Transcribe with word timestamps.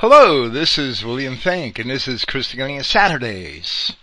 Hello, 0.00 0.50
this 0.50 0.76
is 0.76 1.06
William 1.06 1.38
Finck, 1.38 1.78
and 1.78 1.88
this 1.88 2.06
is 2.06 2.26
Christogenea 2.26 2.84
Saturdays. 2.84 3.94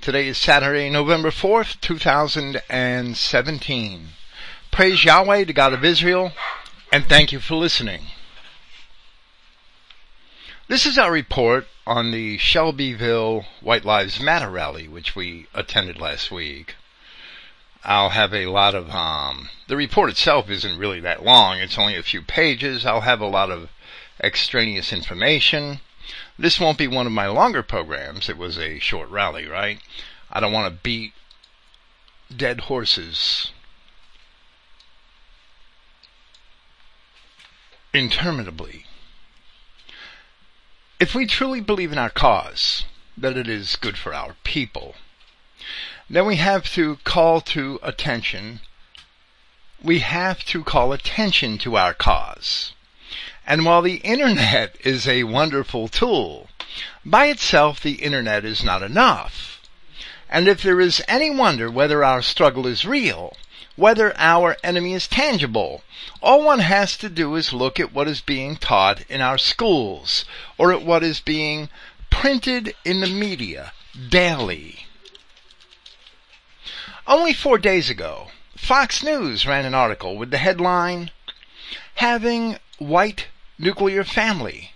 Today 0.00 0.26
is 0.26 0.36
Saturday, 0.36 0.90
November 0.90 1.30
4th, 1.30 1.80
2017. 1.80 4.08
Praise 4.72 5.04
Yahweh, 5.04 5.44
the 5.44 5.52
God 5.52 5.72
of 5.72 5.84
Israel, 5.84 6.32
and 6.90 7.08
thank 7.08 7.30
you 7.30 7.38
for 7.38 7.54
listening. 7.54 8.06
This 10.66 10.84
is 10.84 10.98
our 10.98 11.12
report 11.12 11.68
on 11.86 12.10
the 12.10 12.36
Shelbyville 12.38 13.46
White 13.60 13.84
Lives 13.84 14.18
Matter 14.18 14.50
rally, 14.50 14.88
which 14.88 15.14
we 15.14 15.46
attended 15.54 16.00
last 16.00 16.32
week. 16.32 16.74
I'll 17.84 18.10
have 18.10 18.34
a 18.34 18.46
lot 18.46 18.74
of, 18.74 18.90
um, 18.90 19.50
the 19.68 19.76
report 19.76 20.10
itself 20.10 20.50
isn't 20.50 20.78
really 20.78 20.98
that 20.98 21.24
long. 21.24 21.60
It's 21.60 21.78
only 21.78 21.94
a 21.94 22.02
few 22.02 22.22
pages. 22.22 22.84
I'll 22.84 23.02
have 23.02 23.20
a 23.20 23.28
lot 23.28 23.52
of 23.52 23.68
extraneous 24.22 24.92
information. 24.92 25.80
This 26.38 26.58
won't 26.58 26.78
be 26.78 26.86
one 26.86 27.06
of 27.06 27.12
my 27.12 27.26
longer 27.26 27.62
programs. 27.62 28.28
It 28.28 28.36
was 28.36 28.58
a 28.58 28.78
short 28.78 29.08
rally, 29.10 29.46
right? 29.46 29.80
I 30.30 30.40
don't 30.40 30.52
want 30.52 30.72
to 30.72 30.82
beat 30.82 31.12
dead 32.34 32.62
horses 32.62 33.52
interminably. 37.94 38.84
If 41.00 41.14
we 41.14 41.26
truly 41.26 41.60
believe 41.60 41.92
in 41.92 41.98
our 41.98 42.10
cause, 42.10 42.84
that 43.16 43.36
it 43.36 43.48
is 43.48 43.76
good 43.76 43.96
for 43.96 44.12
our 44.14 44.34
people, 44.44 44.94
then 46.10 46.26
we 46.26 46.36
have 46.36 46.72
to 46.74 46.96
call 47.04 47.40
to 47.40 47.78
attention, 47.82 48.60
we 49.82 50.00
have 50.00 50.44
to 50.46 50.64
call 50.64 50.92
attention 50.92 51.58
to 51.58 51.76
our 51.76 51.94
cause. 51.94 52.72
And 53.50 53.64
while 53.64 53.80
the 53.80 53.96
internet 54.04 54.76
is 54.84 55.08
a 55.08 55.24
wonderful 55.24 55.88
tool, 55.88 56.48
by 57.02 57.28
itself 57.28 57.80
the 57.80 57.94
internet 57.94 58.44
is 58.44 58.62
not 58.62 58.82
enough. 58.82 59.62
And 60.28 60.46
if 60.46 60.62
there 60.62 60.78
is 60.82 61.02
any 61.08 61.30
wonder 61.30 61.70
whether 61.70 62.04
our 62.04 62.20
struggle 62.20 62.66
is 62.66 62.84
real, 62.84 63.38
whether 63.74 64.12
our 64.18 64.58
enemy 64.62 64.92
is 64.92 65.08
tangible, 65.08 65.82
all 66.20 66.42
one 66.42 66.58
has 66.58 66.94
to 66.98 67.08
do 67.08 67.36
is 67.36 67.54
look 67.54 67.80
at 67.80 67.90
what 67.90 68.06
is 68.06 68.20
being 68.20 68.54
taught 68.54 69.00
in 69.08 69.22
our 69.22 69.38
schools, 69.38 70.26
or 70.58 70.70
at 70.70 70.82
what 70.82 71.02
is 71.02 71.18
being 71.18 71.70
printed 72.10 72.74
in 72.84 73.00
the 73.00 73.06
media 73.06 73.72
daily. 74.10 74.84
Only 77.06 77.32
four 77.32 77.56
days 77.56 77.88
ago, 77.88 78.28
Fox 78.58 79.02
News 79.02 79.46
ran 79.46 79.64
an 79.64 79.74
article 79.74 80.18
with 80.18 80.30
the 80.30 80.36
headline, 80.36 81.12
Having 81.94 82.58
White 82.76 83.28
Nuclear 83.60 84.04
Family 84.04 84.70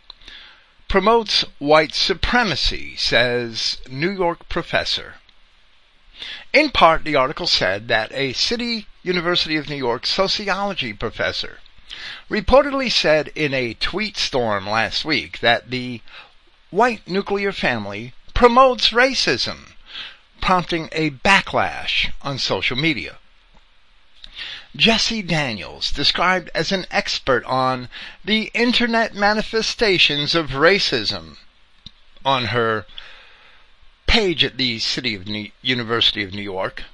Promotes 0.89 1.45
White 1.61 1.95
Supremacy, 1.95 2.97
says 2.97 3.79
New 3.89 4.11
York 4.11 4.49
professor. 4.49 5.15
In 6.53 6.71
part, 6.71 7.05
the 7.05 7.15
article 7.15 7.47
said 7.47 7.87
that 7.87 8.11
a 8.13 8.33
City 8.33 8.89
University 9.05 9.57
of 9.57 9.69
New 9.69 9.77
York 9.77 10.05
sociology 10.05 10.93
professor 10.93 11.61
reportedly 12.29 12.91
said 12.91 13.29
in 13.37 13.55
a 13.55 13.75
tweet 13.75 14.17
storm 14.17 14.69
last 14.69 15.05
week 15.05 15.39
that 15.39 15.71
the 15.71 16.01
white 16.71 17.07
nuclear 17.07 17.53
family 17.53 18.15
promotes 18.35 18.91
racism 18.91 19.75
prompting 20.41 20.89
a 20.91 21.11
backlash 21.11 22.11
on 22.23 22.37
social 22.37 22.77
media. 22.77 23.19
Jessie 24.75 25.21
Daniels, 25.21 25.91
described 25.93 26.51
as 26.55 26.73
an 26.73 26.87
expert 26.91 27.45
on 27.45 27.91
the 28.25 28.51
internet 28.55 29.15
manifestations 29.15 30.35
of 30.35 30.51
racism 30.51 31.37
on 32.25 32.47
her 32.47 32.87
page 34.07 34.43
at 34.43 34.57
the 34.57 34.79
City 34.79 35.15
of 35.15 35.27
New- 35.27 35.51
University 35.61 36.23
of 36.23 36.33
New 36.33 36.43
York, 36.43 36.85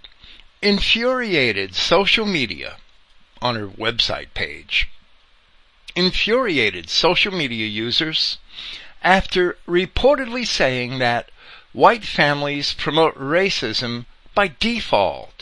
infuriated 0.61 1.77
social 1.77 2.27
media 2.27 2.79
on 3.41 3.55
her 3.55 3.69
website 3.69 4.35
page, 4.35 4.89
infuriated 5.95 6.91
social 6.91 7.33
media 7.33 7.67
users 7.67 8.39
after 9.03 9.57
reportedly 9.69 10.45
saying 10.45 10.99
that 10.99 11.31
white 11.73 12.05
families 12.05 12.73
promote 12.73 13.15
racism 13.15 14.05
by 14.35 14.53
default. 14.59 15.38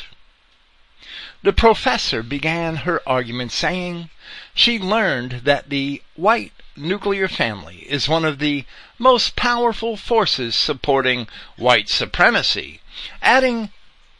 The 1.46 1.52
professor 1.52 2.24
began 2.24 2.74
her 2.78 3.00
argument 3.08 3.52
saying 3.52 4.10
she 4.52 4.80
learned 4.80 5.42
that 5.44 5.70
the 5.70 6.02
white 6.16 6.52
nuclear 6.74 7.28
family 7.28 7.86
is 7.88 8.08
one 8.08 8.24
of 8.24 8.40
the 8.40 8.64
most 8.98 9.36
powerful 9.36 9.96
forces 9.96 10.56
supporting 10.56 11.28
white 11.54 11.88
supremacy, 11.88 12.80
adding 13.22 13.70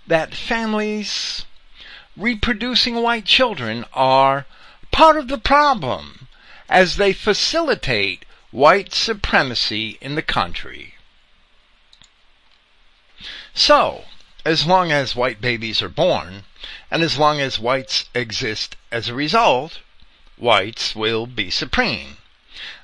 that 0.06 0.36
families 0.36 1.44
reproducing 2.16 3.02
white 3.02 3.24
children 3.24 3.84
are 3.92 4.46
part 4.92 5.16
of 5.16 5.26
the 5.26 5.38
problem 5.38 6.28
as 6.68 6.94
they 6.94 7.12
facilitate 7.12 8.24
white 8.52 8.94
supremacy 8.94 9.98
in 10.00 10.14
the 10.14 10.22
country. 10.22 10.94
So, 13.52 14.04
as 14.46 14.64
long 14.64 14.92
as 14.92 15.16
white 15.16 15.40
babies 15.40 15.82
are 15.82 15.88
born, 15.88 16.44
and 16.88 17.02
as 17.02 17.18
long 17.18 17.40
as 17.40 17.58
whites 17.58 18.04
exist 18.14 18.76
as 18.92 19.08
a 19.08 19.14
result, 19.14 19.80
whites 20.36 20.94
will 20.94 21.26
be 21.26 21.50
supreme. 21.50 22.18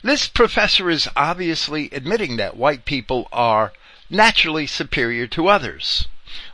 This 0.03 0.27
professor 0.27 0.91
is 0.91 1.09
obviously 1.15 1.89
admitting 1.93 2.37
that 2.37 2.57
white 2.57 2.85
people 2.85 3.29
are 3.31 3.73
naturally 4.11 4.67
superior 4.67 5.29
to 5.29 5.47
others. 5.47 6.09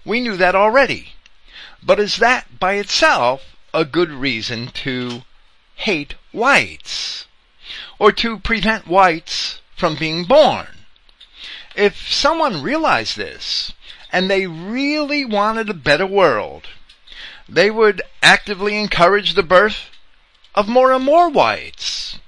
We 0.04 0.20
knew 0.20 0.36
that 0.36 0.54
already. 0.54 1.14
But 1.82 1.98
is 1.98 2.18
that 2.18 2.58
by 2.60 2.74
itself 2.74 3.56
a 3.72 3.86
good 3.86 4.10
reason 4.10 4.68
to 4.84 5.22
hate 5.76 6.16
whites? 6.32 7.24
Or 7.98 8.12
to 8.12 8.38
prevent 8.40 8.86
whites 8.86 9.62
from 9.74 9.96
being 9.96 10.24
born? 10.24 10.84
If 11.74 12.12
someone 12.12 12.60
realized 12.60 13.16
this, 13.16 13.72
and 14.12 14.30
they 14.30 14.46
really 14.46 15.24
wanted 15.24 15.68
a 15.68 15.74
better 15.74 16.06
world, 16.06 16.68
they 17.48 17.70
would 17.70 18.02
actively 18.22 18.78
encourage 18.78 19.34
the 19.34 19.42
birth 19.42 19.90
of 20.54 20.68
more 20.68 20.92
and 20.92 21.04
more 21.04 21.28
whites. 21.28 22.18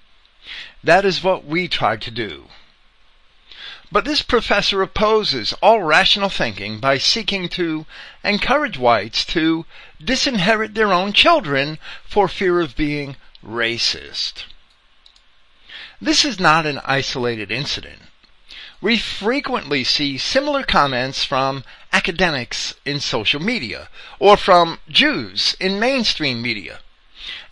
That 0.84 1.04
is 1.04 1.22
what 1.22 1.44
we 1.44 1.68
tried 1.68 2.02
to 2.02 2.10
do. 2.10 2.48
But 3.92 4.04
this 4.04 4.22
professor 4.22 4.82
opposes 4.82 5.52
all 5.62 5.82
rational 5.82 6.28
thinking 6.28 6.78
by 6.78 6.98
seeking 6.98 7.48
to 7.50 7.86
encourage 8.22 8.78
whites 8.78 9.24
to 9.26 9.66
disinherit 10.02 10.74
their 10.74 10.92
own 10.92 11.12
children 11.12 11.78
for 12.04 12.28
fear 12.28 12.60
of 12.60 12.76
being 12.76 13.16
racist. 13.44 14.44
This 16.00 16.24
is 16.24 16.38
not 16.38 16.66
an 16.66 16.80
isolated 16.84 17.50
incident 17.50 18.09
we 18.80 18.96
frequently 18.96 19.84
see 19.84 20.16
similar 20.16 20.62
comments 20.62 21.24
from 21.24 21.64
academics 21.92 22.74
in 22.84 22.98
social 22.98 23.40
media 23.40 23.88
or 24.18 24.36
from 24.36 24.78
Jews 24.88 25.54
in 25.60 25.78
mainstream 25.78 26.40
media. 26.40 26.80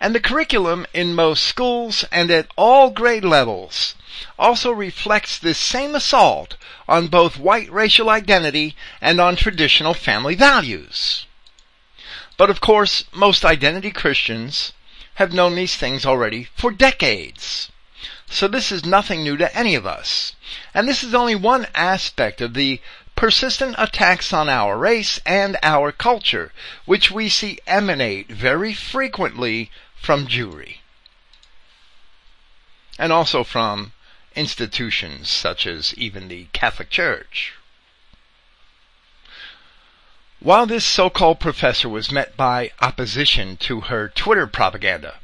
And 0.01 0.15
the 0.15 0.21
curriculum 0.21 0.87
in 0.95 1.15
most 1.15 1.45
schools 1.45 2.05
and 2.11 2.31
at 2.31 2.49
all 2.57 2.91
grade 2.91 3.25
levels 3.25 3.95
also 4.39 4.73
reflects 4.73 5.39
this 5.39 5.59
same 5.59 5.95
assault 5.95 6.57
on 6.89 7.09
both 7.09 7.39
white 7.39 7.71
racial 7.71 8.09
identity 8.09 8.75
and 9.01 9.21
on 9.21 9.37
traditional 9.37 9.95
family 9.95 10.35
values. 10.35 11.27
But 12.37 12.51
of 12.51 12.61
course, 12.61 13.05
most 13.13 13.45
identity 13.45 13.91
Christians 13.91 14.73
have 15.17 15.33
known 15.33 15.57
these 15.57 15.77
things 15.77 16.07
already 16.07 16.49
for 16.57 16.71
decades. 16.71 17.71
So 18.31 18.49
this 18.49 18.71
is 18.71 18.85
nothing 18.85 19.23
new 19.23 19.37
to 19.37 19.57
any 19.57 19.75
of 19.75 19.87
us. 19.87 20.35
And 20.75 20.89
this 20.89 21.03
is 21.03 21.15
only 21.15 21.35
one 21.35 21.67
aspect 21.75 22.41
of 22.41 22.55
the 22.55 22.81
persistent 23.17 23.75
attacks 23.79 24.33
on 24.33 24.49
our 24.49 24.79
race 24.79 25.21
and 25.27 25.57
our 25.63 25.91
culture, 25.91 26.53
which 26.85 27.11
we 27.11 27.29
see 27.29 27.59
emanate 27.67 28.29
very 28.29 28.73
frequently 28.73 29.71
from 29.97 30.29
Jewry. 30.29 30.79
And 32.99 33.13
also 33.13 33.43
from 33.43 33.93
institutions 34.37 35.29
such 35.29 35.67
as 35.67 35.93
even 35.95 36.29
the 36.29 36.47
Catholic 36.53 36.91
Church. 36.91 37.55
While 40.41 40.67
this 40.67 40.85
so-called 40.85 41.41
professor 41.41 41.89
was 41.89 42.13
met 42.13 42.37
by 42.37 42.71
opposition 42.81 43.57
to 43.57 43.81
her 43.83 44.09
Twitter 44.09 44.47
propaganda, 44.47 45.17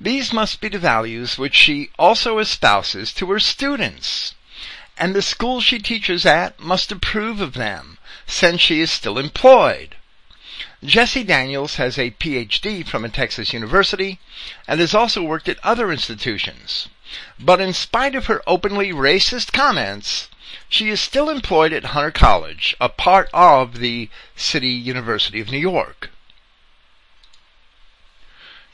these 0.00 0.32
must 0.32 0.60
be 0.60 0.68
the 0.68 0.78
values 0.78 1.38
which 1.38 1.54
she 1.54 1.90
also 1.98 2.38
espouses 2.38 3.12
to 3.12 3.30
her 3.30 3.38
students. 3.38 4.34
And 4.98 5.14
the 5.14 5.22
school 5.22 5.60
she 5.60 5.78
teaches 5.78 6.26
at 6.26 6.58
must 6.58 6.92
approve 6.92 7.40
of 7.40 7.54
them, 7.54 7.98
since 8.26 8.60
she 8.60 8.80
is 8.80 8.90
still 8.90 9.18
employed. 9.18 9.96
Jessie 10.84 11.24
Daniels 11.24 11.76
has 11.76 11.98
a 11.98 12.10
PhD 12.10 12.86
from 12.86 13.04
a 13.04 13.08
Texas 13.08 13.52
university 13.52 14.18
and 14.68 14.80
has 14.80 14.94
also 14.94 15.22
worked 15.22 15.48
at 15.48 15.58
other 15.64 15.90
institutions. 15.90 16.88
But 17.38 17.60
in 17.60 17.72
spite 17.72 18.14
of 18.14 18.26
her 18.26 18.42
openly 18.46 18.92
racist 18.92 19.52
comments, 19.52 20.28
she 20.68 20.90
is 20.90 21.00
still 21.00 21.30
employed 21.30 21.72
at 21.72 21.86
Hunter 21.86 22.10
College, 22.10 22.76
a 22.80 22.88
part 22.88 23.30
of 23.32 23.78
the 23.78 24.10
City 24.36 24.68
University 24.70 25.40
of 25.40 25.50
New 25.50 25.58
York. 25.58 26.10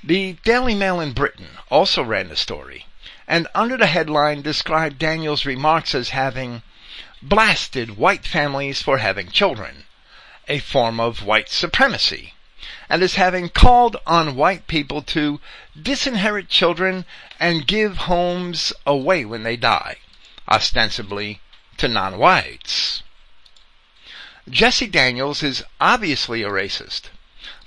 The 0.02 0.38
Daily 0.44 0.74
Mail 0.74 0.98
in 0.98 1.12
Britain 1.12 1.58
also 1.70 2.02
ran 2.02 2.30
the 2.30 2.36
story, 2.36 2.86
and 3.28 3.46
under 3.54 3.76
the 3.76 3.86
headline 3.86 4.40
described 4.40 4.98
Daniels' 4.98 5.44
remarks 5.44 5.94
as 5.94 6.08
having 6.08 6.62
blasted 7.20 7.98
white 7.98 8.26
families 8.26 8.80
for 8.80 8.96
having 8.96 9.30
children, 9.30 9.84
a 10.48 10.58
form 10.58 11.00
of 11.00 11.22
white 11.22 11.50
supremacy, 11.50 12.32
and 12.88 13.02
as 13.02 13.16
having 13.16 13.50
called 13.50 13.98
on 14.06 14.36
white 14.36 14.66
people 14.66 15.02
to 15.02 15.38
disinherit 15.78 16.48
children 16.48 17.04
and 17.38 17.66
give 17.66 17.98
homes 17.98 18.72
away 18.86 19.26
when 19.26 19.42
they 19.42 19.56
die, 19.56 19.96
ostensibly 20.50 21.42
to 21.76 21.88
non-whites. 21.88 23.02
Jessie 24.48 24.86
Daniels 24.86 25.42
is 25.42 25.62
obviously 25.78 26.42
a 26.42 26.48
racist, 26.48 27.10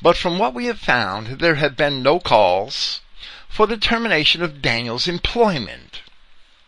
but 0.02 0.18
from 0.18 0.38
what 0.38 0.54
we 0.54 0.66
have 0.66 0.80
found, 0.80 1.40
there 1.40 1.56
have 1.56 1.76
been 1.76 2.04
no 2.04 2.20
calls 2.20 3.02
for 3.50 3.68
the 3.68 3.78
termination 3.78 4.42
of 4.42 4.62
Daniels' 4.62 5.08
employment. 5.08 6.02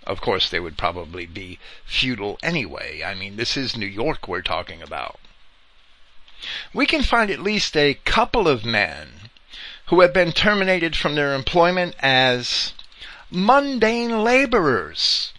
Of 0.06 0.22
course, 0.22 0.50
they 0.50 0.60
would 0.60 0.78
probably 0.78 1.26
be 1.26 1.60
futile 1.86 2.38
anyway. 2.44 3.04
I 3.04 3.16
mean, 3.16 3.38
this 3.38 3.58
is 3.58 3.76
New 3.76 3.88
York 3.88 4.28
we're 4.28 4.42
talking 4.42 4.82
about. 4.82 5.20
We 6.74 6.86
can 6.86 7.02
find 7.02 7.32
at 7.32 7.40
least 7.40 7.76
a 7.76 7.96
couple 8.06 8.48
of 8.48 8.64
men 8.64 9.32
who 9.88 10.02
have 10.02 10.14
been 10.14 10.32
terminated 10.32 10.96
from 10.96 11.16
their 11.16 11.34
employment 11.34 11.96
as 12.00 12.74
mundane 13.32 14.24
laborers 14.24 15.34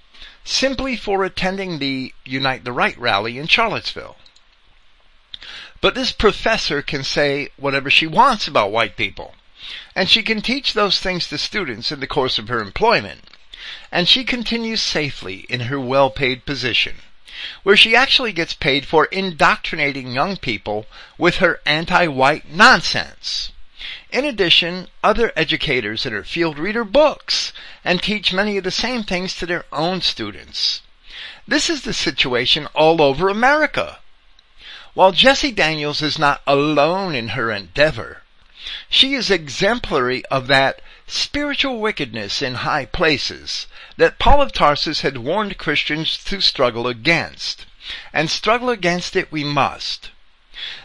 simply 0.45 0.97
for 0.97 1.25
attending 1.25 1.79
the 1.79 2.13
Unite 2.25 2.65
the 2.65 2.73
Right 2.73 2.99
rally 2.99 3.39
in 3.39 3.47
Charlottesville. 3.47 4.17
But 5.87 5.95
this 5.95 6.11
professor 6.11 6.83
can 6.83 7.05
say 7.05 7.51
whatever 7.57 7.91
she 7.91 8.09
wants 8.09 8.49
about 8.49 8.73
white 8.73 8.97
people, 8.97 9.37
and 9.95 10.11
she 10.11 10.25
can 10.25 10.43
teach 10.43 10.73
those 10.73 10.99
things 10.99 11.29
to 11.29 11.39
students 11.39 11.93
in 11.93 12.01
the 12.01 12.09
course 12.09 12.41
of 12.41 12.49
her 12.49 12.61
employment, 12.61 13.21
and 13.93 14.09
she 14.09 14.25
continues 14.25 14.83
safely 14.83 15.47
in 15.49 15.71
her 15.71 15.79
well-paid 15.79 16.45
position, 16.45 16.97
where 17.63 17.77
she 17.77 17.95
actually 17.95 18.33
gets 18.33 18.53
paid 18.53 18.85
for 18.85 19.05
indoctrinating 19.05 20.11
young 20.11 20.37
people 20.37 20.87
with 21.19 21.37
her 21.37 21.61
anti-white 21.65 22.51
nonsense. 22.51 23.53
In 24.11 24.25
addition, 24.25 24.89
other 25.05 25.33
educators 25.37 26.05
in 26.05 26.13
her 26.13 26.25
field 26.25 26.59
read 26.59 26.75
her 26.75 26.83
books 26.83 27.53
and 27.85 28.03
teach 28.03 28.33
many 28.33 28.57
of 28.57 28.65
the 28.65 28.73
same 28.73 29.05
things 29.05 29.37
to 29.37 29.47
their 29.47 29.67
own 29.71 30.01
students. 30.01 30.83
This 31.47 31.71
is 31.71 31.83
the 31.83 31.95
situation 31.95 32.67
all 32.75 33.01
over 33.01 33.29
America. 33.29 34.01
While 34.97 35.13
Jessie 35.13 35.53
Daniels 35.53 36.01
is 36.01 36.19
not 36.19 36.41
alone 36.47 37.15
in 37.15 37.37
her 37.37 37.53
endeavor, 37.53 38.23
she 38.89 39.13
is 39.13 39.31
exemplary 39.31 40.25
of 40.31 40.47
that 40.47 40.81
spiritual 41.07 41.81
wickedness 41.81 42.41
in 42.41 42.55
high 42.55 42.87
places 42.87 43.67
that 43.99 44.19
Paul 44.19 44.41
of 44.41 44.53
Tarsus 44.53 45.03
had 45.03 45.19
warned 45.19 45.59
Christians 45.59 46.17
to 46.25 46.41
struggle 46.41 46.87
against. 46.87 47.67
And 48.11 48.31
struggle 48.31 48.71
against 48.71 49.17
it 49.17 49.31
we 49.31 49.45
must. 49.45 50.13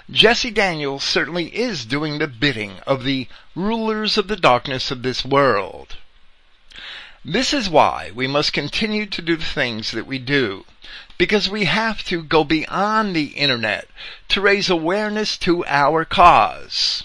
Jessie 0.10 0.52
Daniels 0.52 1.06
certainly 1.06 1.46
is 1.56 1.86
doing 1.86 2.18
the 2.18 2.28
bidding 2.28 2.82
of 2.86 3.06
the 3.06 3.30
rulers 3.56 4.18
of 4.18 4.28
the 4.28 4.36
darkness 4.36 4.92
of 4.92 5.04
this 5.04 5.24
world. 5.24 5.96
This 7.24 7.54
is 7.54 7.70
why 7.70 8.10
we 8.16 8.26
must 8.26 8.52
continue 8.52 9.06
to 9.06 9.22
do 9.22 9.36
the 9.36 9.46
things 9.46 9.92
that 9.92 10.08
we 10.08 10.18
do, 10.18 10.66
because 11.20 11.48
we 11.48 11.66
have 11.66 12.04
to 12.06 12.24
go 12.24 12.44
beyond 12.44 13.16
the 13.16 13.36
internet 13.36 13.88
to 14.30 14.42
raise 14.42 14.72
awareness 14.72 15.38
to 15.40 15.64
our 15.68 16.04
cause. 16.04 17.04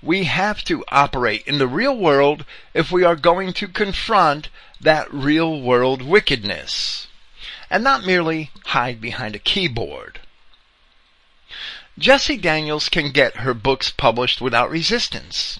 We 0.00 0.24
have 0.24 0.62
to 0.66 0.84
operate 0.86 1.42
in 1.48 1.58
the 1.58 1.66
real 1.66 1.96
world 1.96 2.44
if 2.74 2.92
we 2.92 3.02
are 3.02 3.16
going 3.16 3.52
to 3.54 3.66
confront 3.66 4.50
that 4.80 5.12
real 5.12 5.60
world 5.60 6.00
wickedness, 6.00 7.08
and 7.68 7.82
not 7.82 8.06
merely 8.06 8.52
hide 8.66 9.00
behind 9.00 9.34
a 9.34 9.40
keyboard. 9.40 10.20
Jessie 11.98 12.36
Daniels 12.36 12.88
can 12.88 13.10
get 13.10 13.38
her 13.38 13.54
books 13.54 13.90
published 13.90 14.40
without 14.40 14.70
resistance. 14.70 15.58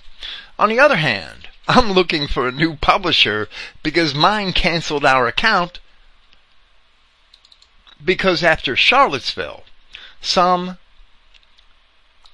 On 0.60 0.68
the 0.68 0.78
other 0.78 0.96
hand, 0.96 1.45
I'm 1.68 1.92
looking 1.92 2.28
for 2.28 2.46
a 2.46 2.52
new 2.52 2.76
publisher 2.76 3.48
because 3.82 4.14
mine 4.14 4.52
canceled 4.52 5.04
our 5.04 5.26
account 5.26 5.80
because 8.04 8.44
after 8.44 8.76
Charlottesville, 8.76 9.64
some 10.20 10.78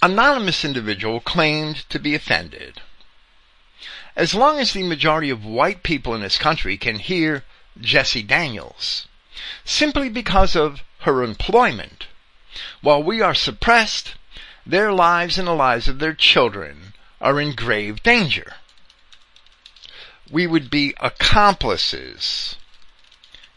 anonymous 0.03 0.65
individual 0.65 1.21
claimed 1.21 1.89
to 1.89 1.99
be 1.99 2.15
offended. 2.15 2.83
As 4.17 4.35
long 4.35 4.59
as 4.59 4.73
the 4.73 4.83
majority 4.83 5.31
of 5.31 5.45
white 5.45 5.83
people 5.83 6.15
in 6.15 6.21
this 6.21 6.37
country 6.37 6.77
can 6.77 6.99
hear 6.99 7.45
Jessie 7.81 8.23
Daniels, 8.23 9.07
simply 9.65 10.09
because 10.09 10.55
of 10.55 10.83
her 11.01 11.23
employment, 11.23 12.07
while 12.83 13.03
we 13.03 13.23
are 13.23 13.35
suppressed, 13.35 14.15
their 14.67 14.93
lives 14.93 15.39
and 15.39 15.49
the 15.49 15.53
lives 15.53 15.89
of 15.89 16.01
their 16.01 16.15
children 16.15 16.93
are 17.21 17.41
in 17.41 17.55
grave 17.55 18.03
danger. 18.03 18.57
We 20.33 20.47
would 20.47 20.71
be 20.71 20.95
accomplices 20.99 22.57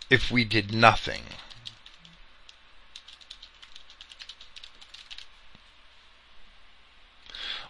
if 0.09 0.29
we 0.29 0.43
did 0.43 0.73
nothing. 0.73 1.23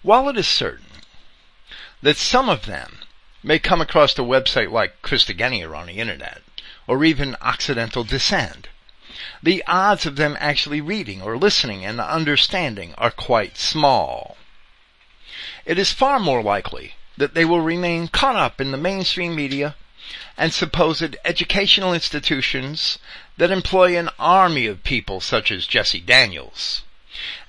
While 0.02 0.28
it 0.28 0.38
is 0.38 0.48
certain 0.48 1.04
that 2.02 2.18
some 2.18 2.50
of 2.50 2.66
them 2.66 3.02
may 3.44 3.60
come 3.60 3.80
across 3.80 4.18
a 4.18 4.22
website 4.22 4.72
like 4.72 5.04
Christogenea 5.04 5.72
on 5.72 5.86
the 5.86 6.00
internet, 6.00 6.42
or 6.88 7.06
even 7.06 7.38
Occidental 7.42 8.04
Dissent, 8.04 8.70
the 9.44 9.64
odds 9.68 10.08
of 10.08 10.16
them 10.16 10.36
actually 10.40 10.82
reading 10.82 11.22
or 11.22 11.38
listening 11.38 11.86
and 11.86 12.02
understanding 12.02 12.96
are 12.96 13.12
quite 13.12 13.56
small. 13.56 14.36
It 15.64 15.78
is 15.78 15.94
far 15.94 16.20
more 16.20 16.42
likely 16.42 16.96
that 17.18 17.34
they 17.34 17.46
will 17.46 17.62
remain 17.62 18.08
caught 18.08 18.36
up 18.36 18.60
in 18.60 18.72
the 18.72 18.78
mainstream 18.78 19.36
media 19.36 19.76
and 20.38 20.54
supposed 20.54 21.16
educational 21.26 21.94
institutions 21.94 23.00
that 23.38 23.52
employ 23.52 23.98
an 23.98 24.10
army 24.20 24.68
of 24.68 24.84
people 24.84 25.20
such 25.20 25.52
as 25.52 25.68
Jessie 25.68 26.00
Daniels. 26.00 26.84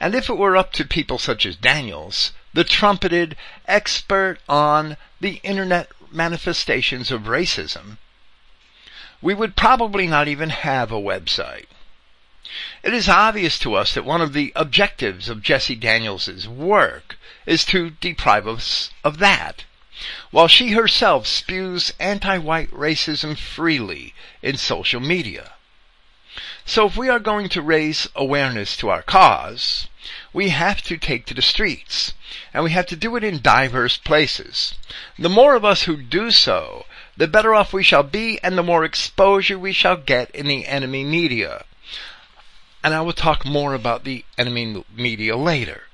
And 0.00 0.14
if 0.14 0.31
it 0.31 0.38
were 0.38 0.57
up 0.57 0.73
to 0.75 0.85
people 0.85 1.19
such 1.19 1.45
as 1.45 1.57
Daniels, 1.57 2.33
the 2.55 2.64
trumpeted 2.64 3.37
expert 3.67 4.38
on 4.49 4.97
the 5.21 5.40
internet 5.43 5.90
manifestations 6.11 7.11
of 7.11 7.23
racism, 7.23 7.99
we 9.21 9.35
would 9.35 9.57
probably 9.57 10.07
not 10.07 10.29
even 10.29 10.50
have 10.50 10.90
a 10.90 11.00
website. 11.00 11.67
It 12.83 12.95
is 12.95 13.09
obvious 13.09 13.59
to 13.59 13.75
us 13.75 13.93
that 13.93 14.05
one 14.05 14.23
of 14.23 14.33
the 14.33 14.52
objectives 14.57 15.29
of 15.29 15.43
Jessie 15.43 15.75
Daniels' 15.75 16.49
work 16.49 17.19
is 17.45 17.64
to 17.67 17.90
deprive 17.90 18.49
us 18.49 18.90
of 19.05 19.19
that, 19.19 19.64
while 20.31 20.49
she 20.49 20.73
herself 20.73 21.26
spews 21.26 21.93
anti-white 21.99 22.71
racism 22.71 23.37
freely 23.37 24.15
in 24.43 24.57
social 24.57 25.00
media. 25.00 25.53
So 26.65 26.87
if 26.87 26.97
we 26.97 27.09
are 27.09 27.21
going 27.21 27.49
to 27.50 27.62
raise 27.62 28.09
awareness 28.15 28.76
to 28.79 28.88
our 28.88 29.03
cause, 29.03 29.88
we 30.33 30.50
have 30.50 30.83
to 30.83 30.99
take 30.99 31.25
to 31.26 31.35
the 31.35 31.43
streets, 31.43 32.12
and 32.53 32.62
we 32.65 32.71
have 32.73 32.87
to 32.87 32.97
do 32.97 33.17
it 33.17 33.25
in 33.25 33.41
diverse 33.41 33.97
places. 33.97 34.75
The 35.19 35.29
more 35.29 35.55
of 35.55 35.65
us 35.65 35.85
who 35.85 35.97
do 35.97 36.31
so, 36.31 36.85
the 37.17 37.26
better 37.26 37.55
off 37.55 37.73
we 37.73 37.83
shall 37.83 38.03
be 38.03 38.38
and 38.43 38.59
the 38.59 38.62
more 38.62 38.85
exposure 38.85 39.59
we 39.59 39.73
shall 39.73 39.97
get 39.97 40.31
in 40.33 40.47
the 40.47 40.67
enemy 40.67 41.05
media. 41.05 41.65
And 42.85 42.95
I 42.95 43.00
will 43.00 43.12
talk 43.12 43.47
more 43.47 43.75
about 43.75 44.05
the 44.05 44.25
enemy 44.37 44.85
media 44.95 45.37
later. 45.37 45.85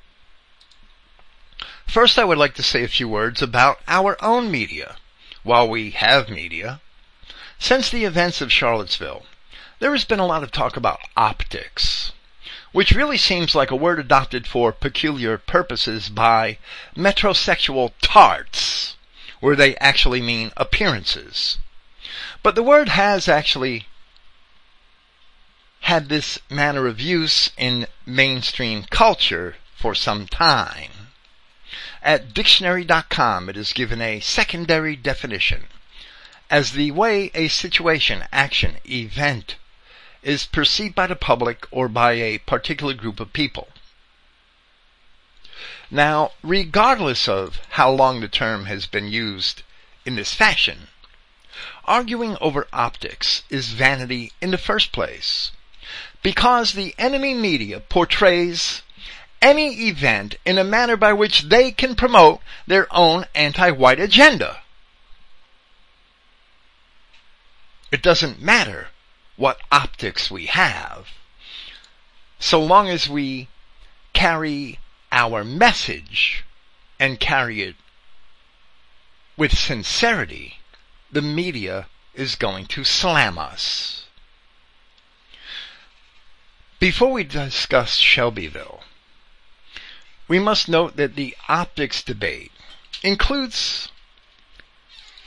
First, 1.92 2.18
I 2.18 2.24
would 2.24 2.38
like 2.38 2.54
to 2.54 2.62
say 2.62 2.82
a 2.82 2.88
few 2.88 3.06
words 3.06 3.42
about 3.42 3.80
our 3.86 4.16
own 4.24 4.50
media, 4.50 4.96
while 5.42 5.68
we 5.68 5.90
have 5.90 6.30
media. 6.30 6.80
Since 7.58 7.90
the 7.90 8.06
events 8.06 8.40
of 8.40 8.50
Charlottesville, 8.50 9.26
there 9.78 9.92
has 9.92 10.06
been 10.06 10.18
a 10.18 10.24
lot 10.24 10.42
of 10.42 10.50
talk 10.50 10.78
about 10.78 11.02
optics, 11.18 12.12
which 12.72 12.92
really 12.92 13.18
seems 13.18 13.54
like 13.54 13.70
a 13.70 13.76
word 13.76 13.98
adopted 13.98 14.46
for 14.46 14.72
peculiar 14.72 15.36
purposes 15.36 16.08
by 16.08 16.56
metrosexual 16.96 17.92
tarts 18.00 18.96
where 19.40 19.54
they 19.54 19.76
actually 19.76 20.22
mean 20.22 20.50
appearances. 20.56 21.58
But 22.42 22.54
the 22.54 22.62
word 22.62 22.88
has 22.88 23.28
actually 23.28 23.86
had 25.80 26.08
this 26.08 26.38
manner 26.48 26.86
of 26.86 27.02
use 27.02 27.50
in 27.58 27.86
mainstream 28.06 28.84
culture 28.84 29.56
for 29.76 29.94
some 29.94 30.26
time. 30.26 30.92
At 32.02 32.34
dictionary.com 32.34 33.48
it 33.48 33.56
is 33.56 33.72
given 33.72 34.00
a 34.00 34.20
secondary 34.20 34.96
definition 34.96 35.68
as 36.52 36.72
the 36.72 36.90
way 36.90 37.30
a 37.32 37.48
situation, 37.48 38.24
action, 38.30 38.76
event 38.84 39.56
is 40.22 40.44
perceived 40.44 40.94
by 40.94 41.06
the 41.06 41.16
public 41.16 41.66
or 41.70 41.88
by 41.88 42.12
a 42.12 42.36
particular 42.38 42.92
group 42.92 43.20
of 43.20 43.32
people. 43.32 43.68
Now, 45.90 46.32
regardless 46.42 47.26
of 47.26 47.60
how 47.70 47.90
long 47.90 48.20
the 48.20 48.28
term 48.28 48.66
has 48.66 48.86
been 48.86 49.08
used 49.08 49.62
in 50.04 50.14
this 50.14 50.34
fashion, 50.34 50.88
arguing 51.86 52.36
over 52.40 52.68
optics 52.70 53.44
is 53.48 53.68
vanity 53.68 54.32
in 54.42 54.50
the 54.50 54.58
first 54.58 54.92
place, 54.92 55.52
because 56.22 56.72
the 56.72 56.94
enemy 56.98 57.32
media 57.32 57.80
portrays 57.80 58.82
any 59.42 59.88
event 59.88 60.36
in 60.46 60.56
a 60.56 60.64
manner 60.64 60.96
by 60.96 61.12
which 61.12 61.42
they 61.42 61.70
can 61.70 61.94
promote 61.94 62.40
their 62.66 62.86
own 62.94 63.26
anti-white 63.34 64.00
agenda. 64.00 64.60
It 67.90 68.02
doesn't 68.02 68.40
matter 68.40 68.88
what 69.36 69.60
optics 69.70 70.30
we 70.30 70.46
have, 70.46 71.08
so 72.38 72.62
long 72.62 72.88
as 72.88 73.08
we 73.08 73.48
carry 74.12 74.78
our 75.10 75.44
message 75.44 76.44
and 76.98 77.20
carry 77.20 77.60
it 77.62 77.76
with 79.36 79.56
sincerity, 79.56 80.58
the 81.10 81.22
media 81.22 81.88
is 82.14 82.34
going 82.34 82.66
to 82.66 82.84
slam 82.84 83.38
us. 83.38 84.06
Before 86.78 87.12
we 87.12 87.24
discuss 87.24 87.96
Shelbyville, 87.96 88.81
we 90.32 90.38
must 90.38 90.66
note 90.66 90.96
that 90.96 91.14
the 91.14 91.36
optics 91.46 92.02
debate 92.02 92.50
includes 93.02 93.90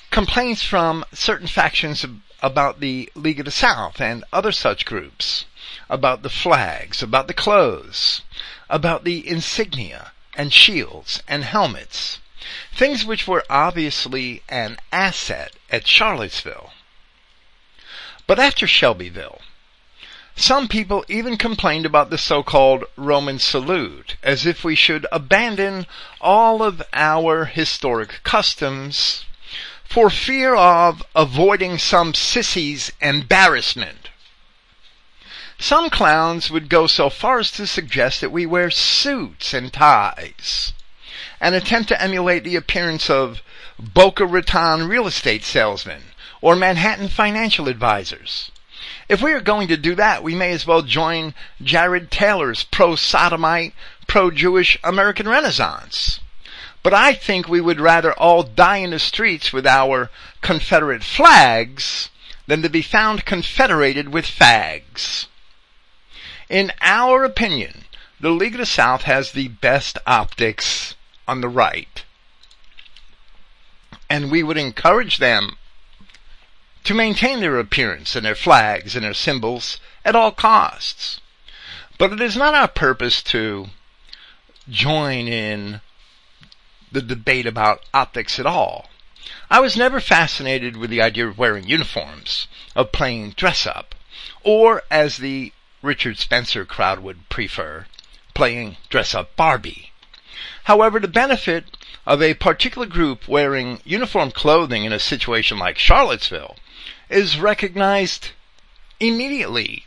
complaints 0.09 0.63
from 0.63 1.05
certain 1.13 1.45
factions 1.45 2.03
about 2.41 2.79
the 2.79 3.07
League 3.13 3.37
of 3.37 3.45
the 3.45 3.51
South 3.51 4.01
and 4.01 4.23
other 4.33 4.51
such 4.51 4.83
groups, 4.83 5.45
about 5.91 6.23
the 6.23 6.29
flags, 6.43 7.03
about 7.03 7.27
the 7.27 7.35
clothes, 7.35 8.23
about 8.67 9.03
the 9.03 9.29
insignia 9.29 10.11
and 10.33 10.51
shields 10.51 11.21
and 11.27 11.43
helmets, 11.43 12.17
things 12.73 13.05
which 13.05 13.27
were 13.27 13.45
obviously 13.47 14.41
an 14.49 14.75
asset 14.91 15.53
at 15.69 15.85
Charlottesville. 15.85 16.73
But 18.25 18.39
after 18.39 18.65
Shelbyville, 18.65 19.41
some 20.37 20.67
people 20.67 21.05
even 21.07 21.37
complained 21.37 21.85
about 21.85 22.09
the 22.09 22.17
so-called 22.17 22.83
Roman 22.97 23.39
salute, 23.39 24.17
as 24.21 24.45
if 24.45 24.63
we 24.63 24.75
should 24.75 25.07
abandon 25.11 25.87
all 26.19 26.61
of 26.61 26.83
our 26.91 27.45
historic 27.45 28.19
customs 28.23 29.23
for 29.85 30.09
fear 30.09 30.53
of 30.53 31.01
avoiding 31.15 31.77
some 31.77 32.11
sissy's 32.11 32.91
embarrassment. 33.01 34.09
Some 35.57 35.89
clowns 35.89 36.51
would 36.51 36.67
go 36.67 36.85
so 36.85 37.09
far 37.09 37.39
as 37.39 37.49
to 37.51 37.65
suggest 37.65 38.19
that 38.19 38.31
we 38.31 38.45
wear 38.45 38.69
suits 38.69 39.53
and 39.53 39.71
ties 39.71 40.73
and 41.39 41.55
attempt 41.55 41.87
to 41.89 42.01
emulate 42.01 42.43
the 42.43 42.57
appearance 42.57 43.09
of 43.09 43.41
Boca 43.79 44.25
Raton 44.25 44.89
real 44.89 45.07
estate 45.07 45.45
salesmen 45.45 46.03
or 46.41 46.57
Manhattan 46.57 47.07
financial 47.07 47.69
advisors. 47.69 48.51
If 49.07 49.21
we 49.21 49.33
are 49.33 49.41
going 49.41 49.67
to 49.67 49.77
do 49.77 49.95
that, 49.95 50.23
we 50.23 50.33
may 50.33 50.51
as 50.51 50.65
well 50.65 50.81
join 50.81 51.33
Jared 51.61 52.09
Taylor's 52.09 52.63
pro-sodomite, 52.63 53.73
pro-Jewish 54.07 54.79
American 54.83 55.27
Renaissance. 55.27 56.19
But 56.81 56.93
I 56.93 57.13
think 57.13 57.47
we 57.47 57.61
would 57.61 57.79
rather 57.79 58.13
all 58.13 58.43
die 58.43 58.77
in 58.77 58.91
the 58.91 58.99
streets 58.99 59.53
with 59.53 59.65
our 59.67 60.09
Confederate 60.41 61.03
flags 61.03 62.09
than 62.47 62.61
to 62.61 62.69
be 62.69 62.81
found 62.81 63.25
confederated 63.25 64.09
with 64.09 64.25
fags. 64.25 65.27
In 66.49 66.71
our 66.81 67.23
opinion, 67.23 67.85
the 68.19 68.29
League 68.29 68.53
of 68.53 68.59
the 68.59 68.65
South 68.65 69.03
has 69.03 69.31
the 69.31 69.47
best 69.47 69.97
optics 70.05 70.95
on 71.27 71.41
the 71.41 71.49
right. 71.49 72.03
And 74.09 74.31
we 74.31 74.43
would 74.43 74.57
encourage 74.57 75.17
them 75.17 75.57
to 76.85 76.93
maintain 76.93 77.39
their 77.39 77.59
appearance 77.59 78.15
and 78.15 78.25
their 78.25 78.35
flags 78.35 78.95
and 78.95 79.03
their 79.03 79.13
symbols 79.13 79.79
at 80.05 80.15
all 80.15 80.31
costs. 80.31 81.19
But 81.97 82.13
it 82.13 82.21
is 82.21 82.37
not 82.37 82.53
our 82.53 82.67
purpose 82.67 83.21
to 83.23 83.69
join 84.69 85.27
in 85.27 85.81
the 86.91 87.01
debate 87.01 87.45
about 87.45 87.83
optics 87.93 88.39
at 88.39 88.45
all. 88.45 88.89
I 89.49 89.59
was 89.59 89.75
never 89.75 89.99
fascinated 89.99 90.77
with 90.77 90.89
the 90.89 91.01
idea 91.01 91.27
of 91.27 91.37
wearing 91.37 91.67
uniforms, 91.67 92.47
of 92.75 92.91
playing 92.91 93.31
dress 93.31 93.65
up, 93.65 93.95
or 94.43 94.83
as 94.89 95.17
the 95.17 95.53
Richard 95.81 96.17
Spencer 96.17 96.65
crowd 96.65 96.99
would 96.99 97.29
prefer, 97.29 97.87
playing 98.33 98.77
dress 98.89 99.13
up 99.15 99.35
Barbie. 99.35 99.91
However, 100.65 100.99
the 100.99 101.07
benefit 101.07 101.77
of 102.05 102.21
a 102.21 102.33
particular 102.35 102.87
group 102.87 103.27
wearing 103.27 103.79
uniform 103.83 104.31
clothing 104.31 104.85
in 104.85 104.93
a 104.93 104.99
situation 104.99 105.57
like 105.57 105.77
Charlottesville 105.77 106.55
is 107.09 107.39
recognized 107.39 108.29
immediately 108.99 109.83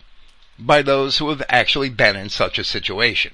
by 0.59 0.83
those 0.83 1.19
who 1.19 1.29
have 1.29 1.43
actually 1.49 1.89
been 1.89 2.17
in 2.17 2.29
such 2.29 2.59
a 2.59 2.65
situation. 2.65 3.33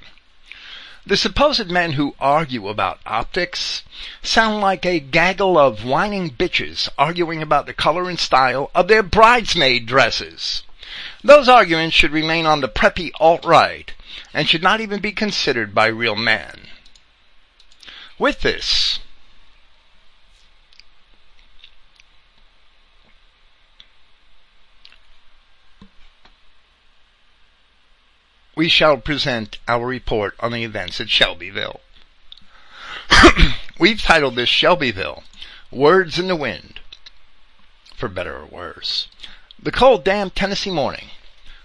The 1.07 1.17
supposed 1.17 1.71
men 1.71 1.93
who 1.93 2.15
argue 2.19 2.69
about 2.69 3.01
optics 3.05 3.83
sound 4.23 4.63
like 4.63 4.87
a 4.87 5.01
gaggle 5.01 5.59
of 5.59 5.85
whining 5.85 6.31
bitches 6.31 6.89
arguing 6.97 7.43
about 7.43 7.67
the 7.67 7.75
color 7.75 8.09
and 8.09 8.19
style 8.19 8.71
of 8.75 8.89
their 8.89 9.03
bridesmaid 9.03 9.85
dresses. 9.85 10.63
Those 11.23 11.49
arguments 11.49 11.95
should 11.95 12.13
remain 12.13 12.47
on 12.47 12.61
the 12.61 12.69
preppy 12.69 13.11
alt-right 13.21 13.93
and 14.33 14.49
should 14.49 14.63
not 14.63 14.81
even 14.81 15.01
be 15.01 15.13
considered 15.13 15.75
by 15.75 15.87
real 15.87 16.17
men. 16.17 16.64
With 18.19 18.43
this, 18.43 19.01
we 28.55 28.69
shall 28.69 28.99
present 28.99 29.59
our 29.67 29.85
report 29.85 30.37
on 30.39 30.53
the 30.53 30.63
events 30.63 31.01
at 31.01 31.11
Shelbyville. 31.11 31.81
We've 33.81 34.01
titled 34.01 34.37
this 34.37 34.49
Shelbyville, 34.49 35.25
Words 35.73 36.19
in 36.19 36.29
the 36.29 36.37
Wind, 36.37 36.79
for 37.97 38.09
better 38.09 38.37
or 38.37 38.47
worse. 38.47 39.09
The 39.61 39.73
cold, 39.73 40.05
damp 40.05 40.35
Tennessee 40.37 40.71
morning, 40.71 41.11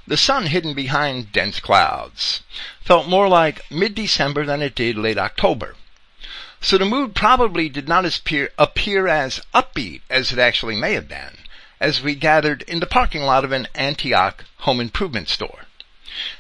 the 0.08 0.18
sun 0.18 0.48
hidden 0.48 0.74
behind 0.74 1.32
dense 1.32 1.60
clouds, 1.60 2.42
felt 2.82 3.08
more 3.08 3.28
like 3.28 3.70
mid-December 3.70 4.46
than 4.46 4.64
it 4.64 4.74
did 4.74 4.98
late 4.98 5.20
October. 5.20 5.76
So 6.62 6.78
the 6.78 6.86
mood 6.86 7.16
probably 7.16 7.70
did 7.70 7.88
not 7.88 8.06
appear, 8.06 8.52
appear 8.58 9.08
as 9.08 9.42
upbeat 9.54 10.02
as 10.10 10.34
it 10.34 10.40
actually 10.40 10.76
may 10.76 10.94
have 10.94 11.08
been, 11.08 11.38
as 11.80 12.02
we 12.02 12.16
gathered 12.16 12.64
in 12.64 12.82
the 12.82 12.86
parking 12.86 13.22
lot 13.22 13.46
of 13.46 13.54
an 13.54 13.68
Antioch 13.74 14.44
home 14.58 14.82
improvement 14.82 15.30
store. 15.30 15.68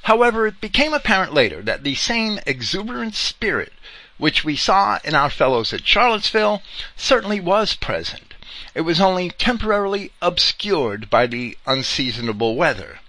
However, 0.03 0.45
it 0.45 0.59
became 0.59 0.93
apparent 0.93 1.33
later 1.33 1.61
that 1.61 1.83
the 1.83 1.95
same 1.95 2.39
exuberant 2.45 3.15
spirit 3.15 3.71
which 4.17 4.43
we 4.43 4.57
saw 4.57 4.99
in 5.05 5.15
our 5.15 5.29
fellows 5.29 5.71
at 5.71 5.87
Charlottesville 5.87 6.61
certainly 6.97 7.39
was 7.39 7.75
present. 7.75 8.33
It 8.75 8.81
was 8.81 8.99
only 8.99 9.29
temporarily 9.29 10.11
obscured 10.21 11.09
by 11.09 11.27
the 11.27 11.57
unseasonable 11.65 12.57
weather. 12.57 12.99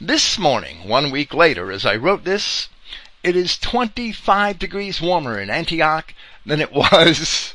This 0.00 0.36
morning, 0.36 0.88
one 0.88 1.12
week 1.12 1.32
later, 1.32 1.70
as 1.70 1.86
I 1.86 1.94
wrote 1.94 2.24
this, 2.24 2.68
it 3.22 3.36
is 3.36 3.56
25 3.56 4.58
degrees 4.58 5.00
warmer 5.00 5.38
in 5.38 5.48
Antioch 5.48 6.12
than 6.44 6.60
it 6.60 6.72
was 6.72 7.54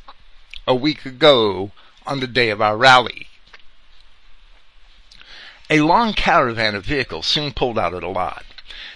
a 0.67 0.75
week 0.75 1.05
ago 1.05 1.71
on 2.05 2.19
the 2.19 2.27
day 2.27 2.49
of 2.49 2.61
our 2.61 2.77
rally. 2.77 3.27
A 5.69 5.81
long 5.81 6.13
caravan 6.13 6.75
of 6.75 6.85
vehicles 6.85 7.25
soon 7.25 7.51
pulled 7.51 7.79
out 7.79 7.93
of 7.93 8.01
the 8.01 8.07
lot, 8.07 8.45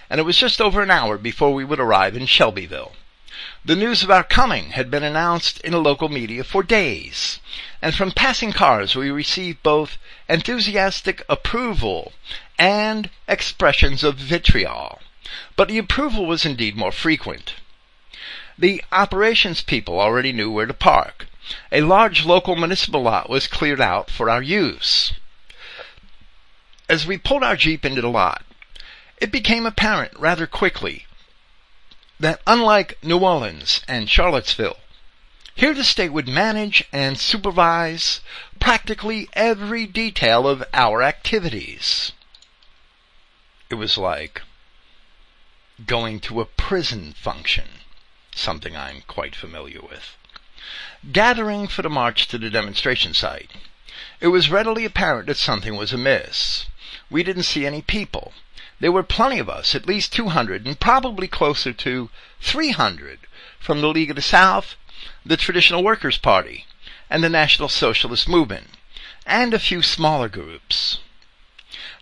and 0.08 0.20
it 0.20 0.24
was 0.24 0.36
just 0.36 0.60
over 0.60 0.82
an 0.82 0.90
hour 0.90 1.18
before 1.18 1.52
we 1.52 1.64
would 1.64 1.80
arrive 1.80 2.16
in 2.16 2.26
Shelbyville. 2.26 2.94
The 3.64 3.76
news 3.76 4.02
of 4.02 4.10
our 4.10 4.22
coming 4.22 4.70
had 4.70 4.90
been 4.90 5.02
announced 5.02 5.60
in 5.60 5.72
the 5.72 5.80
local 5.80 6.08
media 6.08 6.44
for 6.44 6.62
days, 6.62 7.40
and 7.82 7.94
from 7.94 8.12
passing 8.12 8.52
cars 8.52 8.94
we 8.94 9.10
received 9.10 9.62
both 9.62 9.98
enthusiastic 10.28 11.24
approval 11.28 12.12
and 12.58 13.10
expressions 13.26 14.04
of 14.04 14.16
vitriol. 14.16 15.00
But 15.56 15.68
the 15.68 15.78
approval 15.78 16.26
was 16.26 16.46
indeed 16.46 16.76
more 16.76 16.92
frequent. 16.92 17.54
The 18.60 18.84
operations 18.92 19.62
people 19.62 19.98
already 19.98 20.32
knew 20.32 20.50
where 20.50 20.66
to 20.66 20.74
park. 20.74 21.26
A 21.72 21.80
large 21.80 22.26
local 22.26 22.56
municipal 22.56 23.00
lot 23.00 23.30
was 23.30 23.46
cleared 23.46 23.80
out 23.80 24.10
for 24.10 24.28
our 24.28 24.42
use. 24.42 25.14
As 26.86 27.06
we 27.06 27.16
pulled 27.16 27.42
our 27.42 27.56
Jeep 27.56 27.86
into 27.86 28.02
the 28.02 28.10
lot, 28.10 28.44
it 29.16 29.32
became 29.32 29.64
apparent 29.64 30.12
rather 30.18 30.46
quickly 30.46 31.06
that 32.18 32.42
unlike 32.46 33.02
New 33.02 33.20
Orleans 33.20 33.80
and 33.88 34.10
Charlottesville, 34.10 34.76
Here 35.54 35.72
the 35.72 35.82
state 35.82 36.10
would 36.10 36.28
manage 36.28 36.84
and 36.92 37.18
supervise 37.18 38.20
practically 38.60 39.30
every 39.32 39.86
detail 39.86 40.46
of 40.46 40.62
our 40.74 41.02
activities. 41.02 42.12
It 43.70 43.76
was 43.76 43.96
like 43.96 44.42
going 45.86 46.20
to 46.20 46.42
a 46.42 46.44
prison 46.44 47.14
function, 47.14 47.68
something 48.34 48.76
I'm 48.76 49.02
quite 49.06 49.34
familiar 49.34 49.80
with. 49.80 50.16
Gathering 51.12 51.66
for 51.66 51.82
the 51.82 51.90
march 51.90 52.28
to 52.28 52.38
the 52.38 52.50
demonstration 52.50 53.14
site. 53.14 53.50
It 54.20 54.28
was 54.28 54.50
readily 54.50 54.84
apparent 54.84 55.26
that 55.26 55.36
something 55.36 55.76
was 55.76 55.92
amiss. 55.92 56.66
We 57.10 57.22
didn't 57.22 57.44
see 57.44 57.66
any 57.66 57.82
people. 57.82 58.32
There 58.78 58.92
were 58.92 59.02
plenty 59.02 59.38
of 59.38 59.50
us, 59.50 59.74
at 59.74 59.86
least 59.86 60.12
200, 60.12 60.66
and 60.66 60.78
probably 60.78 61.28
closer 61.28 61.72
to 61.72 62.10
300 62.40 63.20
from 63.58 63.80
the 63.80 63.88
League 63.88 64.10
of 64.10 64.16
the 64.16 64.22
South, 64.22 64.76
the 65.24 65.36
Traditional 65.36 65.82
Workers' 65.82 66.16
Party, 66.16 66.66
and 67.10 67.22
the 67.22 67.28
National 67.28 67.68
Socialist 67.68 68.28
Movement, 68.28 68.68
and 69.26 69.52
a 69.52 69.58
few 69.58 69.82
smaller 69.82 70.28
groups. 70.28 70.98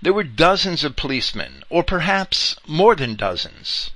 There 0.00 0.12
were 0.12 0.24
dozens 0.24 0.84
of 0.84 0.94
policemen, 0.94 1.64
or 1.68 1.82
perhaps 1.82 2.54
more 2.66 2.94
than 2.94 3.16
dozens. 3.16 3.90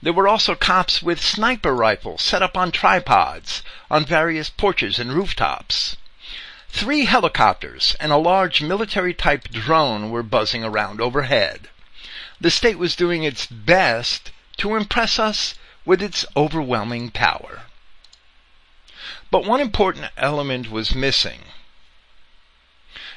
There 0.00 0.14
were 0.14 0.26
also 0.26 0.54
cops 0.54 1.02
with 1.02 1.20
sniper 1.20 1.74
rifles 1.74 2.22
set 2.22 2.42
up 2.42 2.56
on 2.56 2.72
tripods 2.72 3.62
on 3.90 4.06
various 4.06 4.48
porches 4.48 4.98
and 4.98 5.12
rooftops. 5.12 5.96
Three 6.70 7.04
helicopters 7.04 7.94
and 8.00 8.10
a 8.10 8.16
large 8.16 8.62
military 8.62 9.12
type 9.12 9.48
drone 9.50 10.08
were 10.08 10.22
buzzing 10.22 10.64
around 10.64 11.02
overhead. 11.02 11.68
The 12.40 12.50
state 12.50 12.78
was 12.78 12.96
doing 12.96 13.22
its 13.22 13.44
best 13.44 14.30
to 14.56 14.76
impress 14.76 15.18
us 15.18 15.56
with 15.84 16.00
its 16.02 16.24
overwhelming 16.34 17.10
power. 17.10 17.64
But 19.30 19.44
one 19.44 19.60
important 19.60 20.06
element 20.16 20.70
was 20.70 20.94
missing. 20.94 21.40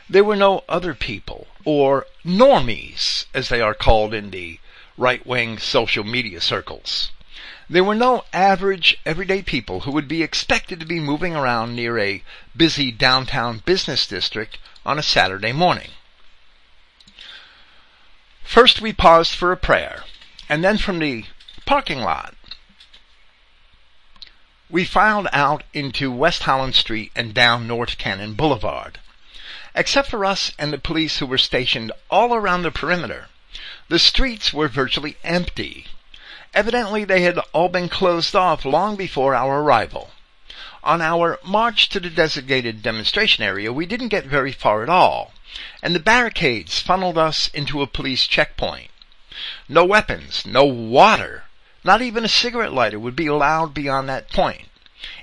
There 0.09 0.25
were 0.25 0.35
no 0.35 0.65
other 0.67 0.93
people, 0.93 1.47
or 1.63 2.05
normies, 2.25 3.27
as 3.33 3.47
they 3.47 3.61
are 3.61 3.73
called 3.73 4.13
in 4.13 4.31
the 4.31 4.59
right-wing 4.99 5.57
social 5.57 6.03
media 6.03 6.41
circles. 6.41 7.11
There 7.69 7.83
were 7.83 7.95
no 7.95 8.25
average, 8.33 8.97
everyday 9.05 9.41
people 9.41 9.81
who 9.81 9.91
would 9.91 10.07
be 10.07 10.21
expected 10.21 10.79
to 10.79 10.85
be 10.85 10.99
moving 10.99 11.35
around 11.35 11.75
near 11.75 11.97
a 11.97 12.23
busy 12.55 12.91
downtown 12.91 13.61
business 13.65 14.05
district 14.05 14.57
on 14.85 14.99
a 14.99 15.03
Saturday 15.03 15.53
morning. 15.53 15.91
First 18.43 18.81
we 18.81 18.91
paused 18.91 19.35
for 19.35 19.51
a 19.51 19.57
prayer, 19.57 20.03
and 20.49 20.63
then 20.63 20.77
from 20.77 20.99
the 20.99 21.25
parking 21.65 21.99
lot, 21.99 22.33
we 24.69 24.83
filed 24.83 25.27
out 25.31 25.63
into 25.73 26.11
West 26.11 26.43
Holland 26.43 26.75
Street 26.75 27.11
and 27.15 27.33
down 27.33 27.67
North 27.67 27.97
Cannon 27.97 28.33
Boulevard. 28.33 28.99
Except 29.75 30.09
for 30.09 30.25
us 30.25 30.51
and 30.59 30.73
the 30.73 30.77
police 30.77 31.19
who 31.19 31.25
were 31.25 31.37
stationed 31.37 31.91
all 32.09 32.33
around 32.33 32.63
the 32.63 32.71
perimeter, 32.71 33.27
the 33.89 33.99
streets 33.99 34.53
were 34.53 34.67
virtually 34.67 35.17
empty. 35.23 35.87
Evidently 36.53 37.03
they 37.03 37.21
had 37.21 37.39
all 37.53 37.69
been 37.69 37.89
closed 37.89 38.35
off 38.35 38.63
long 38.63 38.95
before 38.95 39.35
our 39.35 39.61
arrival. 39.61 40.11
On 40.83 41.01
our 41.01 41.39
march 41.43 41.89
to 41.89 41.99
the 41.99 42.09
designated 42.09 42.81
demonstration 42.81 43.43
area, 43.43 43.73
we 43.73 43.85
didn't 43.85 44.07
get 44.09 44.25
very 44.25 44.51
far 44.51 44.83
at 44.83 44.89
all, 44.89 45.33
and 45.81 45.93
the 45.93 45.99
barricades 45.99 46.79
funneled 46.79 47.17
us 47.17 47.49
into 47.49 47.81
a 47.81 47.87
police 47.87 48.27
checkpoint. 48.27 48.89
No 49.67 49.85
weapons, 49.85 50.45
no 50.45 50.65
water, 50.65 51.45
not 51.83 52.01
even 52.01 52.23
a 52.23 52.29
cigarette 52.29 52.73
lighter 52.73 52.99
would 52.99 53.15
be 53.15 53.27
allowed 53.27 53.73
beyond 53.73 54.07
that 54.07 54.29
point. 54.29 54.69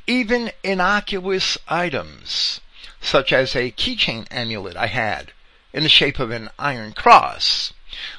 Even 0.07 0.51
innocuous 0.65 1.57
items, 1.69 2.61
such 3.01 3.33
as 3.33 3.55
a 3.55 3.71
keychain 3.71 4.27
amulet 4.31 4.77
I 4.77 4.87
had 4.87 5.33
in 5.73 5.83
the 5.83 5.89
shape 5.89 6.19
of 6.19 6.31
an 6.31 6.51
iron 6.59 6.93
cross, 6.93 7.73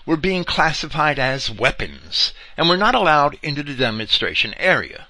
were 0.05 0.17
being 0.17 0.43
classified 0.43 1.19
as 1.19 1.51
weapons 1.51 2.33
and 2.55 2.69
were 2.69 2.77
not 2.77 2.95
allowed 2.95 3.37
into 3.41 3.63
the 3.63 3.73
demonstration 3.73 4.53
area. 4.55 5.07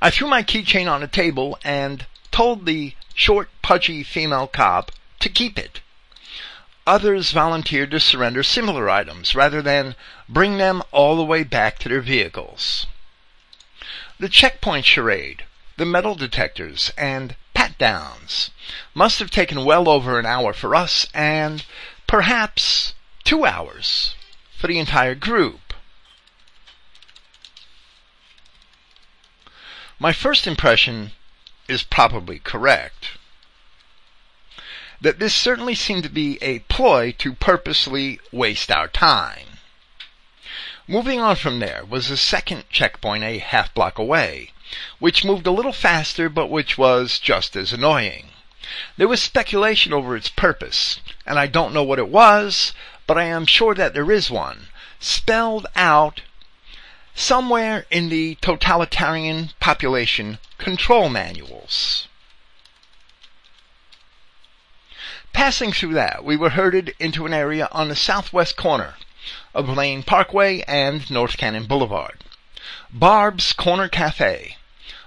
I 0.00 0.10
threw 0.10 0.26
my 0.28 0.42
keychain 0.42 0.90
on 0.90 1.02
a 1.02 1.08
table 1.08 1.58
and 1.62 2.06
told 2.30 2.64
the 2.66 2.94
short, 3.14 3.50
pudgy 3.62 4.02
female 4.02 4.46
cop 4.46 4.92
to 5.18 5.28
keep 5.28 5.58
it. 5.58 5.80
Others 6.86 7.32
volunteered 7.32 7.90
to 7.90 8.00
surrender 8.00 8.42
similar 8.42 8.88
items 8.88 9.34
rather 9.34 9.60
than 9.60 9.94
bring 10.28 10.56
them 10.56 10.82
all 10.90 11.16
the 11.16 11.24
way 11.24 11.42
back 11.42 11.78
to 11.78 11.88
their 11.88 12.00
vehicles. 12.00 12.86
The 14.18 14.28
checkpoint 14.28 14.86
charade, 14.86 15.44
the 15.76 15.86
metal 15.86 16.14
detectors, 16.14 16.90
and 16.96 17.36
pat 17.54 17.76
downs 17.78 18.50
must 18.94 19.18
have 19.18 19.30
taken 19.30 19.64
well 19.64 19.88
over 19.88 20.18
an 20.18 20.26
hour 20.26 20.52
for 20.52 20.74
us 20.74 21.06
and 21.14 21.64
perhaps 22.06 22.94
two 23.24 23.44
hours 23.44 24.14
for 24.56 24.66
the 24.66 24.78
entire 24.78 25.14
group. 25.14 25.74
My 29.98 30.12
first 30.12 30.46
impression 30.46 31.12
is 31.68 31.82
probably 31.82 32.38
correct 32.38 33.18
that 35.00 35.18
this 35.18 35.34
certainly 35.34 35.74
seemed 35.74 36.02
to 36.02 36.10
be 36.10 36.38
a 36.42 36.58
ploy 36.60 37.12
to 37.18 37.32
purposely 37.32 38.20
waste 38.32 38.70
our 38.70 38.88
time. 38.88 39.58
Moving 40.86 41.20
on 41.20 41.36
from 41.36 41.60
there 41.60 41.84
was 41.84 42.10
a 42.10 42.16
second 42.16 42.64
checkpoint 42.68 43.24
a 43.24 43.38
half 43.38 43.72
block 43.72 43.98
away, 43.98 44.52
which 44.98 45.24
moved 45.24 45.46
a 45.46 45.52
little 45.52 45.72
faster 45.72 46.28
but 46.28 46.48
which 46.48 46.76
was 46.76 47.18
just 47.18 47.56
as 47.56 47.72
annoying. 47.72 48.30
There 48.96 49.08
was 49.08 49.22
speculation 49.22 49.92
over 49.92 50.16
its 50.16 50.28
purpose, 50.28 51.00
and 51.24 51.38
I 51.38 51.46
don't 51.46 51.72
know 51.72 51.82
what 51.82 51.98
it 51.98 52.08
was, 52.08 52.72
but 53.10 53.18
I 53.18 53.24
am 53.24 53.44
sure 53.44 53.74
that 53.74 53.92
there 53.92 54.12
is 54.12 54.30
one, 54.30 54.68
spelled 55.00 55.66
out 55.74 56.22
somewhere 57.12 57.84
in 57.90 58.08
the 58.08 58.36
totalitarian 58.36 59.50
population 59.58 60.38
control 60.58 61.08
manuals. 61.08 62.06
Passing 65.32 65.72
through 65.72 65.94
that, 65.94 66.22
we 66.22 66.36
were 66.36 66.50
herded 66.50 66.94
into 67.00 67.26
an 67.26 67.34
area 67.34 67.68
on 67.72 67.88
the 67.88 67.96
southwest 67.96 68.56
corner 68.56 68.94
of 69.54 69.68
Lane 69.68 70.04
Parkway 70.04 70.62
and 70.68 71.10
North 71.10 71.36
Cannon 71.36 71.66
Boulevard. 71.66 72.22
Barb's 72.92 73.52
Corner 73.52 73.88
Cafe, 73.88 74.56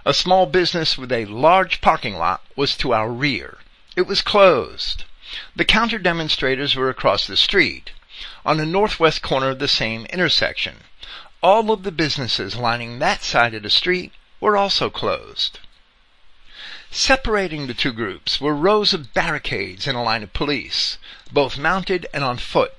a 0.06 0.14
small 0.14 0.46
business 0.46 0.98
with 0.98 1.14
a 1.14 1.24
large 1.24 1.80
parking 1.80 2.18
lot, 2.18 2.44
was 2.58 2.76
to 2.76 2.92
our 2.92 3.10
rear. 3.10 3.60
It 3.96 4.08
was 4.08 4.22
closed. 4.22 5.06
The 5.56 5.66
counter 5.66 5.98
demonstrators 5.98 6.76
were 6.76 6.90
across 6.90 7.26
the 7.26 7.36
street, 7.36 7.90
on 8.46 8.58
the 8.58 8.68
northwest 8.68 9.24
corner 9.24 9.50
of 9.50 9.58
the 9.58 9.68
same 9.68 10.06
intersection. 10.12 10.84
All 11.42 11.72
of 11.72 11.82
the 11.82 11.92
businesses 11.92 12.56
lining 12.56 13.00
that 13.00 13.24
side 13.24 13.56
of 13.56 13.64
the 13.64 13.72
street 13.72 14.12
were 14.40 14.56
also 14.56 14.92
closed. 14.92 15.58
Separating 16.92 17.66
the 17.66 17.74
two 17.74 17.92
groups 17.92 18.40
were 18.40 18.54
rows 18.54 18.94
of 18.94 19.12
barricades 19.16 19.88
and 19.88 19.98
a 19.98 20.02
line 20.02 20.22
of 20.22 20.34
police, 20.34 21.00
both 21.32 21.58
mounted 21.58 22.06
and 22.14 22.24
on 22.24 22.38
foot. 22.38 22.76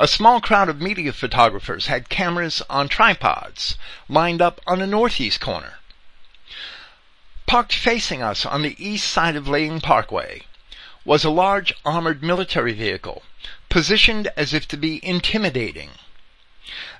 A 0.00 0.08
small 0.08 0.40
crowd 0.40 0.68
of 0.68 0.80
media 0.80 1.12
photographers 1.12 1.86
had 1.86 2.08
cameras 2.08 2.60
on 2.68 2.88
tripods 2.88 3.78
lined 4.08 4.42
up 4.42 4.60
on 4.66 4.80
the 4.80 4.86
northeast 4.88 5.38
corner. 5.40 5.78
Parked 7.46 7.72
facing 7.72 8.20
us 8.20 8.44
on 8.44 8.62
the 8.62 8.74
east 8.84 9.08
side 9.08 9.36
of 9.36 9.46
Lane 9.46 9.80
Parkway 9.80 10.42
was 11.04 11.24
a 11.24 11.30
large 11.30 11.72
armored 11.84 12.22
military 12.22 12.72
vehicle, 12.72 13.22
positioned 13.68 14.28
as 14.36 14.52
if 14.52 14.66
to 14.68 14.76
be 14.76 15.04
intimidating. 15.04 15.90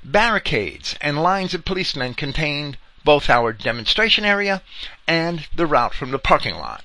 Barricades 0.04 0.94
and 1.00 1.22
lines 1.22 1.52
of 1.54 1.64
policemen 1.64 2.14
contained 2.14 2.78
both 3.04 3.28
our 3.28 3.52
demonstration 3.52 4.24
area 4.24 4.62
and 5.06 5.46
the 5.54 5.66
route 5.66 5.94
from 5.94 6.10
the 6.10 6.18
parking 6.18 6.56
lot. 6.56 6.84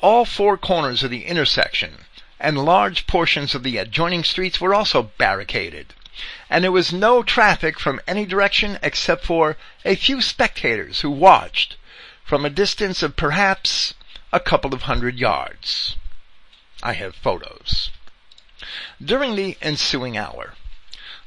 All 0.00 0.24
four 0.24 0.56
corners 0.56 1.02
of 1.02 1.10
the 1.10 1.26
intersection 1.26 2.04
and 2.40 2.64
large 2.64 3.06
portions 3.06 3.54
of 3.54 3.62
the 3.62 3.78
adjoining 3.78 4.24
streets 4.24 4.60
were 4.60 4.74
also 4.74 5.10
barricaded, 5.18 5.92
and 6.48 6.62
there 6.62 6.72
was 6.72 6.92
no 6.92 7.22
traffic 7.22 7.80
from 7.80 8.00
any 8.06 8.24
direction 8.24 8.78
except 8.82 9.24
for 9.24 9.56
a 9.84 9.96
few 9.96 10.20
spectators 10.20 11.00
who 11.00 11.10
watched 11.10 11.76
from 12.24 12.44
a 12.44 12.50
distance 12.50 13.02
of 13.02 13.16
perhaps 13.16 13.94
a 14.32 14.40
couple 14.40 14.72
of 14.72 14.82
hundred 14.82 15.18
yards. 15.18 15.96
I 16.82 16.92
have 16.92 17.16
photos. 17.16 17.90
During 19.04 19.36
the 19.36 19.56
ensuing 19.60 20.16
hour, 20.16 20.54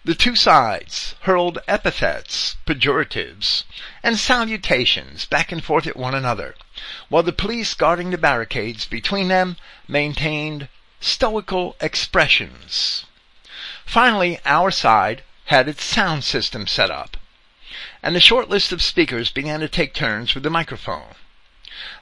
the 0.04 0.16
two 0.16 0.36
sides 0.36 1.14
hurled 1.22 1.60
epithets, 1.68 2.58
pejoratives, 2.66 3.66
and 4.02 4.18
salutations 4.18 5.26
back 5.26 5.52
and 5.52 5.64
forth 5.64 5.86
at 5.86 5.96
one 5.96 6.16
another, 6.16 6.56
while 7.10 7.24
the 7.24 7.32
police 7.32 7.74
guarding 7.74 8.10
the 8.10 8.18
barricades 8.18 8.86
between 8.86 9.28
them 9.28 9.58
maintained 9.88 10.70
stoical 11.00 11.76
expressions. 11.80 13.06
Finally, 13.86 14.40
our 14.46 14.72
side 14.72 15.24
had 15.46 15.68
its 15.68 15.84
sound 15.84 16.24
system 16.24 16.66
set 16.66 16.90
up, 16.90 17.18
and 18.02 18.16
the 18.16 18.20
short 18.20 18.50
list 18.50 18.72
of 18.72 18.82
speakers 18.82 19.30
began 19.30 19.60
to 19.60 19.70
take 19.70 19.94
turns 19.94 20.34
with 20.34 20.44
the 20.44 20.50
microphone. 20.50 21.14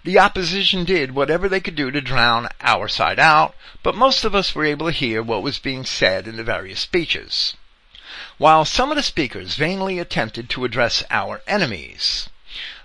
The 0.03 0.19
opposition 0.19 0.83
did 0.83 1.15
whatever 1.15 1.47
they 1.47 1.61
could 1.61 1.75
do 1.75 1.89
to 1.89 2.01
drown 2.01 2.49
our 2.59 2.87
side 2.89 3.19
out, 3.19 3.55
but 3.81 3.95
most 3.95 4.25
of 4.25 4.35
us 4.35 4.53
were 4.53 4.65
able 4.65 4.87
to 4.87 4.91
hear 4.91 5.23
what 5.23 5.41
was 5.41 5.57
being 5.57 5.85
said 5.85 6.27
in 6.27 6.35
the 6.35 6.43
various 6.43 6.81
speeches. 6.81 7.55
While 8.37 8.65
some 8.65 8.89
of 8.89 8.97
the 8.97 9.03
speakers 9.03 9.55
vainly 9.55 9.99
attempted 9.99 10.49
to 10.49 10.65
address 10.65 11.03
our 11.09 11.41
enemies, 11.47 12.27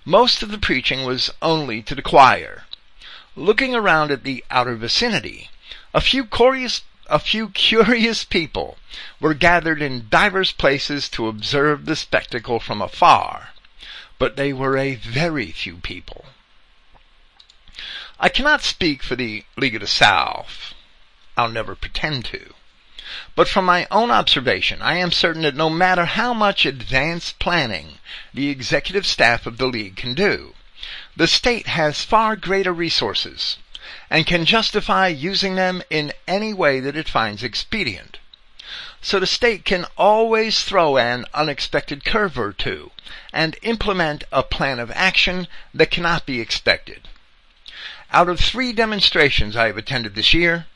most 0.04 0.42
of 0.42 0.50
the 0.50 0.58
preaching 0.58 1.04
was 1.04 1.30
only 1.40 1.82
to 1.82 1.94
the 1.94 2.02
choir. 2.02 2.66
Looking 3.34 3.74
around 3.74 4.10
at 4.10 4.22
the 4.22 4.44
outer 4.50 4.76
vicinity, 4.76 5.50
a 5.92 6.00
few 6.00 6.24
curious, 6.26 6.82
a 7.06 7.18
few 7.18 7.48
curious 7.48 8.22
people 8.22 8.78
were 9.18 9.34
gathered 9.34 9.80
in 9.82 10.08
divers 10.10 10.52
places 10.52 11.08
to 11.08 11.28
observe 11.28 11.86
the 11.86 11.96
spectacle 11.96 12.60
from 12.60 12.80
afar, 12.82 13.50
but 14.18 14.36
they 14.36 14.52
were 14.52 14.76
a 14.76 14.94
very 14.94 15.50
few 15.50 15.76
people. 15.76 16.26
I 18.24 18.30
cannot 18.30 18.62
speak 18.62 19.02
for 19.02 19.16
the 19.16 19.44
League 19.54 19.74
of 19.74 19.82
the 19.82 19.86
South. 19.86 20.72
I'll 21.36 21.50
never 21.50 21.74
pretend 21.74 22.24
to. 22.32 22.54
But 23.36 23.48
from 23.48 23.66
my 23.66 23.86
own 23.90 24.10
observation, 24.10 24.80
I 24.80 24.96
am 24.96 25.12
certain 25.12 25.42
that 25.42 25.54
no 25.54 25.68
matter 25.68 26.06
how 26.06 26.32
much 26.32 26.64
advanced 26.64 27.38
planning 27.38 27.98
the 28.32 28.48
executive 28.48 29.04
staff 29.04 29.44
of 29.44 29.58
the 29.58 29.66
League 29.66 29.96
can 29.96 30.14
do, 30.14 30.54
the 31.14 31.26
state 31.26 31.66
has 31.66 32.02
far 32.02 32.34
greater 32.34 32.72
resources 32.72 33.58
and 34.08 34.26
can 34.26 34.46
justify 34.46 35.08
using 35.08 35.56
them 35.56 35.82
in 35.90 36.10
any 36.26 36.54
way 36.54 36.80
that 36.80 36.96
it 36.96 37.10
finds 37.10 37.42
expedient. 37.42 38.16
So 39.02 39.20
the 39.20 39.26
state 39.26 39.66
can 39.66 39.84
always 39.98 40.64
throw 40.64 40.96
an 40.96 41.26
unexpected 41.34 42.06
curve 42.06 42.38
or 42.38 42.54
two 42.54 42.90
and 43.34 43.58
implement 43.60 44.24
a 44.32 44.42
plan 44.42 44.78
of 44.78 44.90
action 44.92 45.46
that 45.74 45.90
cannot 45.90 46.24
be 46.24 46.40
expected. 46.40 47.06
Out 48.16 48.28
of 48.28 48.38
three 48.38 48.72
demonstrations 48.72 49.56
I 49.56 49.66
have 49.66 49.76
attended 49.76 50.14
this 50.14 50.32
year, 50.32 50.68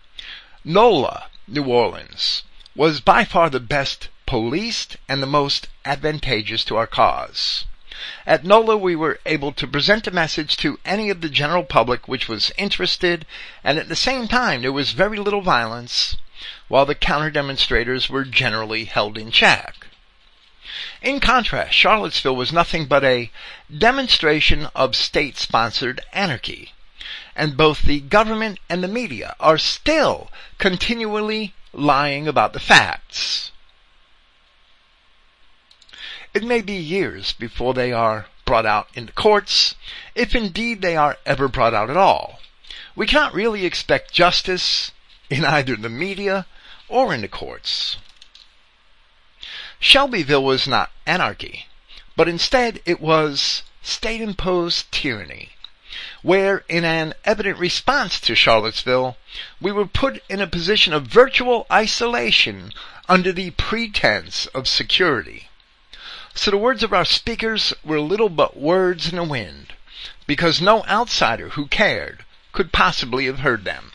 NOLA, 0.64 1.26
New 1.46 1.62
Orleans, 1.66 2.42
was 2.74 3.00
by 3.00 3.24
far 3.24 3.48
the 3.48 3.60
best 3.60 4.08
policed 4.26 4.96
and 5.08 5.22
the 5.22 5.26
most 5.28 5.68
advantageous 5.84 6.64
to 6.64 6.74
our 6.76 6.88
cause. 6.88 7.64
At 8.26 8.42
NOLA, 8.44 8.76
we 8.76 8.96
were 8.96 9.20
able 9.24 9.52
to 9.52 9.68
present 9.68 10.08
a 10.08 10.10
message 10.10 10.56
to 10.56 10.80
any 10.84 11.10
of 11.10 11.20
the 11.20 11.28
general 11.28 11.62
public 11.62 12.08
which 12.08 12.26
was 12.26 12.50
interested, 12.58 13.24
and 13.62 13.78
at 13.78 13.88
the 13.88 13.94
same 13.94 14.26
time 14.26 14.62
there 14.62 14.72
was 14.72 14.90
very 14.90 15.20
little 15.20 15.42
violence, 15.42 16.16
while 16.66 16.86
the 16.86 16.96
counter 16.96 17.30
demonstrators 17.30 18.10
were 18.10 18.24
generally 18.24 18.86
held 18.86 19.16
in 19.16 19.30
check. 19.30 19.86
In 21.00 21.20
contrast, 21.20 21.72
Charlottesville 21.72 22.34
was 22.34 22.52
nothing 22.52 22.86
but 22.86 23.04
a 23.04 23.30
demonstration 23.72 24.66
of 24.74 24.96
state-sponsored 24.96 26.00
anarchy 26.12 26.72
and 27.34 27.56
both 27.56 27.82
the 27.82 28.00
government 28.00 28.58
and 28.68 28.82
the 28.82 28.88
media 28.88 29.36
are 29.38 29.58
still 29.58 30.30
continually 30.58 31.54
lying 31.72 32.26
about 32.26 32.52
the 32.52 32.60
facts. 32.60 33.52
It 36.34 36.42
may 36.44 36.60
be 36.60 36.74
years 36.74 37.32
before 37.32 37.74
they 37.74 37.92
are 37.92 38.26
brought 38.44 38.66
out 38.66 38.88
in 38.94 39.06
the 39.06 39.12
courts, 39.12 39.74
if 40.14 40.34
indeed 40.34 40.82
they 40.82 40.96
are 40.96 41.18
ever 41.24 41.48
brought 41.48 41.74
out 41.74 41.90
at 41.90 41.96
all. 41.96 42.40
We 42.94 43.06
cannot 43.06 43.34
really 43.34 43.64
expect 43.64 44.12
justice 44.12 44.90
in 45.30 45.44
either 45.44 45.76
the 45.76 45.88
media 45.88 46.46
or 46.88 47.14
in 47.14 47.20
the 47.20 47.28
courts. 47.28 47.96
Shelbyville 49.78 50.42
was 50.42 50.66
not 50.66 50.90
anarchy, 51.06 51.66
but 52.16 52.28
instead 52.28 52.80
it 52.84 53.00
was 53.00 53.62
state 53.82 54.20
imposed 54.20 54.90
tyranny 54.90 55.50
where, 56.22 56.64
in 56.68 56.84
an 56.84 57.14
evident 57.24 57.58
response 57.58 58.20
to 58.20 58.34
Charlottesville, 58.34 59.16
we 59.60 59.72
were 59.72 59.86
put 59.86 60.22
in 60.28 60.40
a 60.40 60.46
position 60.46 60.92
of 60.92 61.06
virtual 61.06 61.66
isolation 61.70 62.72
under 63.08 63.32
the 63.32 63.50
pretense 63.52 64.46
of 64.46 64.68
security. 64.68 65.48
So 66.34 66.50
the 66.50 66.56
words 66.58 66.82
of 66.82 66.92
our 66.92 67.04
speakers 67.04 67.74
were 67.84 68.00
little 68.00 68.28
but 68.28 68.56
words 68.56 69.08
in 69.08 69.16
the 69.16 69.24
wind, 69.24 69.72
because 70.26 70.60
no 70.60 70.84
outsider 70.84 71.50
who 71.50 71.66
cared 71.66 72.24
could 72.52 72.72
possibly 72.72 73.26
have 73.26 73.40
heard 73.40 73.64
them. 73.64 73.92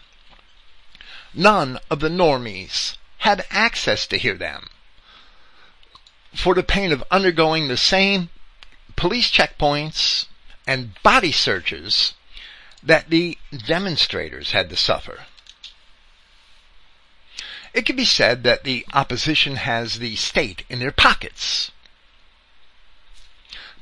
None 1.33 1.79
of 1.89 1.99
the 1.99 2.09
normies 2.09 2.97
had 3.19 3.45
access 3.49 4.05
to 4.07 4.17
hear 4.17 4.35
them. 4.35 4.67
For 6.35 6.53
the 6.53 6.63
pain 6.63 6.91
of 6.91 7.03
undergoing 7.09 7.67
the 7.67 7.77
same 7.77 8.29
police 8.95 9.31
checkpoints 9.31 10.25
and 10.65 10.93
body 11.03 11.31
searches 11.31 12.13
that 12.81 13.09
the 13.09 13.37
demonstrators 13.65 14.51
had 14.51 14.69
to 14.69 14.75
suffer. 14.75 15.19
It 17.73 17.85
can 17.85 17.95
be 17.95 18.05
said 18.05 18.43
that 18.43 18.63
the 18.63 18.85
opposition 18.93 19.55
has 19.55 19.99
the 19.99 20.15
state 20.15 20.63
in 20.69 20.79
their 20.79 20.91
pockets. 20.91 21.71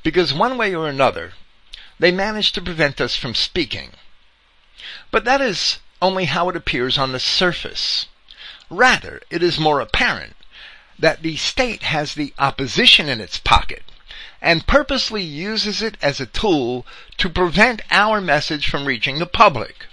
Because 0.03 0.33
one 0.33 0.57
way 0.57 0.73
or 0.73 0.87
another, 0.87 1.33
they 1.99 2.11
manage 2.11 2.51
to 2.53 2.61
prevent 2.61 3.01
us 3.01 3.15
from 3.15 3.35
speaking. 3.35 3.91
But 5.11 5.25
that 5.25 5.41
is 5.41 5.79
only 6.01 6.25
how 6.25 6.49
it 6.49 6.55
appears 6.55 6.97
on 6.97 7.11
the 7.11 7.19
surface. 7.19 8.07
Rather, 8.69 9.21
it 9.29 9.43
is 9.43 9.59
more 9.59 9.81
apparent 9.81 10.35
that 10.97 11.21
the 11.21 11.35
state 11.35 11.83
has 11.83 12.15
the 12.15 12.33
opposition 12.39 13.09
in 13.09 13.19
its 13.19 13.37
pocket 13.37 13.83
and 14.41 14.65
purposely 14.65 15.21
uses 15.21 15.82
it 15.82 15.97
as 16.01 16.19
a 16.19 16.25
tool 16.25 16.86
to 17.17 17.30
prevent 17.30 17.82
our 17.91 18.19
message 18.19 18.67
from 18.67 18.86
reaching 18.86 19.19
the 19.19 19.25
public. 19.25 19.86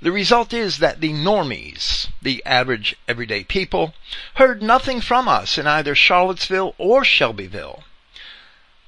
The 0.00 0.10
result 0.10 0.52
is 0.52 0.78
that 0.78 1.00
the 1.00 1.12
normies, 1.12 2.08
the 2.20 2.44
average 2.44 2.96
everyday 3.06 3.44
people, 3.44 3.94
heard 4.34 4.60
nothing 4.60 5.00
from 5.00 5.28
us 5.28 5.56
in 5.56 5.68
either 5.68 5.94
Charlottesville 5.94 6.74
or 6.76 7.04
Shelbyville. 7.04 7.84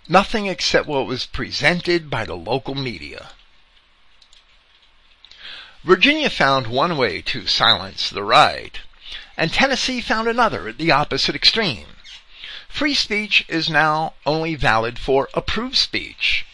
Nothing 0.09 0.47
except 0.47 0.89
what 0.89 1.07
was 1.07 1.27
presented 1.27 2.11
by 2.11 2.25
the 2.25 2.35
local 2.35 2.75
media. 2.75 3.31
Virginia 5.85 6.31
found 6.31 6.67
one 6.67 6.97
way 6.97 7.23
to 7.23 7.47
silence 7.47 8.11
the 8.11 8.25
right, 8.25 8.81
and 9.37 9.53
Tennessee 9.53 10.01
found 10.01 10.27
another 10.27 10.67
at 10.69 10.79
the 10.79 10.91
opposite 10.91 11.37
extreme. 11.37 11.87
Free 12.75 12.95
speech 12.95 13.45
is 13.47 13.71
now 13.71 14.15
only 14.27 14.57
valid 14.57 14.99
for 14.99 15.29
approved 15.33 15.77
speech, 15.77 16.45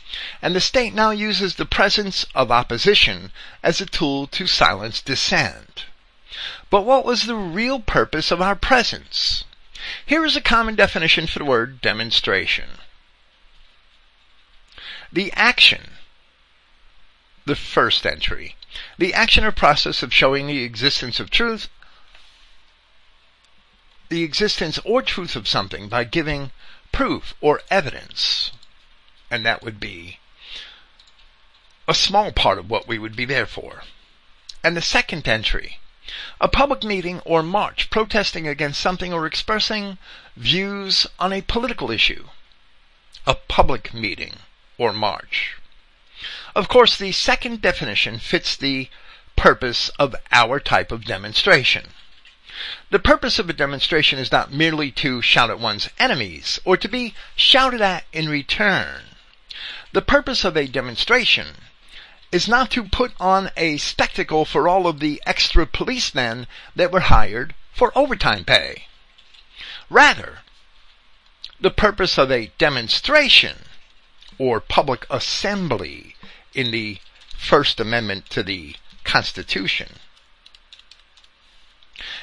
and 0.42 0.54
the 0.54 0.60
state 0.60 0.92
now 0.92 1.12
uses 1.12 1.54
the 1.54 1.64
presence 1.64 2.26
of 2.34 2.52
opposition 2.52 3.32
as 3.62 3.80
a 3.80 3.86
tool 3.86 4.26
to 4.26 4.46
silence 4.46 5.00
dissent. 5.00 5.86
But 6.68 6.82
what 6.82 7.06
was 7.06 7.24
the 7.24 7.36
real 7.36 7.80
purpose 7.80 8.30
of 8.30 8.42
our 8.42 8.54
presence? 8.54 9.44
Here 10.04 10.22
is 10.26 10.36
a 10.36 10.42
common 10.42 10.74
definition 10.74 11.26
for 11.26 11.38
the 11.38 11.46
word 11.46 11.80
demonstration. 11.80 12.68
The 15.10 15.32
action, 15.32 15.92
the 17.46 17.56
first 17.56 18.04
entry, 18.04 18.56
the 18.98 19.14
action 19.14 19.42
or 19.42 19.52
process 19.52 20.02
of 20.02 20.12
showing 20.12 20.48
the 20.48 20.64
existence 20.64 21.18
of 21.18 21.30
truth 21.30 21.70
the 24.10 24.22
existence 24.22 24.78
or 24.84 25.00
truth 25.00 25.36
of 25.36 25.48
something 25.48 25.88
by 25.88 26.04
giving 26.04 26.50
proof 26.92 27.34
or 27.40 27.62
evidence. 27.70 28.50
And 29.30 29.46
that 29.46 29.62
would 29.62 29.80
be 29.80 30.18
a 31.88 31.94
small 31.94 32.32
part 32.32 32.58
of 32.58 32.68
what 32.68 32.86
we 32.86 32.98
would 32.98 33.16
be 33.16 33.24
there 33.24 33.46
for. 33.46 33.84
And 34.62 34.76
the 34.76 34.82
second 34.82 35.26
entry, 35.26 35.78
a 36.40 36.48
public 36.48 36.84
meeting 36.84 37.20
or 37.20 37.42
march 37.42 37.88
protesting 37.88 38.46
against 38.46 38.80
something 38.80 39.12
or 39.12 39.26
expressing 39.26 39.96
views 40.36 41.06
on 41.18 41.32
a 41.32 41.42
political 41.42 41.90
issue. 41.90 42.28
A 43.26 43.34
public 43.34 43.94
meeting 43.94 44.38
or 44.76 44.92
march. 44.92 45.56
Of 46.54 46.68
course, 46.68 46.96
the 46.96 47.12
second 47.12 47.62
definition 47.62 48.18
fits 48.18 48.56
the 48.56 48.90
purpose 49.36 49.88
of 49.98 50.16
our 50.32 50.58
type 50.58 50.90
of 50.90 51.04
demonstration. 51.04 51.90
The 52.90 52.98
purpose 52.98 53.38
of 53.38 53.48
a 53.48 53.54
demonstration 53.54 54.18
is 54.18 54.30
not 54.30 54.52
merely 54.52 54.90
to 54.92 55.22
shout 55.22 55.48
at 55.48 55.58
one's 55.58 55.88
enemies 55.98 56.60
or 56.64 56.76
to 56.76 56.88
be 56.88 57.14
shouted 57.34 57.80
at 57.80 58.04
in 58.12 58.28
return. 58.28 59.16
The 59.92 60.02
purpose 60.02 60.44
of 60.44 60.56
a 60.56 60.66
demonstration 60.66 61.56
is 62.30 62.48
not 62.48 62.70
to 62.72 62.84
put 62.84 63.12
on 63.18 63.50
a 63.56 63.78
spectacle 63.78 64.44
for 64.44 64.68
all 64.68 64.86
of 64.86 65.00
the 65.00 65.22
extra 65.24 65.66
policemen 65.66 66.46
that 66.76 66.92
were 66.92 67.00
hired 67.00 67.54
for 67.72 67.96
overtime 67.96 68.44
pay. 68.44 68.86
Rather, 69.88 70.40
the 71.58 71.70
purpose 71.70 72.18
of 72.18 72.30
a 72.30 72.52
demonstration 72.58 73.64
or 74.38 74.60
public 74.60 75.06
assembly 75.08 76.14
in 76.52 76.70
the 76.70 76.98
First 77.36 77.80
Amendment 77.80 78.28
to 78.30 78.42
the 78.42 78.76
Constitution 79.04 79.98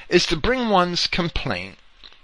is 0.10 0.26
to 0.28 0.36
bring 0.36 0.70
one's 0.70 1.08
complaint 1.08 1.78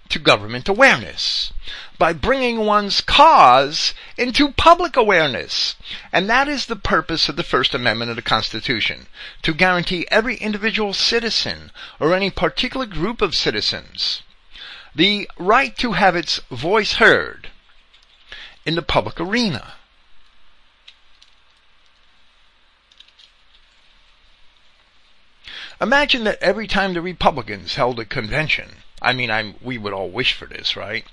to 0.09 0.19
government 0.19 0.67
awareness 0.69 1.51
by 1.97 2.13
bringing 2.13 2.59
one's 2.65 3.01
cause 3.01 3.93
into 4.17 4.51
public 4.51 4.95
awareness. 4.95 5.75
And 6.11 6.29
that 6.29 6.47
is 6.47 6.65
the 6.65 6.75
purpose 6.75 7.29
of 7.29 7.35
the 7.35 7.43
First 7.43 7.73
Amendment 7.73 8.09
of 8.09 8.15
the 8.15 8.21
Constitution, 8.21 9.07
to 9.41 9.53
guarantee 9.53 10.05
every 10.11 10.35
individual 10.35 10.93
citizen 10.93 11.71
or 11.99 12.13
any 12.13 12.29
particular 12.29 12.85
group 12.85 13.21
of 13.21 13.35
citizens 13.35 14.23
the 14.95 15.27
right 15.39 15.75
to 15.77 15.93
have 15.93 16.15
its 16.15 16.39
voice 16.51 16.93
heard 16.93 17.49
in 18.65 18.75
the 18.75 18.81
public 18.81 19.19
arena. 19.19 19.73
Imagine 25.83 26.23
that 26.23 26.41
every 26.41 26.65
time 26.65 26.93
the 26.93 27.01
Republicans 27.01 27.75
held 27.75 27.99
a 27.99 28.05
convention, 28.05 28.77
I 29.01 29.11
mean, 29.11 29.29
I'm, 29.29 29.55
we 29.61 29.77
would 29.77 29.91
all 29.91 30.09
wish 30.09 30.31
for 30.31 30.45
this, 30.45 30.77
right? 30.77 31.05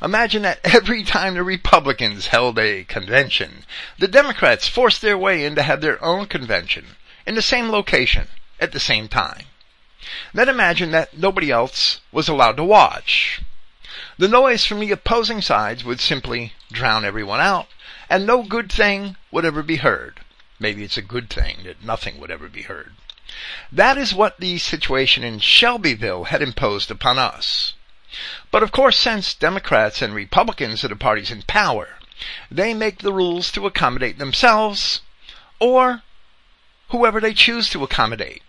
Imagine 0.00 0.40
that 0.40 0.60
every 0.64 1.04
time 1.04 1.34
the 1.34 1.42
Republicans 1.42 2.28
held 2.28 2.58
a 2.58 2.84
convention, 2.84 3.66
the 3.98 4.08
Democrats 4.08 4.66
forced 4.66 5.02
their 5.02 5.18
way 5.18 5.44
in 5.44 5.54
to 5.56 5.62
have 5.62 5.82
their 5.82 6.02
own 6.02 6.24
convention 6.24 6.96
in 7.26 7.34
the 7.34 7.42
same 7.42 7.68
location 7.68 8.28
at 8.58 8.72
the 8.72 8.80
same 8.80 9.08
time. 9.08 9.44
Then 10.32 10.48
imagine 10.48 10.90
that 10.92 11.18
nobody 11.18 11.50
else 11.50 12.00
was 12.10 12.26
allowed 12.26 12.56
to 12.56 12.64
watch. 12.64 13.42
The 14.16 14.26
noise 14.26 14.64
from 14.64 14.80
the 14.80 14.90
opposing 14.90 15.42
sides 15.42 15.84
would 15.84 16.00
simply 16.00 16.54
drown 16.72 17.04
everyone 17.04 17.40
out, 17.40 17.68
and 18.08 18.26
no 18.26 18.42
good 18.42 18.72
thing 18.72 19.18
would 19.30 19.44
ever 19.44 19.62
be 19.62 19.76
heard. 19.76 20.20
Maybe 20.58 20.82
it's 20.82 20.96
a 20.96 21.02
good 21.02 21.28
thing 21.28 21.64
that 21.64 21.84
nothing 21.84 22.18
would 22.18 22.30
ever 22.30 22.48
be 22.48 22.62
heard. 22.62 22.94
That 23.72 23.98
is 23.98 24.14
what 24.14 24.38
the 24.38 24.58
situation 24.58 25.24
in 25.24 25.40
Shelbyville 25.40 26.24
had 26.24 26.42
imposed 26.42 26.90
upon 26.90 27.18
us. 27.18 27.74
But 28.50 28.62
of 28.62 28.70
course, 28.70 28.96
since 28.96 29.34
Democrats 29.34 30.00
and 30.00 30.14
Republicans 30.14 30.84
are 30.84 30.88
the 30.88 30.96
parties 30.96 31.30
in 31.30 31.42
power, 31.42 31.98
they 32.50 32.74
make 32.74 32.98
the 32.98 33.12
rules 33.12 33.50
to 33.52 33.66
accommodate 33.66 34.18
themselves 34.18 35.00
or 35.58 36.02
whoever 36.90 37.20
they 37.20 37.34
choose 37.34 37.68
to 37.70 37.82
accommodate. 37.82 38.42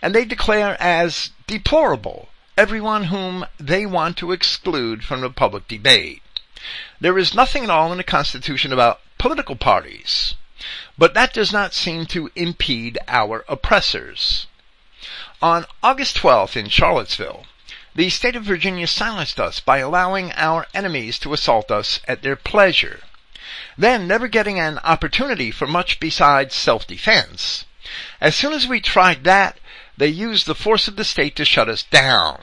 And 0.00 0.14
they 0.14 0.24
declare 0.24 0.80
as 0.80 1.30
deplorable 1.46 2.30
everyone 2.56 3.04
whom 3.04 3.44
they 3.58 3.84
want 3.84 4.16
to 4.18 4.32
exclude 4.32 5.04
from 5.04 5.20
the 5.20 5.30
public 5.30 5.68
debate. 5.68 6.22
There 6.98 7.18
is 7.18 7.34
nothing 7.34 7.64
at 7.64 7.70
all 7.70 7.92
in 7.92 7.98
the 7.98 8.04
Constitution 8.04 8.72
about 8.72 9.00
political 9.18 9.56
parties. 9.56 10.34
But 10.96 11.14
that 11.14 11.32
does 11.32 11.52
not 11.52 11.74
seem 11.74 12.06
to 12.06 12.30
impede 12.36 12.98
our 13.08 13.44
oppressors. 13.48 14.46
On 15.42 15.66
August 15.82 16.16
12th 16.16 16.56
in 16.56 16.68
Charlottesville, 16.68 17.46
the 17.94 18.10
state 18.10 18.36
of 18.36 18.44
Virginia 18.44 18.86
silenced 18.86 19.38
us 19.38 19.60
by 19.60 19.78
allowing 19.78 20.32
our 20.32 20.66
enemies 20.72 21.18
to 21.20 21.32
assault 21.32 21.70
us 21.70 22.00
at 22.06 22.22
their 22.22 22.36
pleasure. 22.36 23.00
Then, 23.76 24.06
never 24.06 24.28
getting 24.28 24.58
an 24.58 24.78
opportunity 24.78 25.50
for 25.50 25.66
much 25.66 26.00
besides 26.00 26.54
self-defense, 26.54 27.64
as 28.20 28.34
soon 28.34 28.52
as 28.54 28.66
we 28.66 28.80
tried 28.80 29.24
that, 29.24 29.58
they 29.96 30.08
used 30.08 30.46
the 30.46 30.54
force 30.54 30.88
of 30.88 30.96
the 30.96 31.04
state 31.04 31.36
to 31.36 31.44
shut 31.44 31.68
us 31.68 31.82
down, 31.82 32.42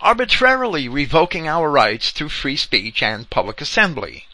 arbitrarily 0.00 0.88
revoking 0.88 1.46
our 1.46 1.70
rights 1.70 2.12
to 2.14 2.28
free 2.28 2.56
speech 2.56 3.02
and 3.02 3.28
public 3.28 3.60
assembly. 3.60 4.26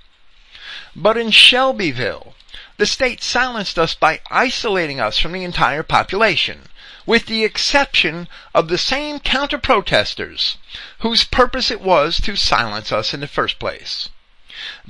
But 0.94 1.16
in 1.16 1.32
Shelbyville, 1.32 2.34
the 2.80 2.86
state 2.86 3.22
silenced 3.22 3.78
us 3.78 3.94
by 3.94 4.22
isolating 4.30 4.98
us 4.98 5.18
from 5.18 5.32
the 5.32 5.44
entire 5.44 5.82
population, 5.82 6.62
with 7.04 7.26
the 7.26 7.44
exception 7.44 8.26
of 8.54 8.68
the 8.68 8.78
same 8.78 9.20
counter-protesters 9.20 10.56
whose 11.00 11.22
purpose 11.22 11.70
it 11.70 11.82
was 11.82 12.18
to 12.22 12.34
silence 12.34 12.90
us 12.90 13.12
in 13.12 13.20
the 13.20 13.26
first 13.26 13.58
place. 13.58 14.08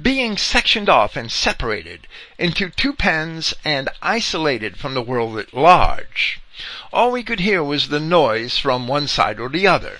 Being 0.01 0.39
sectioned 0.39 0.89
off 0.89 1.17
and 1.17 1.33
separated 1.33 2.07
into 2.39 2.71
two 2.71 2.93
pens 2.93 3.55
and 3.65 3.89
isolated 4.01 4.79
from 4.79 4.95
the 4.95 5.03
world 5.03 5.37
at 5.37 5.53
large, 5.53 6.41
all 6.93 7.11
we 7.11 7.25
could 7.25 7.41
hear 7.41 7.61
was 7.61 7.89
the 7.89 7.99
noise 7.99 8.57
from 8.57 8.87
one 8.87 9.09
side 9.09 9.41
or 9.41 9.49
the 9.49 9.67
other. 9.67 9.99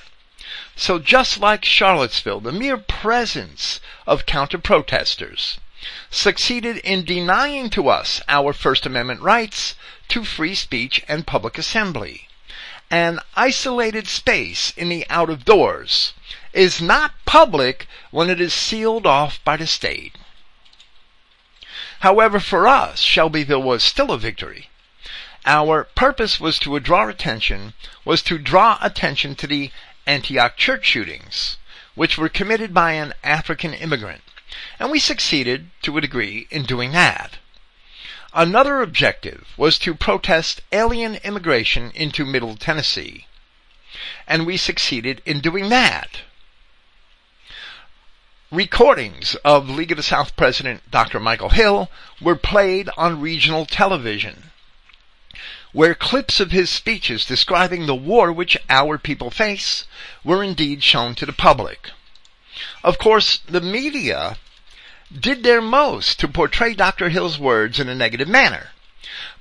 So 0.77 1.01
just 1.01 1.41
like 1.41 1.65
Charlottesville, 1.65 2.39
the 2.39 2.53
mere 2.53 2.79
presence 2.79 3.81
of 4.07 4.27
counter-protesters 4.27 5.59
succeeded 6.11 6.77
in 6.79 7.05
denying 7.05 7.71
to 7.71 7.89
us 7.89 8.21
our 8.29 8.53
First 8.53 8.85
Amendment 8.85 9.21
rights 9.21 9.75
to 10.09 10.25
free 10.25 10.55
speech 10.55 11.03
and 11.09 11.27
public 11.27 11.57
assembly. 11.57 12.29
An 12.91 13.21
isolated 13.37 14.09
space 14.09 14.73
in 14.77 14.89
the 14.89 15.07
out 15.09 15.31
of 15.31 15.45
doors 15.45 16.13
is 16.53 16.83
not 16.83 17.13
public 17.25 17.87
when 18.11 18.29
it 18.29 18.41
is 18.41 18.53
sealed 18.53 19.07
off 19.07 19.43
by 19.45 19.57
the 19.57 19.67
state. 19.67 20.17
However, 22.01 22.41
for 22.41 22.67
us, 22.67 23.01
Shelbyville 23.01 23.63
was 23.63 23.83
still 23.83 24.11
a 24.11 24.19
victory. 24.19 24.69
Our 25.47 25.85
purpose 25.85 26.41
was 26.41 26.59
to 26.61 26.79
draw 26.81 27.09
attention, 27.09 27.75
was 28.05 28.23
to 28.25 28.39
draw 28.39 28.79
attention 28.83 29.35
to 29.37 29.47
the 29.47 29.71
Antioch 30.07 30.57
church 30.57 30.87
shootings, 30.87 31.57
which 31.95 32.19
were 32.19 32.29
committed 32.29 32.75
by 32.75 32.93
an 32.93 33.15
African 33.23 33.73
immigrant 33.73 34.23
and 34.79 34.91
we 34.91 34.99
succeeded, 34.99 35.71
to 35.83 35.97
a 35.97 36.01
degree, 36.01 36.47
in 36.51 36.65
doing 36.65 36.93
that. 36.93 37.39
Another 38.33 38.81
objective 38.81 39.49
was 39.57 39.79
to 39.81 39.95
protest 39.95 40.61
alien 40.71 41.17
immigration 41.17 41.91
into 41.95 42.25
Middle 42.25 42.57
Tennessee. 42.57 43.27
And 44.29 44.47
we 44.47 44.57
succeeded 44.57 45.21
in 45.27 45.41
doing 45.41 45.69
that. 45.69 46.21
Recordings 48.53 49.35
of 49.45 49.69
League 49.69 49.91
of 49.93 49.97
the 49.97 50.03
South 50.03 50.37
President 50.37 50.89
Dr. 50.91 51.21
Michael 51.21 51.51
Hill 51.51 51.91
were 52.21 52.37
played 52.37 52.89
on 52.97 53.21
regional 53.21 53.67
television, 53.67 54.51
where 55.73 55.95
clips 55.95 56.41
of 56.41 56.51
his 56.51 56.71
speeches 56.71 57.25
describing 57.25 57.87
the 57.87 57.95
war 57.95 58.33
which 58.33 58.57
our 58.69 58.99
people 58.99 59.31
face 59.31 59.85
were 60.25 60.43
indeed 60.43 60.83
shown 60.83 61.15
to 61.17 61.27
the 61.27 61.33
public. 61.33 61.91
Of 62.83 62.99
course, 62.99 63.39
the 63.39 63.61
media 63.61 64.37
did 65.19 65.43
their 65.43 65.61
most 65.61 66.21
to 66.21 66.29
portray 66.29 66.73
Dr. 66.73 67.09
Hill's 67.09 67.39
words 67.39 67.81
in 67.81 67.89
a 67.89 67.95
negative 67.95 68.29
manner, 68.29 68.69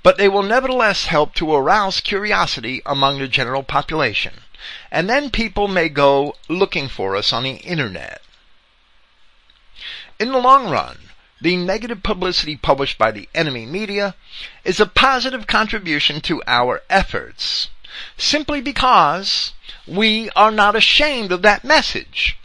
but 0.01 0.17
they 0.17 0.27
will 0.27 0.41
nevertheless 0.41 1.05
help 1.05 1.35
to 1.35 1.53
arouse 1.53 2.01
curiosity 2.01 2.81
among 2.85 3.19
the 3.19 3.27
general 3.27 3.61
population, 3.61 4.41
and 4.89 5.07
then 5.07 5.29
people 5.29 5.67
may 5.67 5.87
go 5.87 6.35
looking 6.47 6.87
for 6.87 7.15
us 7.15 7.31
on 7.31 7.43
the 7.43 7.57
internet. 7.57 8.21
In 10.17 10.31
the 10.31 10.39
long 10.39 10.69
run, 10.69 10.97
the 11.39 11.55
negative 11.55 12.01
publicity 12.01 12.57
published 12.57 12.97
by 12.97 13.11
the 13.11 13.29
enemy 13.35 13.65
media 13.65 14.15
is 14.65 14.79
a 14.79 14.87
positive 14.87 15.45
contribution 15.45 16.19
to 16.21 16.41
our 16.47 16.81
efforts, 16.89 17.69
simply 18.17 18.59
because 18.59 19.53
we 19.87 20.29
are 20.31 20.51
not 20.51 20.75
ashamed 20.75 21.31
of 21.31 21.43
that 21.43 21.63
message. 21.63 22.38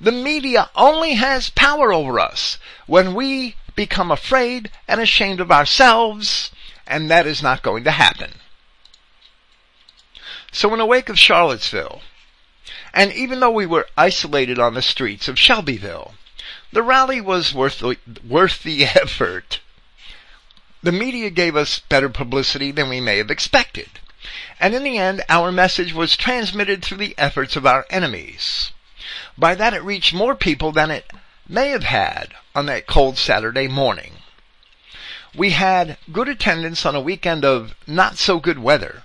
The 0.00 0.12
media 0.12 0.70
only 0.74 1.14
has 1.14 1.50
power 1.50 1.92
over 1.92 2.18
us 2.18 2.56
when 2.86 3.12
we 3.12 3.56
become 3.76 4.10
afraid 4.10 4.70
and 4.88 4.98
ashamed 4.98 5.40
of 5.40 5.52
ourselves, 5.52 6.50
and 6.86 7.10
that 7.10 7.26
is 7.26 7.42
not 7.42 7.62
going 7.62 7.84
to 7.84 7.90
happen. 7.90 8.32
So 10.52 10.72
in 10.72 10.78
the 10.78 10.86
wake 10.86 11.08
of 11.10 11.18
Charlottesville, 11.18 12.00
and 12.94 13.12
even 13.12 13.40
though 13.40 13.50
we 13.50 13.66
were 13.66 13.88
isolated 13.96 14.58
on 14.58 14.74
the 14.74 14.82
streets 14.82 15.28
of 15.28 15.38
Shelbyville, 15.38 16.14
the 16.72 16.82
rally 16.82 17.20
was 17.20 17.52
worth 17.52 17.80
the, 17.80 17.96
worth 18.26 18.62
the 18.62 18.84
effort. 18.96 19.60
The 20.82 20.92
media 20.92 21.28
gave 21.28 21.56
us 21.56 21.78
better 21.78 22.08
publicity 22.08 22.70
than 22.70 22.88
we 22.88 23.00
may 23.00 23.18
have 23.18 23.30
expected. 23.30 24.00
And 24.58 24.74
in 24.74 24.82
the 24.82 24.98
end, 24.98 25.22
our 25.28 25.52
message 25.52 25.92
was 25.92 26.16
transmitted 26.16 26.82
through 26.82 26.98
the 26.98 27.14
efforts 27.18 27.54
of 27.54 27.66
our 27.66 27.86
enemies. 27.90 28.72
By 29.40 29.54
that 29.54 29.72
it 29.72 29.82
reached 29.82 30.12
more 30.12 30.34
people 30.34 30.70
than 30.70 30.90
it 30.90 31.10
may 31.48 31.70
have 31.70 31.84
had 31.84 32.34
on 32.54 32.66
that 32.66 32.86
cold 32.86 33.16
Saturday 33.16 33.68
morning. 33.68 34.18
We 35.34 35.52
had 35.52 35.96
good 36.12 36.28
attendance 36.28 36.84
on 36.84 36.94
a 36.94 37.00
weekend 37.00 37.42
of 37.42 37.74
not 37.86 38.18
so 38.18 38.38
good 38.38 38.58
weather, 38.58 39.04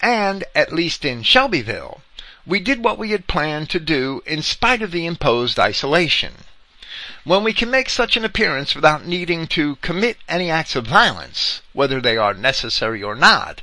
and, 0.00 0.44
at 0.54 0.72
least 0.72 1.04
in 1.04 1.22
Shelbyville, 1.22 2.00
we 2.46 2.58
did 2.58 2.82
what 2.82 2.96
we 2.96 3.10
had 3.10 3.26
planned 3.26 3.68
to 3.68 3.78
do 3.78 4.22
in 4.24 4.40
spite 4.40 4.80
of 4.80 4.92
the 4.92 5.04
imposed 5.04 5.58
isolation. 5.58 6.44
When 7.24 7.44
we 7.44 7.52
can 7.52 7.70
make 7.70 7.90
such 7.90 8.16
an 8.16 8.24
appearance 8.24 8.74
without 8.74 9.04
needing 9.04 9.46
to 9.48 9.76
commit 9.82 10.16
any 10.26 10.50
acts 10.50 10.74
of 10.74 10.86
violence, 10.86 11.60
whether 11.74 12.00
they 12.00 12.16
are 12.16 12.32
necessary 12.32 13.02
or 13.02 13.14
not, 13.14 13.60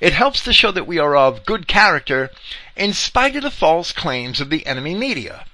it 0.00 0.12
helps 0.12 0.42
to 0.44 0.52
show 0.52 0.70
that 0.70 0.86
we 0.86 0.98
are 0.98 1.16
of 1.16 1.44
good 1.44 1.68
character 1.68 2.30
in 2.76 2.92
spite 2.94 3.36
of 3.36 3.42
the 3.42 3.50
false 3.50 3.92
claims 3.92 4.40
of 4.40 4.50
the 4.50 4.66
enemy 4.66 4.94
media. 4.94 5.44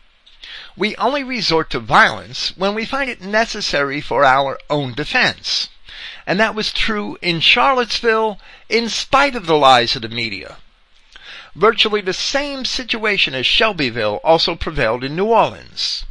We 0.77 0.95
only 0.97 1.25
resort 1.25 1.71
to 1.71 1.81
violence 1.81 2.53
when 2.57 2.75
we 2.75 2.85
find 2.85 3.09
it 3.09 3.21
necessary 3.21 4.01
for 4.01 4.25
our 4.25 4.59
own 4.69 4.92
defense. 4.92 5.69
And 6.27 6.38
that 6.38 6.55
was 6.55 6.73
true 6.73 7.16
in 7.23 7.40
Charlottesville 7.40 8.38
in 8.69 8.88
spite 8.88 9.35
of 9.35 9.47
the 9.47 9.57
lies 9.57 9.97
of 9.97 10.03
the 10.03 10.09
media. 10.09 10.59
Virtually 11.55 12.03
the 12.03 12.12
same 12.12 12.66
situation 12.66 13.35
as 13.35 13.47
Shelbyville 13.47 14.21
also 14.23 14.55
prevailed 14.55 15.03
in 15.03 15.16
New 15.16 15.27
Orleans. 15.27 16.05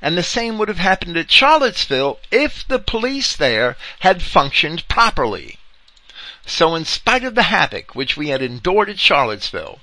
And 0.00 0.16
the 0.16 0.22
same 0.22 0.56
would 0.58 0.68
have 0.68 0.78
happened 0.78 1.16
at 1.16 1.30
Charlottesville 1.32 2.20
if 2.30 2.66
the 2.66 2.78
police 2.78 3.34
there 3.34 3.76
had 4.00 4.22
functioned 4.22 4.86
properly. 4.86 5.58
So 6.46 6.74
in 6.74 6.84
spite 6.84 7.24
of 7.24 7.34
the 7.34 7.44
havoc 7.44 7.94
which 7.94 8.16
we 8.16 8.28
had 8.28 8.42
endured 8.42 8.90
at 8.90 8.98
Charlottesville, 8.98 9.80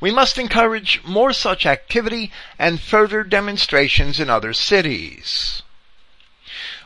we 0.00 0.10
must 0.10 0.38
encourage 0.38 1.02
more 1.04 1.32
such 1.32 1.66
activity 1.66 2.30
and 2.58 2.80
further 2.80 3.24
demonstrations 3.24 4.20
in 4.20 4.30
other 4.30 4.52
cities. 4.52 5.62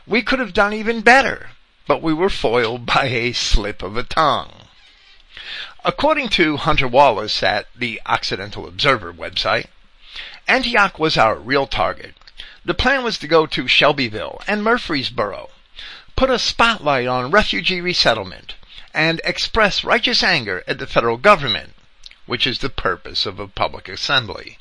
We 0.07 0.23
could 0.23 0.39
have 0.39 0.53
done 0.53 0.73
even 0.73 1.01
better, 1.01 1.51
but 1.87 2.01
we 2.01 2.13
were 2.13 2.29
foiled 2.29 2.85
by 2.85 3.05
a 3.05 3.33
slip 3.33 3.83
of 3.83 3.95
a 3.95 4.03
tongue. 4.03 4.67
According 5.85 6.29
to 6.29 6.57
Hunter 6.57 6.87
Wallace 6.87 7.43
at 7.43 7.67
the 7.75 8.01
Occidental 8.05 8.67
Observer 8.67 9.13
website, 9.13 9.67
Antioch 10.47 10.97
was 10.97 11.17
our 11.17 11.35
real 11.35 11.67
target. 11.67 12.15
The 12.65 12.73
plan 12.73 13.03
was 13.03 13.17
to 13.19 13.27
go 13.27 13.45
to 13.45 13.67
Shelbyville 13.67 14.41
and 14.47 14.63
Murfreesboro, 14.63 15.49
put 16.15 16.29
a 16.29 16.39
spotlight 16.39 17.07
on 17.07 17.31
refugee 17.31 17.81
resettlement, 17.81 18.55
and 18.93 19.21
express 19.23 19.83
righteous 19.83 20.23
anger 20.23 20.63
at 20.67 20.77
the 20.77 20.87
federal 20.87 21.17
government, 21.17 21.73
which 22.25 22.45
is 22.45 22.59
the 22.59 22.69
purpose 22.69 23.25
of 23.25 23.39
a 23.39 23.47
public 23.47 23.87
assembly. 23.87 24.57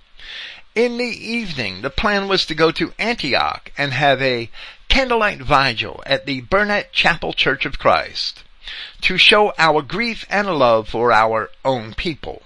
In 0.74 0.98
the 0.98 1.04
evening, 1.04 1.82
the 1.82 1.90
plan 1.90 2.28
was 2.28 2.46
to 2.46 2.54
go 2.54 2.70
to 2.70 2.94
Antioch 2.98 3.72
and 3.76 3.92
have 3.92 4.22
a 4.22 4.50
candlelight 4.88 5.38
vigil 5.38 6.02
at 6.06 6.26
the 6.26 6.42
Burnett 6.42 6.92
Chapel 6.92 7.32
Church 7.32 7.66
of 7.66 7.78
Christ 7.78 8.44
to 9.00 9.18
show 9.18 9.52
our 9.58 9.82
grief 9.82 10.24
and 10.30 10.46
love 10.46 10.88
for 10.88 11.12
our 11.12 11.50
own 11.64 11.94
people. 11.94 12.42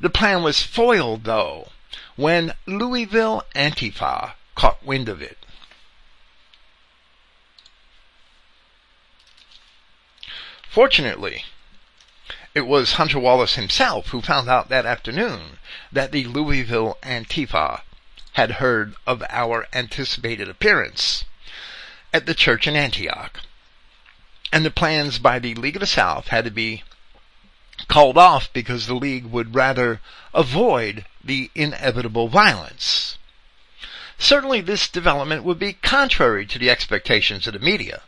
The 0.00 0.10
plan 0.10 0.42
was 0.42 0.62
foiled, 0.62 1.24
though, 1.24 1.72
when 2.14 2.54
Louisville 2.66 3.42
Antifa 3.54 4.34
caught 4.54 4.84
wind 4.84 5.08
of 5.08 5.20
it. 5.20 5.38
Fortunately, 10.70 11.44
it 12.54 12.66
was 12.66 12.94
Hunter 12.94 13.18
Wallace 13.18 13.54
himself 13.54 14.08
who 14.08 14.20
found 14.20 14.50
out 14.50 14.68
that 14.68 14.84
afternoon 14.84 15.58
that 15.90 16.12
the 16.12 16.24
Louisville 16.24 16.98
Antifa 17.02 17.80
had 18.34 18.52
heard 18.52 18.94
of 19.06 19.22
our 19.30 19.66
anticipated 19.72 20.48
appearance 20.48 21.24
at 22.12 22.26
the 22.26 22.34
church 22.34 22.66
in 22.66 22.76
Antioch. 22.76 23.40
And 24.52 24.64
the 24.64 24.70
plans 24.70 25.18
by 25.18 25.38
the 25.38 25.54
League 25.54 25.76
of 25.76 25.80
the 25.80 25.86
South 25.86 26.28
had 26.28 26.44
to 26.44 26.50
be 26.50 26.82
called 27.86 28.18
off 28.18 28.52
because 28.52 28.86
the 28.86 28.94
League 28.94 29.24
would 29.24 29.54
rather 29.54 30.02
avoid 30.34 31.06
the 31.24 31.50
inevitable 31.54 32.28
violence. 32.28 33.16
Certainly 34.18 34.60
this 34.62 34.88
development 34.88 35.44
would 35.44 35.58
be 35.58 35.72
contrary 35.72 36.44
to 36.44 36.58
the 36.58 36.70
expectations 36.70 37.46
of 37.46 37.54
the 37.54 37.58
media 37.58 38.02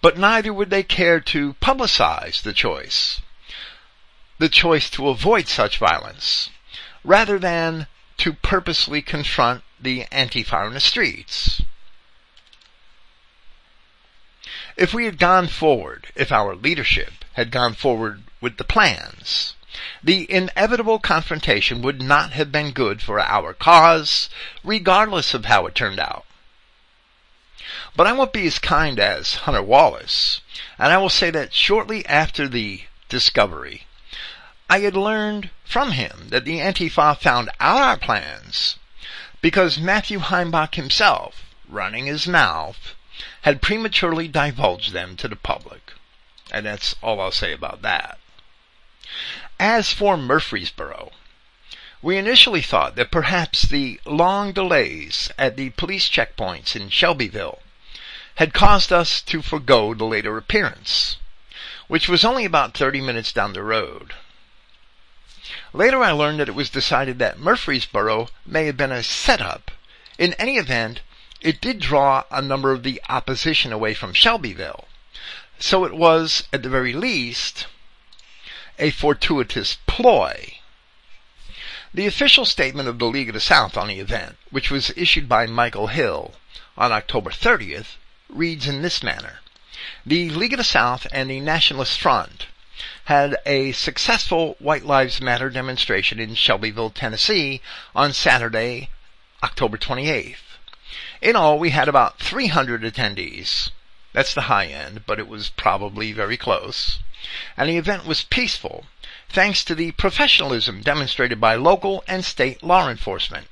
but 0.00 0.18
neither 0.18 0.52
would 0.52 0.70
they 0.70 0.82
care 0.82 1.20
to 1.20 1.54
publicize 1.54 2.42
the 2.42 2.52
choice, 2.52 3.20
the 4.38 4.48
choice 4.48 4.90
to 4.90 5.08
avoid 5.08 5.48
such 5.48 5.78
violence, 5.78 6.50
rather 7.04 7.38
than 7.38 7.86
to 8.18 8.32
purposely 8.32 9.02
confront 9.02 9.64
the 9.80 10.04
Antifa 10.12 10.66
in 10.66 10.74
the 10.74 10.80
streets. 10.80 11.62
If 14.76 14.94
we 14.94 15.04
had 15.04 15.18
gone 15.18 15.48
forward, 15.48 16.08
if 16.14 16.32
our 16.32 16.54
leadership 16.54 17.24
had 17.34 17.50
gone 17.50 17.74
forward 17.74 18.22
with 18.40 18.56
the 18.56 18.64
plans, 18.64 19.54
the 20.02 20.30
inevitable 20.30 20.98
confrontation 20.98 21.82
would 21.82 22.00
not 22.00 22.32
have 22.32 22.52
been 22.52 22.72
good 22.72 23.02
for 23.02 23.20
our 23.20 23.54
cause, 23.54 24.28
regardless 24.62 25.34
of 25.34 25.46
how 25.46 25.66
it 25.66 25.74
turned 25.74 25.98
out. 25.98 26.24
But 27.94 28.06
I 28.06 28.12
won't 28.12 28.32
be 28.32 28.46
as 28.46 28.58
kind 28.58 28.98
as 28.98 29.36
Hunter 29.36 29.62
Wallace, 29.62 30.40
and 30.78 30.92
I 30.92 30.98
will 30.98 31.08
say 31.08 31.30
that 31.30 31.54
shortly 31.54 32.04
after 32.06 32.48
the 32.48 32.84
discovery, 33.08 33.86
I 34.68 34.80
had 34.80 34.96
learned 34.96 35.50
from 35.64 35.92
him 35.92 36.28
that 36.30 36.44
the 36.44 36.58
Antifa 36.60 37.20
found 37.20 37.50
out 37.60 37.80
our 37.82 37.96
plans 37.96 38.76
because 39.40 39.78
Matthew 39.78 40.18
Heimbach 40.20 40.76
himself, 40.76 41.42
running 41.68 42.06
his 42.06 42.26
mouth, 42.26 42.94
had 43.42 43.60
prematurely 43.60 44.28
divulged 44.28 44.92
them 44.92 45.16
to 45.16 45.28
the 45.28 45.36
public. 45.36 45.92
And 46.50 46.64
that's 46.66 46.94
all 47.02 47.20
I'll 47.20 47.32
say 47.32 47.52
about 47.52 47.82
that. 47.82 48.18
As 49.60 49.92
for 49.92 50.16
Murfreesboro, 50.16 51.12
we 52.02 52.16
initially 52.16 52.60
thought 52.60 52.96
that 52.96 53.12
perhaps 53.12 53.62
the 53.62 54.00
long 54.04 54.52
delays 54.52 55.30
at 55.38 55.56
the 55.56 55.70
police 55.70 56.08
checkpoints 56.08 56.74
in 56.74 56.88
Shelbyville 56.88 57.60
had 58.34 58.52
caused 58.52 58.92
us 58.92 59.22
to 59.22 59.40
forego 59.40 59.94
the 59.94 60.04
later 60.04 60.36
appearance, 60.36 61.16
which 61.86 62.08
was 62.08 62.24
only 62.24 62.44
about 62.44 62.76
30 62.76 63.00
minutes 63.00 63.32
down 63.32 63.52
the 63.52 63.62
road. 63.62 64.14
Later 65.72 66.02
I 66.02 66.10
learned 66.10 66.40
that 66.40 66.48
it 66.48 66.56
was 66.56 66.70
decided 66.70 67.20
that 67.20 67.38
Murfreesboro 67.38 68.28
may 68.44 68.66
have 68.66 68.76
been 68.76 68.90
a 68.90 69.04
setup. 69.04 69.70
In 70.18 70.34
any 70.34 70.56
event, 70.56 71.02
it 71.40 71.60
did 71.60 71.78
draw 71.78 72.24
a 72.30 72.42
number 72.42 72.72
of 72.72 72.82
the 72.82 73.00
opposition 73.08 73.72
away 73.72 73.94
from 73.94 74.12
Shelbyville. 74.12 74.88
So 75.58 75.84
it 75.84 75.94
was, 75.94 76.48
at 76.52 76.62
the 76.62 76.68
very 76.68 76.92
least, 76.92 77.66
a 78.78 78.90
fortuitous 78.90 79.78
ploy. 79.86 80.58
The 81.94 82.06
official 82.06 82.46
statement 82.46 82.88
of 82.88 82.98
the 82.98 83.04
League 83.04 83.28
of 83.28 83.34
the 83.34 83.40
South 83.40 83.76
on 83.76 83.88
the 83.88 84.00
event, 84.00 84.38
which 84.50 84.70
was 84.70 84.94
issued 84.96 85.28
by 85.28 85.44
Michael 85.44 85.88
Hill 85.88 86.32
on 86.74 86.90
October 86.90 87.28
30th, 87.28 87.96
reads 88.30 88.66
in 88.66 88.80
this 88.80 89.02
manner. 89.02 89.40
The 90.06 90.30
League 90.30 90.54
of 90.54 90.56
the 90.56 90.64
South 90.64 91.06
and 91.12 91.28
the 91.28 91.40
Nationalist 91.40 92.00
Front 92.00 92.46
had 93.04 93.36
a 93.44 93.72
successful 93.72 94.56
White 94.58 94.86
Lives 94.86 95.20
Matter 95.20 95.50
demonstration 95.50 96.18
in 96.18 96.34
Shelbyville, 96.34 96.88
Tennessee 96.88 97.60
on 97.94 98.14
Saturday, 98.14 98.88
October 99.42 99.76
28th. 99.76 100.56
In 101.20 101.36
all, 101.36 101.58
we 101.58 101.70
had 101.70 101.88
about 101.88 102.18
300 102.20 102.80
attendees. 102.82 103.70
That's 104.14 104.32
the 104.32 104.48
high 104.48 104.68
end, 104.68 105.04
but 105.06 105.18
it 105.18 105.28
was 105.28 105.50
probably 105.50 106.12
very 106.12 106.38
close. 106.38 107.00
And 107.54 107.68
the 107.68 107.76
event 107.76 108.06
was 108.06 108.22
peaceful, 108.22 108.86
thanks 109.32 109.64
to 109.64 109.74
the 109.74 109.92
professionalism 109.92 110.82
demonstrated 110.82 111.40
by 111.40 111.54
local 111.54 112.04
and 112.06 112.24
state 112.24 112.62
law 112.62 112.88
enforcement. 112.88 113.46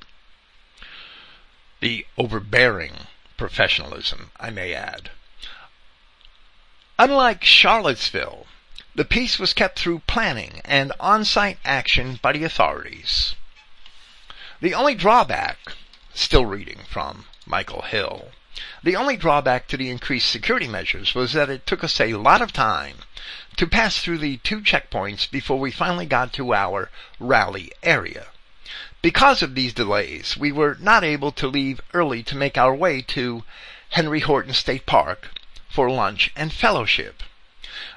The 1.79 2.05
overbearing 2.17 2.93
professionalism, 3.35 4.29
I 4.39 4.51
may 4.51 4.73
add. 4.75 5.09
Unlike 6.99 7.43
Charlottesville, 7.43 8.45
the 8.93 9.05
peace 9.05 9.39
was 9.39 9.53
kept 9.53 9.79
through 9.79 10.03
planning 10.05 10.61
and 10.63 10.91
on-site 10.99 11.57
action 11.65 12.19
by 12.21 12.33
the 12.33 12.43
authorities. 12.43 13.33
The 14.61 14.75
only 14.75 14.93
drawback, 14.93 15.57
still 16.13 16.45
reading 16.45 16.81
from 16.87 17.25
Michael 17.47 17.81
Hill, 17.81 18.29
the 18.83 18.95
only 18.95 19.17
drawback 19.17 19.67
to 19.69 19.77
the 19.77 19.89
increased 19.89 20.29
security 20.29 20.67
measures 20.67 21.15
was 21.15 21.33
that 21.33 21.49
it 21.49 21.65
took 21.65 21.83
us 21.83 21.99
a 21.99 22.13
lot 22.13 22.43
of 22.43 22.53
time 22.53 22.97
to 23.57 23.67
pass 23.67 23.99
through 23.99 24.17
the 24.17 24.37
two 24.37 24.61
checkpoints 24.61 25.29
before 25.29 25.59
we 25.59 25.71
finally 25.71 26.05
got 26.05 26.33
to 26.33 26.53
our 26.53 26.89
rally 27.19 27.71
area. 27.83 28.27
Because 29.01 29.41
of 29.41 29.55
these 29.55 29.73
delays, 29.73 30.37
we 30.37 30.51
were 30.51 30.77
not 30.79 31.03
able 31.03 31.31
to 31.33 31.47
leave 31.47 31.81
early 31.93 32.23
to 32.23 32.35
make 32.35 32.57
our 32.57 32.73
way 32.75 33.01
to 33.01 33.43
Henry 33.89 34.19
Horton 34.19 34.53
State 34.53 34.85
Park 34.85 35.29
for 35.69 35.89
lunch 35.89 36.31
and 36.35 36.53
fellowship. 36.53 37.23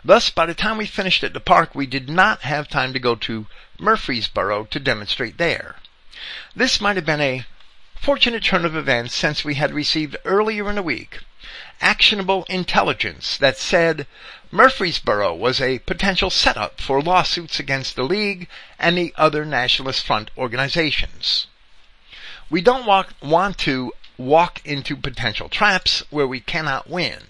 Thus, 0.05 0.31
by 0.31 0.47
the 0.47 0.55
time 0.55 0.79
we 0.79 0.87
finished 0.87 1.23
at 1.25 1.33
the 1.33 1.41
park, 1.41 1.75
we 1.75 1.87
did 1.87 2.09
not 2.09 2.43
have 2.43 2.69
time 2.69 2.93
to 2.93 2.99
go 2.99 3.15
to 3.17 3.47
Murfreesboro 3.79 4.65
to 4.65 4.81
demonstrate 4.81 5.39
there. 5.39 5.77
This 6.57 6.81
might 6.81 6.97
have 6.97 7.05
been 7.05 7.21
a 7.21 7.45
fortunate 8.05 8.45
turn 8.45 8.67
of 8.67 8.77
events 8.77 9.15
since 9.15 9.47
we 9.47 9.55
had 9.55 9.73
received 9.73 10.15
earlier 10.27 10.69
in 10.69 10.77
the 10.77 10.83
week 10.83 11.21
actionable 11.81 12.45
intelligence 12.49 13.37
that 13.39 13.57
said 13.57 14.07
Murfreesboro 14.51 15.35
was 15.35 15.61
a 15.61 15.79
potential 15.81 16.31
setup 16.31 16.81
for 16.81 17.03
lawsuits 17.03 17.59
against 17.59 17.97
the 17.97 18.03
League 18.03 18.49
and 18.79 18.97
the 18.97 19.13
other 19.17 19.45
Nationalist 19.45 20.07
Front 20.07 20.31
organizations. 20.37 21.47
We 22.51 22.61
don't 22.61 22.87
walk, 22.87 23.15
want 23.23 23.59
to 23.59 23.93
walk 24.19 24.61
into 24.65 24.97
potential 24.97 25.49
traps 25.49 26.05
where 26.11 26.27
we 26.27 26.41
cannot 26.41 26.89
win. 26.89 27.21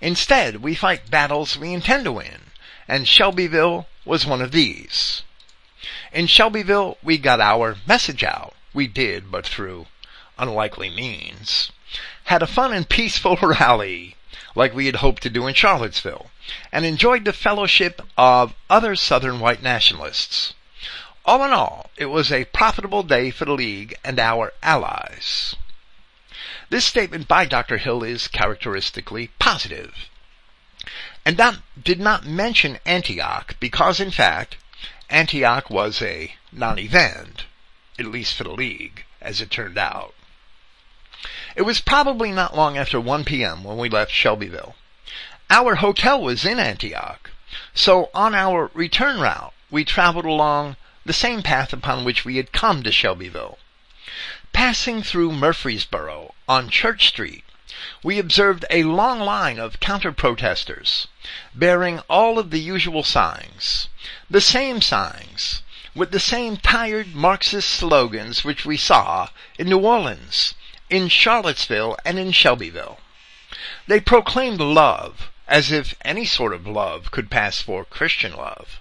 Instead, 0.00 0.62
we 0.62 0.74
fight 0.74 1.10
battles 1.10 1.56
we 1.56 1.72
intend 1.72 2.04
to 2.04 2.12
win, 2.12 2.50
and 2.88 3.08
Shelbyville 3.08 3.86
was 4.04 4.24
one 4.24 4.40
of 4.40 4.52
these. 4.52 5.22
In 6.12 6.26
Shelbyville, 6.26 6.96
we 7.02 7.18
got 7.18 7.40
our 7.40 7.76
message 7.86 8.22
out. 8.24 8.54
We 8.72 8.86
did, 8.86 9.30
but 9.30 9.46
through 9.46 9.86
unlikely 10.38 10.90
means. 10.90 11.72
Had 12.24 12.42
a 12.42 12.46
fun 12.46 12.72
and 12.72 12.88
peaceful 12.88 13.36
rally 13.42 14.16
like 14.56 14.74
we 14.74 14.86
had 14.86 14.96
hoped 14.96 15.22
to 15.22 15.30
do 15.30 15.46
in 15.46 15.54
Charlottesville, 15.54 16.30
and 16.72 16.84
enjoyed 16.84 17.24
the 17.24 17.32
fellowship 17.32 18.00
of 18.16 18.54
other 18.70 18.96
Southern 18.96 19.38
white 19.38 19.62
nationalists. 19.62 20.54
All 21.26 21.44
in 21.44 21.52
all, 21.52 21.90
it 21.96 22.06
was 22.06 22.32
a 22.32 22.46
profitable 22.46 23.02
day 23.02 23.30
for 23.30 23.44
the 23.44 23.52
League 23.52 23.94
and 24.02 24.18
our 24.18 24.54
allies. 24.62 25.54
This 26.70 26.84
statement 26.84 27.28
by 27.28 27.44
Dr. 27.44 27.76
Hill 27.76 28.02
is 28.02 28.28
characteristically 28.28 29.28
positive. 29.38 30.08
And 31.24 31.36
that 31.36 31.58
did 31.80 32.00
not 32.00 32.24
mention 32.24 32.78
Antioch 32.86 33.56
because 33.60 34.00
in 34.00 34.10
fact, 34.10 34.56
Antioch 35.10 35.68
was 35.68 36.00
a 36.00 36.34
non-event, 36.50 37.44
at 37.98 38.06
least 38.06 38.34
for 38.34 38.44
the 38.44 38.52
League, 38.52 39.04
as 39.20 39.40
it 39.40 39.50
turned 39.50 39.78
out. 39.78 40.14
It 41.56 41.64
was 41.64 41.80
probably 41.80 42.32
not 42.32 42.54
long 42.54 42.76
after 42.76 43.00
1 43.00 43.24
p.m. 43.24 43.64
when 43.64 43.78
we 43.78 43.88
left 43.88 44.12
Shelbyville. 44.12 44.74
Our 45.48 45.76
hotel 45.76 46.20
was 46.20 46.44
in 46.44 46.58
Antioch, 46.58 47.30
so 47.72 48.10
on 48.12 48.34
our 48.34 48.70
return 48.74 49.20
route, 49.20 49.54
we 49.70 49.82
traveled 49.82 50.26
along 50.26 50.76
the 51.06 51.14
same 51.14 51.42
path 51.42 51.72
upon 51.72 52.04
which 52.04 52.26
we 52.26 52.36
had 52.36 52.52
come 52.52 52.82
to 52.82 52.92
Shelbyville. 52.92 53.56
Passing 54.52 55.02
through 55.02 55.32
Murfreesboro 55.32 56.34
on 56.46 56.68
Church 56.68 57.08
Street, 57.08 57.44
we 58.02 58.18
observed 58.18 58.66
a 58.68 58.82
long 58.82 59.20
line 59.20 59.58
of 59.58 59.80
counter-protesters, 59.80 61.08
bearing 61.54 62.00
all 62.10 62.38
of 62.38 62.50
the 62.50 62.60
usual 62.60 63.02
signs, 63.02 63.88
the 64.28 64.42
same 64.42 64.82
signs, 64.82 65.62
with 65.94 66.10
the 66.10 66.20
same 66.20 66.58
tired 66.58 67.14
Marxist 67.14 67.70
slogans 67.70 68.44
which 68.44 68.66
we 68.66 68.76
saw 68.76 69.30
in 69.58 69.70
New 69.70 69.78
Orleans, 69.78 70.52
in 70.88 71.08
Charlottesville, 71.08 71.96
and 72.04 72.18
in 72.18 72.32
Shelbyville. 72.32 72.98
They 73.86 74.00
proclaimed 74.00 74.60
love, 74.60 75.30
as 75.48 75.70
if 75.70 75.94
any 76.02 76.24
sort 76.24 76.52
of 76.52 76.66
love 76.66 77.10
could 77.10 77.30
pass 77.30 77.60
for 77.60 77.84
Christian 77.84 78.36
love. 78.36 78.80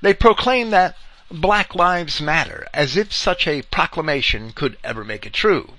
They 0.00 0.14
proclaimed 0.14 0.72
that 0.72 0.96
Black 1.30 1.74
Lives 1.74 2.20
Matter, 2.20 2.66
as 2.74 2.96
if 2.96 3.12
such 3.12 3.46
a 3.46 3.62
proclamation 3.62 4.52
could 4.52 4.76
ever 4.84 5.04
make 5.04 5.24
it 5.24 5.32
true. 5.32 5.74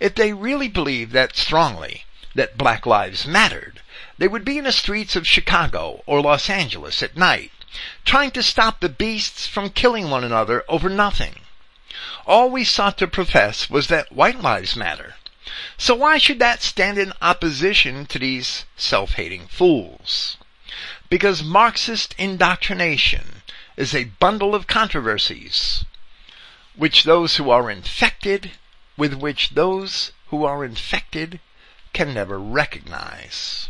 If 0.00 0.14
they 0.14 0.32
really 0.32 0.68
believed 0.68 1.12
that 1.12 1.36
strongly, 1.36 2.04
that 2.34 2.56
Black 2.56 2.86
Lives 2.86 3.26
mattered, 3.26 3.82
they 4.16 4.28
would 4.28 4.44
be 4.44 4.58
in 4.58 4.64
the 4.64 4.72
streets 4.72 5.16
of 5.16 5.26
Chicago 5.26 6.02
or 6.06 6.20
Los 6.22 6.48
Angeles 6.48 7.02
at 7.02 7.16
night, 7.16 7.52
trying 8.04 8.30
to 8.30 8.42
stop 8.42 8.80
the 8.80 8.88
beasts 8.88 9.46
from 9.46 9.70
killing 9.70 10.08
one 10.08 10.24
another 10.24 10.64
over 10.68 10.88
nothing. 10.88 11.34
All 12.26 12.50
we 12.50 12.64
sought 12.64 12.98
to 12.98 13.06
profess 13.06 13.70
was 13.70 13.86
that 13.88 14.12
white 14.12 14.40
lives 14.40 14.76
matter. 14.76 15.14
So 15.76 15.94
why 15.94 16.18
should 16.18 16.38
that 16.40 16.62
stand 16.62 16.98
in 16.98 17.12
opposition 17.22 18.06
to 18.06 18.18
these 18.18 18.64
self-hating 18.76 19.48
fools? 19.48 20.36
Because 21.08 21.42
Marxist 21.42 22.14
indoctrination 22.18 23.42
is 23.76 23.94
a 23.94 24.04
bundle 24.04 24.54
of 24.54 24.66
controversies 24.66 25.84
which 26.76 27.04
those 27.04 27.36
who 27.36 27.50
are 27.50 27.70
infected, 27.70 28.52
with 28.96 29.14
which 29.14 29.50
those 29.50 30.12
who 30.28 30.44
are 30.44 30.64
infected 30.64 31.40
can 31.92 32.14
never 32.14 32.38
recognize. 32.38 33.68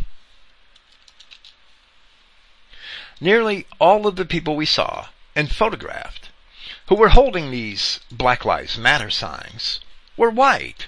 Nearly 3.21 3.67
all 3.79 4.07
of 4.07 4.17
the 4.17 4.27
people 4.27 4.57
we 4.57 4.67
saw 4.67 5.09
and 5.35 5.51
photographed 5.51 6.28
who 6.89 6.95
were 6.95 7.11
holding 7.11 7.51
these 7.51 8.01
Black 8.11 8.45
Lives 8.45 8.77
Matter 8.77 9.11
signs 9.11 9.81
were 10.17 10.31
white. 10.31 10.87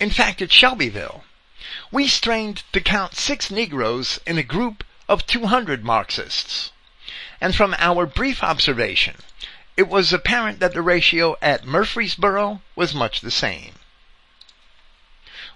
In 0.00 0.10
fact, 0.10 0.42
at 0.42 0.52
Shelbyville, 0.52 1.24
we 1.90 2.08
strained 2.08 2.62
to 2.72 2.80
count 2.80 3.14
six 3.14 3.50
Negroes 3.50 4.20
in 4.26 4.38
a 4.38 4.42
group 4.42 4.84
of 5.08 5.26
200 5.26 5.84
Marxists 5.84 6.72
and 7.40 7.54
from 7.54 7.74
our 7.78 8.04
brief 8.04 8.42
observation, 8.42 9.16
it 9.76 9.88
was 9.88 10.12
apparent 10.12 10.58
that 10.58 10.74
the 10.74 10.82
ratio 10.82 11.36
at 11.40 11.64
Murfreesboro 11.64 12.62
was 12.74 12.94
much 12.94 13.20
the 13.20 13.30
same. 13.30 13.74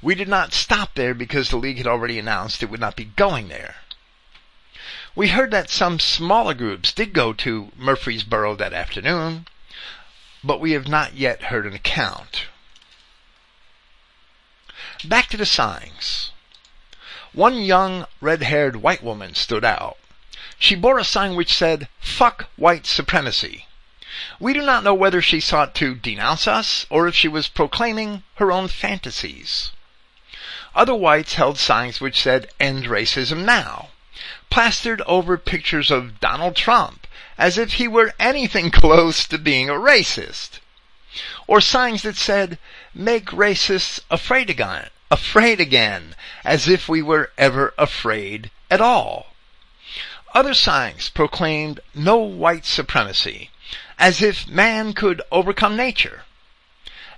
We 0.01 0.15
did 0.15 0.29
not 0.29 0.53
stop 0.53 0.95
there 0.95 1.15
because 1.15 1.49
the 1.49 1.57
league 1.57 1.79
had 1.79 1.87
already 1.87 2.19
announced 2.19 2.63
it 2.63 2.71
would 2.71 2.81
not 2.81 2.97
be 2.97 3.05
going 3.05 3.49
there. 3.49 3.77
We 5.15 5.29
heard 5.29 5.51
that 5.51 5.69
some 5.69 6.01
smaller 6.01 6.55
groups 6.55 6.91
did 6.91 7.13
go 7.13 7.35
to 7.35 7.71
Murfreesboro 7.77 8.57
that 8.57 8.73
afternoon, 8.73 9.47
but 10.43 10.59
we 10.59 10.73
have 10.73 10.89
not 10.89 11.15
yet 11.15 11.45
heard 11.45 11.67
an 11.67 11.75
account. 11.75 12.47
Back 15.05 15.29
to 15.29 15.37
the 15.37 15.45
signs. 15.45 16.31
One 17.35 17.63
young 17.63 18.07
red-haired 18.23 18.77
white 18.77 19.03
woman 19.03 19.35
stood 19.35 19.65
out. 19.65 19.99
She 20.59 20.75
bore 20.75 20.99
a 20.99 21.05
sign 21.05 21.35
which 21.35 21.53
said, 21.53 21.89
fuck 22.01 22.47
white 22.57 22.87
supremacy. 22.87 23.67
We 24.41 24.55
do 24.55 24.63
not 24.63 24.83
know 24.85 24.95
whether 24.95 25.21
she 25.21 25.41
sought 25.41 25.75
to 25.77 25.95
denounce 25.95 26.47
us 26.47 26.87
or 26.89 27.07
if 27.07 27.15
she 27.15 27.29
was 27.29 27.49
proclaiming 27.49 28.23
her 28.37 28.51
own 28.51 28.69
fantasies. 28.69 29.73
Other 30.75 30.95
whites 30.95 31.35
held 31.35 31.59
signs 31.59 32.01
which 32.01 32.21
said, 32.21 32.49
end 32.59 32.87
racism 32.87 33.45
now, 33.45 33.89
plastered 34.53 35.01
over 35.07 35.39
pictures 35.39 35.91
of 35.91 36.21
Donald 36.21 36.55
Trump 36.55 37.07
as 37.39 37.57
if 37.57 37.73
he 37.73 37.89
were 37.89 38.13
anything 38.21 38.71
close 38.83 39.27
to 39.27 39.39
being 39.39 39.71
a 39.71 39.73
racist. 39.73 40.59
Or 41.47 41.59
signs 41.59 42.03
that 42.03 42.17
said, 42.17 42.59
make 42.95 43.31
racists 43.31 44.01
afraid 44.11 44.51
again, 44.51 44.91
afraid 45.11 45.59
again, 45.59 46.15
as 46.45 46.69
if 46.69 46.87
we 46.87 47.01
were 47.01 47.33
ever 47.39 47.73
afraid 47.79 48.51
at 48.71 48.83
all. 48.83 49.35
Other 50.35 50.53
signs 50.53 51.09
proclaimed 51.09 51.81
no 51.95 52.19
white 52.19 52.67
supremacy, 52.67 53.51
as 53.99 54.21
if 54.21 54.47
man 54.47 54.93
could 54.93 55.23
overcome 55.31 55.77
nature, 55.77 56.25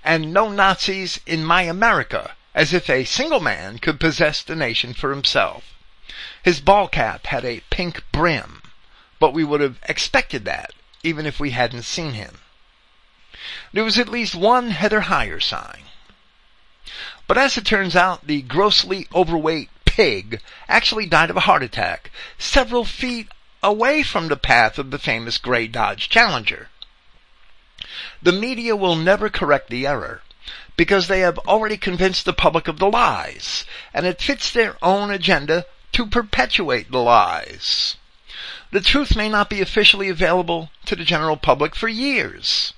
and 0.05 0.31
no 0.31 0.49
Nazis 0.49 1.19
in 1.25 1.43
my 1.43 1.63
America, 1.63 2.37
as 2.53 2.73
if 2.73 2.89
a 2.89 3.03
single 3.03 3.41
man 3.41 3.77
could 3.77 3.99
possess 3.99 4.41
the 4.41 4.55
nation 4.55 4.93
for 4.93 5.09
himself. 5.09 5.74
His 6.43 6.61
ball 6.61 6.87
cap 6.87 7.27
had 7.27 7.43
a 7.43 7.61
pink 7.69 8.03
brim, 8.11 8.61
but 9.19 9.33
we 9.33 9.43
would 9.43 9.59
have 9.59 9.79
expected 9.83 10.45
that, 10.45 10.71
even 11.03 11.25
if 11.25 11.39
we 11.39 11.51
hadn't 11.51 11.83
seen 11.83 12.13
him. 12.13 12.39
There 13.73 13.83
was 13.83 13.99
at 13.99 14.07
least 14.07 14.33
one 14.33 14.71
Heather 14.71 15.01
Heyer 15.01 15.41
sign. 15.41 15.83
But 17.27 17.37
as 17.37 17.57
it 17.57 17.65
turns 17.65 17.95
out, 17.95 18.27
the 18.27 18.41
grossly 18.43 19.07
overweight 19.13 19.69
pig 19.83 20.39
actually 20.69 21.05
died 21.05 21.29
of 21.29 21.37
a 21.37 21.41
heart 21.41 21.63
attack 21.63 22.11
several 22.37 22.85
feet 22.85 23.27
away 23.61 24.03
from 24.03 24.27
the 24.27 24.37
path 24.37 24.77
of 24.77 24.91
the 24.91 24.99
famous 24.99 25.37
gray 25.37 25.67
Dodge 25.67 26.07
Challenger. 26.07 26.69
The 28.21 28.31
media 28.31 28.75
will 28.75 28.95
never 28.95 29.29
correct 29.29 29.69
the 29.69 29.87
error 29.87 30.21
because 30.77 31.07
they 31.07 31.19
have 31.19 31.39
already 31.39 31.77
convinced 31.77 32.25
the 32.25 32.33
public 32.33 32.67
of 32.67 32.79
the 32.79 32.89
lies, 32.89 33.65
and 33.93 34.05
it 34.05 34.21
fits 34.21 34.51
their 34.51 34.77
own 34.81 35.11
agenda 35.11 35.65
to 35.95 36.05
perpetuate 36.05 36.91
the 36.91 36.99
lies. 36.99 37.97
The 38.71 38.81
truth 38.81 39.15
may 39.15 39.27
not 39.27 39.49
be 39.49 39.61
officially 39.61 40.09
available 40.09 40.69
to 40.85 40.95
the 40.95 41.03
general 41.03 41.37
public 41.37 41.75
for 41.75 41.87
years, 41.87 42.73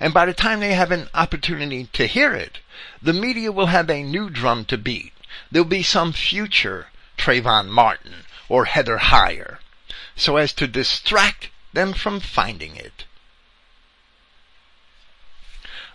and 0.00 0.14
by 0.14 0.24
the 0.24 0.32
time 0.32 0.60
they 0.60 0.74
have 0.74 0.92
an 0.92 1.08
opportunity 1.12 1.88
to 1.92 2.06
hear 2.06 2.34
it, 2.34 2.60
the 3.02 3.12
media 3.12 3.52
will 3.52 3.66
have 3.66 3.90
a 3.90 4.02
new 4.02 4.30
drum 4.30 4.64
to 4.66 4.78
beat 4.78 5.12
there'll 5.50 5.68
be 5.68 5.82
some 5.82 6.12
future 6.12 6.88
Trayvon 7.16 7.68
Martin 7.68 8.24
or 8.48 8.64
Heather 8.64 8.98
Heyer, 8.98 9.58
so 10.16 10.36
as 10.36 10.52
to 10.54 10.66
distract 10.66 11.48
them 11.72 11.92
from 11.92 12.20
finding 12.20 12.76
it. 12.76 13.04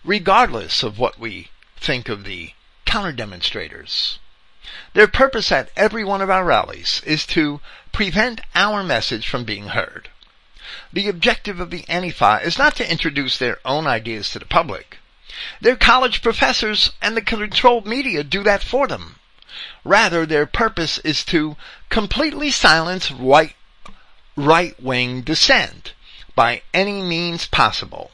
Regardless 0.04 0.84
of 0.84 1.00
what 1.00 1.20
we 1.20 1.50
think 1.78 2.10
of 2.10 2.24
the 2.24 2.54
counter-demonstrators, 2.86 4.20
their 4.94 5.08
purpose 5.08 5.52
at 5.52 5.70
every 5.76 6.04
one 6.04 6.22
of 6.22 6.30
our 6.30 6.46
rallies 6.46 7.02
is 7.06 7.26
to 7.28 7.60
prevent 7.92 8.42
our 8.56 8.84
message 8.84 9.28
from 9.28 9.44
being 9.44 9.68
heard. 9.68 10.10
The 10.92 11.10
objective 11.10 11.60
of 11.60 11.70
the 11.70 11.84
Antifa 11.84 12.42
is 12.44 12.58
not 12.58 12.76
to 12.78 12.90
introduce 12.90 13.38
their 13.38 13.60
own 13.66 13.86
ideas 13.88 14.30
to 14.30 14.40
the 14.40 14.46
public. 14.46 14.98
Their 15.60 15.76
college 15.76 16.22
professors 16.22 16.92
and 17.02 17.18
the 17.18 17.22
controlled 17.22 17.86
media 17.86 18.24
do 18.24 18.44
that 18.44 18.64
for 18.64 18.88
them. 18.88 19.20
Rather, 19.84 20.26
their 20.26 20.46
purpose 20.46 21.00
is 21.00 21.26
to 21.26 21.58
completely 21.90 22.50
silence 22.50 23.12
right, 23.12 23.56
right-wing 24.36 25.22
dissent 25.22 25.94
by 26.36 26.62
any 26.74 27.02
means 27.02 27.46
possible. 27.48 28.12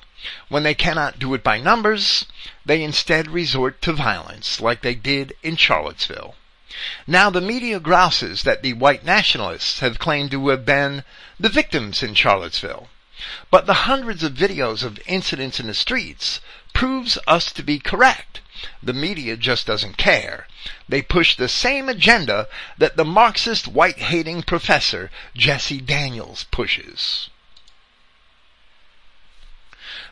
When 0.50 0.64
they 0.64 0.74
cannot 0.74 1.18
do 1.18 1.34
it 1.34 1.44
by 1.44 1.60
numbers, 1.60 2.26
they 2.66 2.84
instead 2.84 3.30
resort 3.30 3.82
to 3.84 3.94
violence, 3.94 4.60
like 4.60 4.82
they 4.82 4.96
did 4.96 5.34
in 5.44 5.56
Charlottesville. 5.56 6.36
Now 7.08 7.30
the 7.30 7.42
media 7.42 7.80
grouses 7.80 8.44
that 8.44 8.62
the 8.62 8.74
white 8.74 9.04
nationalists 9.04 9.80
have 9.80 9.98
claimed 9.98 10.32
to 10.32 10.50
have 10.50 10.66
been 10.66 11.04
the 11.40 11.50
victims 11.50 12.04
in 12.04 12.16
Charlottesville. 12.16 12.90
But 13.50 13.66
the 13.66 13.86
hundreds 13.90 14.24
of 14.24 14.34
videos 14.34 14.84
of 14.84 15.00
incidents 15.06 15.60
in 15.60 15.68
the 15.68 15.74
streets 15.74 16.42
proves 16.74 17.18
us 17.26 17.52
to 17.54 17.64
be 17.64 17.80
correct. 17.80 18.42
The 18.84 18.94
media 18.94 19.36
just 19.38 19.66
doesn't 19.66 19.98
care. 19.98 20.48
They 20.88 21.02
push 21.02 21.36
the 21.36 21.48
same 21.48 21.90
agenda 21.90 22.48
that 22.78 22.98
the 22.98 23.06
Marxist 23.06 23.68
white 23.68 24.00
hating 24.00 24.44
professor 24.44 25.10
Jessie 25.34 25.82
Daniels 25.82 26.46
pushes. 26.52 27.30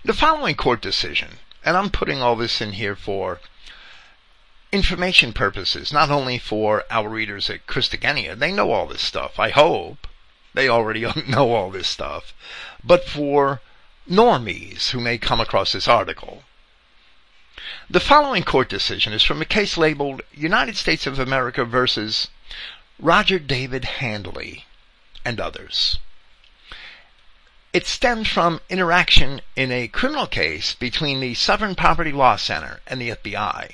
The 0.07 0.13
following 0.13 0.55
court 0.55 0.79
decision, 0.79 1.39
and 1.65 1.75
I'm 1.75 1.89
putting 1.89 2.21
all 2.21 2.37
this 2.37 2.61
in 2.61 2.71
here 2.71 2.95
for 2.95 3.41
information 4.71 5.33
purposes, 5.33 5.91
not 5.91 6.09
only 6.09 6.37
for 6.37 6.85
our 6.89 7.09
readers 7.09 7.49
at 7.49 7.67
Christogenea, 7.67 8.33
they 8.39 8.53
know 8.53 8.71
all 8.71 8.87
this 8.87 9.01
stuff, 9.01 9.37
I 9.37 9.49
hope. 9.49 10.07
They 10.53 10.69
already 10.69 11.05
know 11.27 11.53
all 11.53 11.69
this 11.71 11.89
stuff. 11.89 12.33
But 12.81 13.03
for 13.03 13.59
normies 14.09 14.91
who 14.91 15.01
may 15.01 15.17
come 15.17 15.41
across 15.41 15.73
this 15.73 15.89
article. 15.89 16.45
The 17.89 17.99
following 17.99 18.43
court 18.43 18.69
decision 18.69 19.11
is 19.11 19.23
from 19.23 19.41
a 19.41 19.45
case 19.45 19.75
labeled 19.75 20.21
United 20.31 20.77
States 20.77 21.05
of 21.05 21.19
America 21.19 21.65
versus 21.65 22.29
Roger 22.97 23.39
David 23.39 23.83
Handley 23.99 24.67
and 25.25 25.41
others. 25.41 25.97
It 27.73 27.85
stemmed 27.85 28.29
from 28.29 28.61
interaction 28.69 29.41
in 29.57 29.73
a 29.73 29.89
criminal 29.89 30.25
case 30.25 30.73
between 30.73 31.19
the 31.19 31.33
Southern 31.33 31.75
Poverty 31.75 32.13
Law 32.13 32.37
Center 32.37 32.79
and 32.87 33.01
the 33.01 33.09
FBI, 33.09 33.73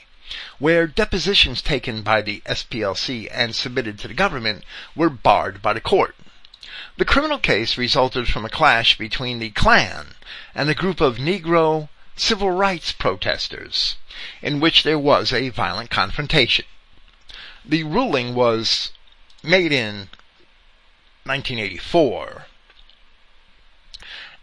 where 0.57 0.87
depositions 0.87 1.61
taken 1.61 2.01
by 2.01 2.23
the 2.23 2.41
SPLC 2.47 3.27
and 3.31 3.55
submitted 3.55 3.99
to 3.99 4.07
the 4.07 4.15
government 4.15 4.63
were 4.95 5.11
barred 5.11 5.61
by 5.61 5.73
the 5.73 5.79
court. 5.79 6.15
The 6.97 7.05
criminal 7.05 7.37
case 7.37 7.77
resulted 7.77 8.27
from 8.27 8.43
a 8.43 8.49
clash 8.49 8.97
between 8.97 9.37
the 9.37 9.51
Klan 9.51 10.15
and 10.55 10.69
a 10.69 10.75
group 10.75 10.99
of 10.99 11.17
Negro 11.17 11.89
civil 12.15 12.49
rights 12.49 12.91
protesters, 12.91 13.97
in 14.41 14.59
which 14.59 14.81
there 14.81 14.99
was 14.99 15.31
a 15.31 15.49
violent 15.49 15.91
confrontation. 15.91 16.65
The 17.63 17.83
ruling 17.83 18.33
was 18.33 18.91
made 19.43 19.71
in 19.71 20.09
1984, 21.25 22.47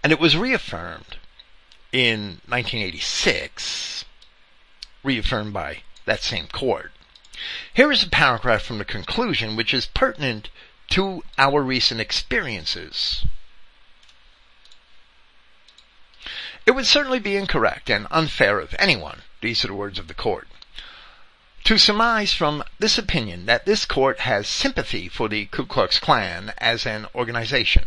and 0.03 0.12
it 0.12 0.20
was 0.20 0.36
reaffirmed 0.36 1.18
in 1.92 2.40
1986, 2.46 4.05
reaffirmed 5.03 5.53
by 5.53 5.82
that 6.07 6.22
same 6.22 6.46
court. 6.46 6.92
Here 7.72 7.90
is 7.90 8.03
a 8.03 8.09
paragraph 8.09 8.62
from 8.62 8.78
the 8.78 8.84
conclusion 8.84 9.57
which 9.57 9.74
is 9.74 9.86
pertinent 9.86 10.51
to 10.90 11.22
our 11.38 11.62
recent 11.62 12.01
experiences. 12.01 13.24
It 16.66 16.72
would 16.72 16.86
certainly 16.86 17.18
be 17.18 17.36
incorrect 17.36 17.88
and 17.88 18.07
unfair 18.11 18.59
of 18.59 18.74
anyone, 18.78 19.22
these 19.40 19.64
are 19.64 19.68
the 19.68 19.74
words 19.74 19.98
of 19.98 20.09
the 20.09 20.14
court, 20.14 20.48
to 21.64 21.78
surmise 21.78 22.32
from 22.32 22.62
this 22.78 22.98
opinion 22.98 23.46
that 23.46 23.66
this 23.66 23.84
court 23.84 24.20
has 24.20 24.46
sympathy 24.46 25.09
for 25.09 25.28
the 25.28 25.46
Ku 25.46 25.64
Klux 25.66 25.98
Klan 25.98 26.53
as 26.59 26.86
an 26.86 27.07
organization. 27.14 27.84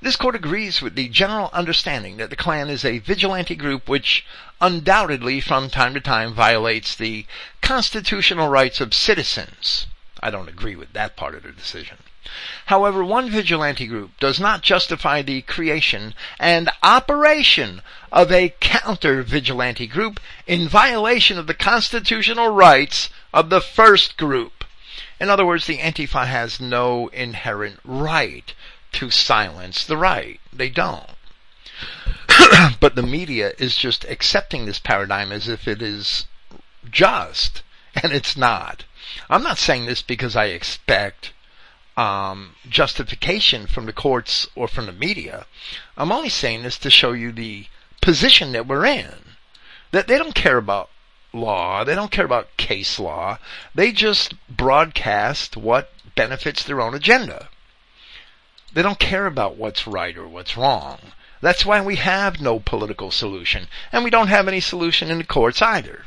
This 0.00 0.16
court 0.16 0.34
agrees 0.34 0.80
with 0.80 0.94
the 0.94 1.08
general 1.08 1.50
understanding 1.52 2.16
that 2.16 2.30
the 2.30 2.36
Klan 2.36 2.70
is 2.70 2.84
a 2.84 2.98
vigilante 2.98 3.54
group 3.54 3.88
which 3.88 4.24
undoubtedly 4.60 5.40
from 5.40 5.68
time 5.68 5.92
to 5.94 6.00
time 6.00 6.32
violates 6.32 6.94
the 6.94 7.26
constitutional 7.60 8.48
rights 8.48 8.80
of 8.80 8.94
citizens. 8.94 9.86
I 10.22 10.30
don't 10.30 10.48
agree 10.48 10.76
with 10.76 10.92
that 10.94 11.16
part 11.16 11.34
of 11.34 11.42
the 11.42 11.52
decision. 11.52 11.98
However, 12.66 13.04
one 13.04 13.28
vigilante 13.28 13.86
group 13.86 14.12
does 14.20 14.38
not 14.38 14.62
justify 14.62 15.20
the 15.20 15.42
creation 15.42 16.14
and 16.38 16.70
operation 16.82 17.82
of 18.12 18.30
a 18.30 18.54
counter 18.60 19.22
vigilante 19.22 19.86
group 19.86 20.20
in 20.46 20.68
violation 20.68 21.38
of 21.38 21.46
the 21.46 21.54
constitutional 21.54 22.48
rights 22.48 23.10
of 23.34 23.50
the 23.50 23.60
first 23.60 24.16
group. 24.16 24.64
In 25.20 25.28
other 25.28 25.44
words, 25.44 25.66
the 25.66 25.78
Antifa 25.78 26.26
has 26.26 26.60
no 26.60 27.08
inherent 27.08 27.80
right 27.84 28.54
to 28.92 29.10
silence 29.10 29.84
the 29.84 29.96
right. 29.96 30.40
They 30.52 30.68
don't. 30.68 31.10
but 32.80 32.94
the 32.94 33.02
media 33.02 33.52
is 33.58 33.76
just 33.76 34.04
accepting 34.04 34.66
this 34.66 34.78
paradigm 34.78 35.32
as 35.32 35.48
if 35.48 35.66
it 35.68 35.82
is 35.82 36.26
just, 36.90 37.62
and 37.94 38.12
it's 38.12 38.36
not. 38.36 38.84
I'm 39.28 39.42
not 39.42 39.58
saying 39.58 39.86
this 39.86 40.02
because 40.02 40.36
I 40.36 40.46
expect 40.46 41.32
um, 41.96 42.54
justification 42.68 43.66
from 43.66 43.86
the 43.86 43.92
courts 43.92 44.46
or 44.54 44.68
from 44.68 44.86
the 44.86 44.92
media. 44.92 45.46
I'm 45.96 46.12
only 46.12 46.28
saying 46.28 46.62
this 46.62 46.78
to 46.78 46.90
show 46.90 47.12
you 47.12 47.32
the 47.32 47.66
position 48.00 48.52
that 48.52 48.66
we're 48.66 48.86
in. 48.86 49.36
That 49.90 50.06
they 50.06 50.18
don't 50.18 50.34
care 50.34 50.56
about 50.56 50.88
law, 51.32 51.84
they 51.84 51.94
don't 51.94 52.10
care 52.10 52.24
about 52.24 52.56
case 52.56 52.98
law, 52.98 53.38
they 53.74 53.92
just 53.92 54.34
broadcast 54.48 55.56
what 55.56 55.92
benefits 56.14 56.62
their 56.62 56.80
own 56.80 56.94
agenda. 56.94 57.48
They 58.72 58.82
don't 58.82 58.98
care 58.98 59.26
about 59.26 59.56
what's 59.56 59.86
right 59.86 60.16
or 60.16 60.28
what's 60.28 60.56
wrong. 60.56 61.12
That's 61.40 61.64
why 61.64 61.80
we 61.80 61.96
have 61.96 62.40
no 62.40 62.60
political 62.60 63.10
solution, 63.10 63.66
and 63.92 64.04
we 64.04 64.10
don't 64.10 64.28
have 64.28 64.46
any 64.46 64.60
solution 64.60 65.10
in 65.10 65.18
the 65.18 65.24
courts 65.24 65.62
either. 65.62 66.04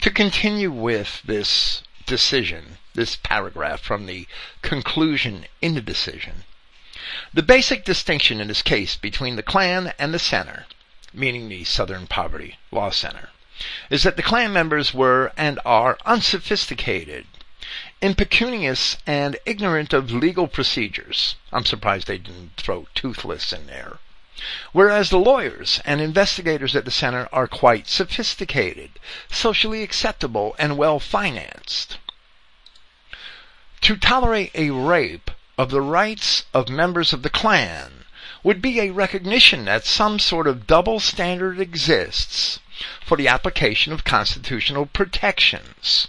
To 0.00 0.10
continue 0.10 0.72
with 0.72 1.22
this 1.24 1.82
decision, 2.06 2.78
this 2.94 3.16
paragraph 3.16 3.80
from 3.80 4.06
the 4.06 4.26
conclusion 4.62 5.46
in 5.60 5.74
the 5.74 5.80
decision. 5.80 6.44
The 7.32 7.42
basic 7.42 7.84
distinction 7.84 8.40
in 8.40 8.48
this 8.48 8.62
case 8.62 8.96
between 8.96 9.36
the 9.36 9.42
Klan 9.42 9.92
and 9.98 10.12
the 10.12 10.18
Center, 10.18 10.66
meaning 11.12 11.48
the 11.48 11.64
Southern 11.64 12.06
Poverty 12.06 12.58
Law 12.70 12.90
Center, 12.90 13.28
is 13.90 14.02
that 14.02 14.16
the 14.16 14.22
Klan 14.22 14.52
members 14.52 14.94
were 14.94 15.32
and 15.36 15.60
are 15.64 15.98
unsophisticated, 16.06 17.26
impecunious, 18.02 18.96
and 19.06 19.38
ignorant 19.46 19.92
of 19.92 20.10
legal 20.10 20.48
procedures. 20.48 21.36
I'm 21.52 21.64
surprised 21.64 22.08
they 22.08 22.18
didn't 22.18 22.56
throw 22.56 22.88
toothless 22.94 23.52
in 23.52 23.68
there. 23.68 23.98
Whereas 24.72 25.10
the 25.10 25.18
lawyers 25.20 25.80
and 25.84 26.00
investigators 26.00 26.74
at 26.74 26.84
the 26.84 26.90
center 26.90 27.28
are 27.32 27.46
quite 27.46 27.88
sophisticated, 27.88 28.98
socially 29.30 29.84
acceptable, 29.84 30.56
and 30.58 30.76
well 30.76 30.98
financed. 30.98 31.98
To 33.82 33.96
tolerate 33.96 34.50
a 34.54 34.70
rape 34.70 35.30
of 35.56 35.70
the 35.70 35.80
rights 35.80 36.44
of 36.52 36.68
members 36.68 37.12
of 37.12 37.22
the 37.22 37.30
Klan 37.30 38.04
would 38.42 38.60
be 38.60 38.80
a 38.80 38.90
recognition 38.90 39.64
that 39.66 39.86
some 39.86 40.18
sort 40.18 40.48
of 40.48 40.66
double 40.66 40.98
standard 40.98 41.60
exists 41.60 42.58
for 43.04 43.16
the 43.16 43.28
application 43.28 43.92
of 43.92 44.04
constitutional 44.04 44.86
protections. 44.86 46.08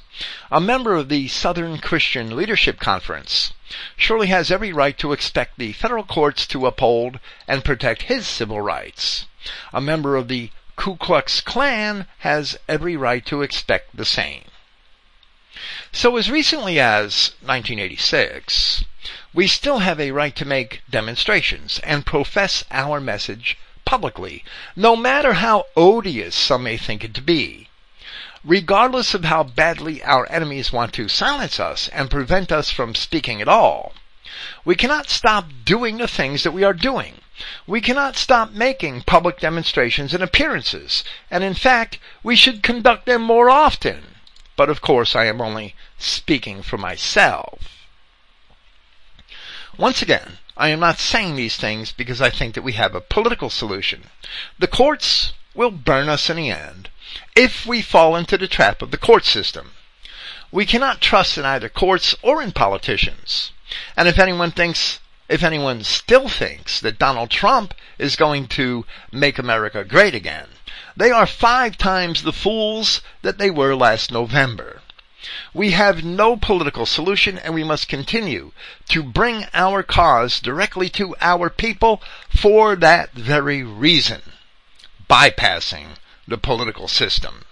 A 0.51 0.61
member 0.61 0.95
of 0.95 1.09
the 1.09 1.27
Southern 1.27 1.79
Christian 1.79 2.35
Leadership 2.35 2.79
Conference 2.79 3.53
surely 3.97 4.27
has 4.27 4.51
every 4.51 4.71
right 4.71 4.97
to 4.99 5.11
expect 5.11 5.57
the 5.57 5.73
federal 5.73 6.03
courts 6.03 6.45
to 6.47 6.67
uphold 6.67 7.19
and 7.47 7.65
protect 7.65 8.03
his 8.03 8.27
civil 8.27 8.61
rights. 8.61 9.25
A 9.73 9.81
member 9.81 10.15
of 10.15 10.27
the 10.27 10.51
Ku 10.75 10.95
Klux 10.95 11.41
Klan 11.41 12.07
has 12.19 12.57
every 12.67 12.95
right 12.95 13.25
to 13.25 13.41
expect 13.41 13.95
the 13.95 14.05
same. 14.05 14.43
So 15.91 16.17
as 16.17 16.31
recently 16.31 16.79
as 16.79 17.33
1986, 17.41 18.85
we 19.33 19.47
still 19.47 19.79
have 19.79 19.99
a 19.99 20.11
right 20.11 20.35
to 20.35 20.45
make 20.45 20.81
demonstrations 20.89 21.79
and 21.79 22.05
profess 22.05 22.63
our 22.71 22.99
message 22.99 23.57
publicly, 23.85 24.43
no 24.75 24.95
matter 24.95 25.33
how 25.33 25.65
odious 25.75 26.35
some 26.35 26.63
may 26.63 26.77
think 26.77 27.03
it 27.03 27.13
to 27.13 27.21
be. 27.21 27.69
Regardless 28.43 29.13
of 29.13 29.23
how 29.23 29.43
badly 29.43 30.03
our 30.03 30.29
enemies 30.29 30.73
want 30.73 30.93
to 30.93 31.07
silence 31.07 31.59
us 31.59 31.87
and 31.89 32.11
prevent 32.11 32.51
us 32.51 32.69
from 32.69 32.95
speaking 32.95 33.41
at 33.41 33.47
all, 33.47 33.93
we 34.65 34.75
cannot 34.75 35.09
stop 35.09 35.45
doing 35.63 35.97
the 35.97 36.07
things 36.07 36.43
that 36.43 36.51
we 36.51 36.63
are 36.63 36.73
doing. 36.73 37.15
We 37.65 37.81
cannot 37.81 38.15
stop 38.15 38.51
making 38.51 39.03
public 39.03 39.39
demonstrations 39.39 40.13
and 40.13 40.23
appearances, 40.23 41.03
and 41.31 41.43
in 41.43 41.53
fact, 41.53 41.99
we 42.21 42.35
should 42.35 42.63
conduct 42.63 43.05
them 43.05 43.21
more 43.21 43.49
often. 43.49 44.15
But 44.55 44.69
of 44.69 44.81
course, 44.81 45.15
I 45.15 45.25
am 45.25 45.41
only 45.41 45.75
speaking 45.97 46.61
for 46.61 46.77
myself. 46.77 47.87
Once 49.77 50.01
again, 50.01 50.37
I 50.55 50.69
am 50.69 50.79
not 50.79 50.99
saying 50.99 51.35
these 51.35 51.57
things 51.57 51.91
because 51.91 52.21
I 52.21 52.29
think 52.29 52.53
that 52.53 52.61
we 52.61 52.73
have 52.73 52.93
a 52.93 53.01
political 53.01 53.49
solution. 53.49 54.11
The 54.59 54.67
courts 54.67 55.33
will 55.55 55.71
burn 55.71 56.09
us 56.09 56.29
in 56.29 56.37
the 56.37 56.51
end 56.51 56.89
if 57.35 57.65
we 57.65 57.81
fall 57.81 58.15
into 58.15 58.37
the 58.37 58.47
trap 58.47 58.83
of 58.83 58.91
the 58.91 58.97
court 58.97 59.25
system. 59.25 59.71
We 60.51 60.67
cannot 60.67 61.01
trust 61.01 61.39
in 61.39 61.45
either 61.45 61.69
courts 61.69 62.15
or 62.21 62.39
in 62.39 62.51
politicians. 62.51 63.51
And 63.97 64.07
if 64.07 64.19
anyone 64.19 64.51
thinks, 64.51 64.99
if 65.27 65.41
anyone 65.41 65.83
still 65.83 66.29
thinks 66.29 66.79
that 66.81 66.99
Donald 66.99 67.31
Trump 67.31 67.73
is 67.97 68.15
going 68.15 68.47
to 68.49 68.85
make 69.11 69.39
America 69.39 69.83
great 69.83 70.13
again, 70.13 70.49
they 70.95 71.09
are 71.09 71.25
five 71.25 71.79
times 71.79 72.21
the 72.21 72.31
fools 72.31 73.01
that 73.23 73.39
they 73.39 73.49
were 73.49 73.75
last 73.75 74.11
November. 74.11 74.82
We 75.53 75.71
have 75.71 76.03
no 76.03 76.35
political 76.35 76.85
solution 76.85 77.37
and 77.37 77.53
we 77.53 77.63
must 77.63 77.87
continue 77.87 78.51
to 78.89 79.03
bring 79.03 79.45
our 79.53 79.83
cause 79.83 80.39
directly 80.39 80.89
to 80.89 81.15
our 81.21 81.49
people 81.49 82.01
for 82.29 82.75
that 82.75 83.13
very 83.13 83.63
reason. 83.63 84.21
Bypassing 85.09 85.97
the 86.27 86.37
political 86.37 86.87
system 86.87 87.45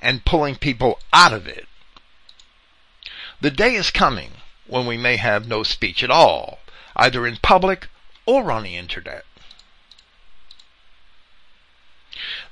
and 0.00 0.24
pulling 0.24 0.56
people 0.56 0.98
out 1.12 1.32
of 1.32 1.46
it. 1.46 1.66
The 3.40 3.50
day 3.50 3.74
is 3.74 3.90
coming 3.90 4.32
when 4.66 4.86
we 4.86 4.96
may 4.96 5.16
have 5.16 5.46
no 5.46 5.62
speech 5.62 6.02
at 6.02 6.10
all, 6.10 6.60
either 6.96 7.26
in 7.26 7.36
public 7.36 7.88
or 8.26 8.50
on 8.50 8.62
the 8.62 8.76
internet. 8.76 9.24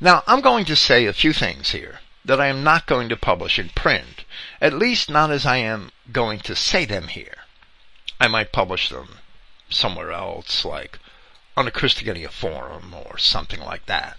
Now, 0.00 0.22
I'm 0.26 0.40
going 0.40 0.64
to 0.66 0.76
say 0.76 1.06
a 1.06 1.12
few 1.12 1.32
things 1.32 1.70
here 1.70 2.00
that 2.24 2.40
I 2.40 2.48
am 2.48 2.62
not 2.64 2.86
going 2.86 3.08
to 3.08 3.16
publish 3.16 3.58
in 3.58 3.68
print, 3.70 4.21
at 4.60 4.72
least 4.72 5.08
not 5.08 5.30
as 5.30 5.46
I 5.46 5.58
am 5.58 5.92
going 6.10 6.40
to 6.40 6.56
say 6.56 6.84
them 6.84 7.08
here. 7.08 7.44
I 8.20 8.28
might 8.28 8.52
publish 8.52 8.88
them 8.88 9.18
somewhere 9.68 10.12
else, 10.12 10.64
like 10.64 10.98
on 11.56 11.66
a 11.66 11.70
Christogenea 11.70 12.30
forum 12.30 12.94
or 12.94 13.18
something 13.18 13.60
like 13.60 13.86
that. 13.86 14.16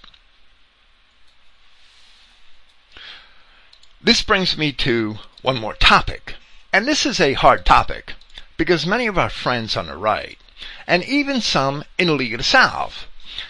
This 4.01 4.21
brings 4.21 4.57
me 4.57 4.74
to 4.74 5.19
one 5.41 5.59
more 5.59 5.76
topic, 5.76 6.36
and 6.74 6.88
this 6.88 7.05
is 7.05 7.19
a 7.19 7.34
hard 7.34 7.65
topic 7.65 8.13
because 8.57 8.86
many 8.86 9.07
of 9.07 9.17
our 9.17 9.30
friends 9.30 9.78
on 9.78 9.88
the 9.88 9.95
right, 9.95 10.38
and 10.86 11.03
even 11.03 11.39
some 11.41 11.84
in 11.97 12.07
the 12.07 12.13
League 12.13 12.34
of 12.34 12.39
the 12.39 12.43
South, 12.43 13.07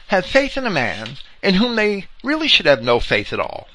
have 0.07 0.25
faith 0.25 0.55
in 0.55 0.65
a 0.65 0.69
man 0.69 1.17
in 1.41 1.55
whom 1.55 1.75
they 1.75 2.07
really 2.23 2.47
should 2.47 2.65
have 2.65 2.81
no 2.81 2.99
faith 2.99 3.33
at 3.33 3.39
all. 3.39 3.67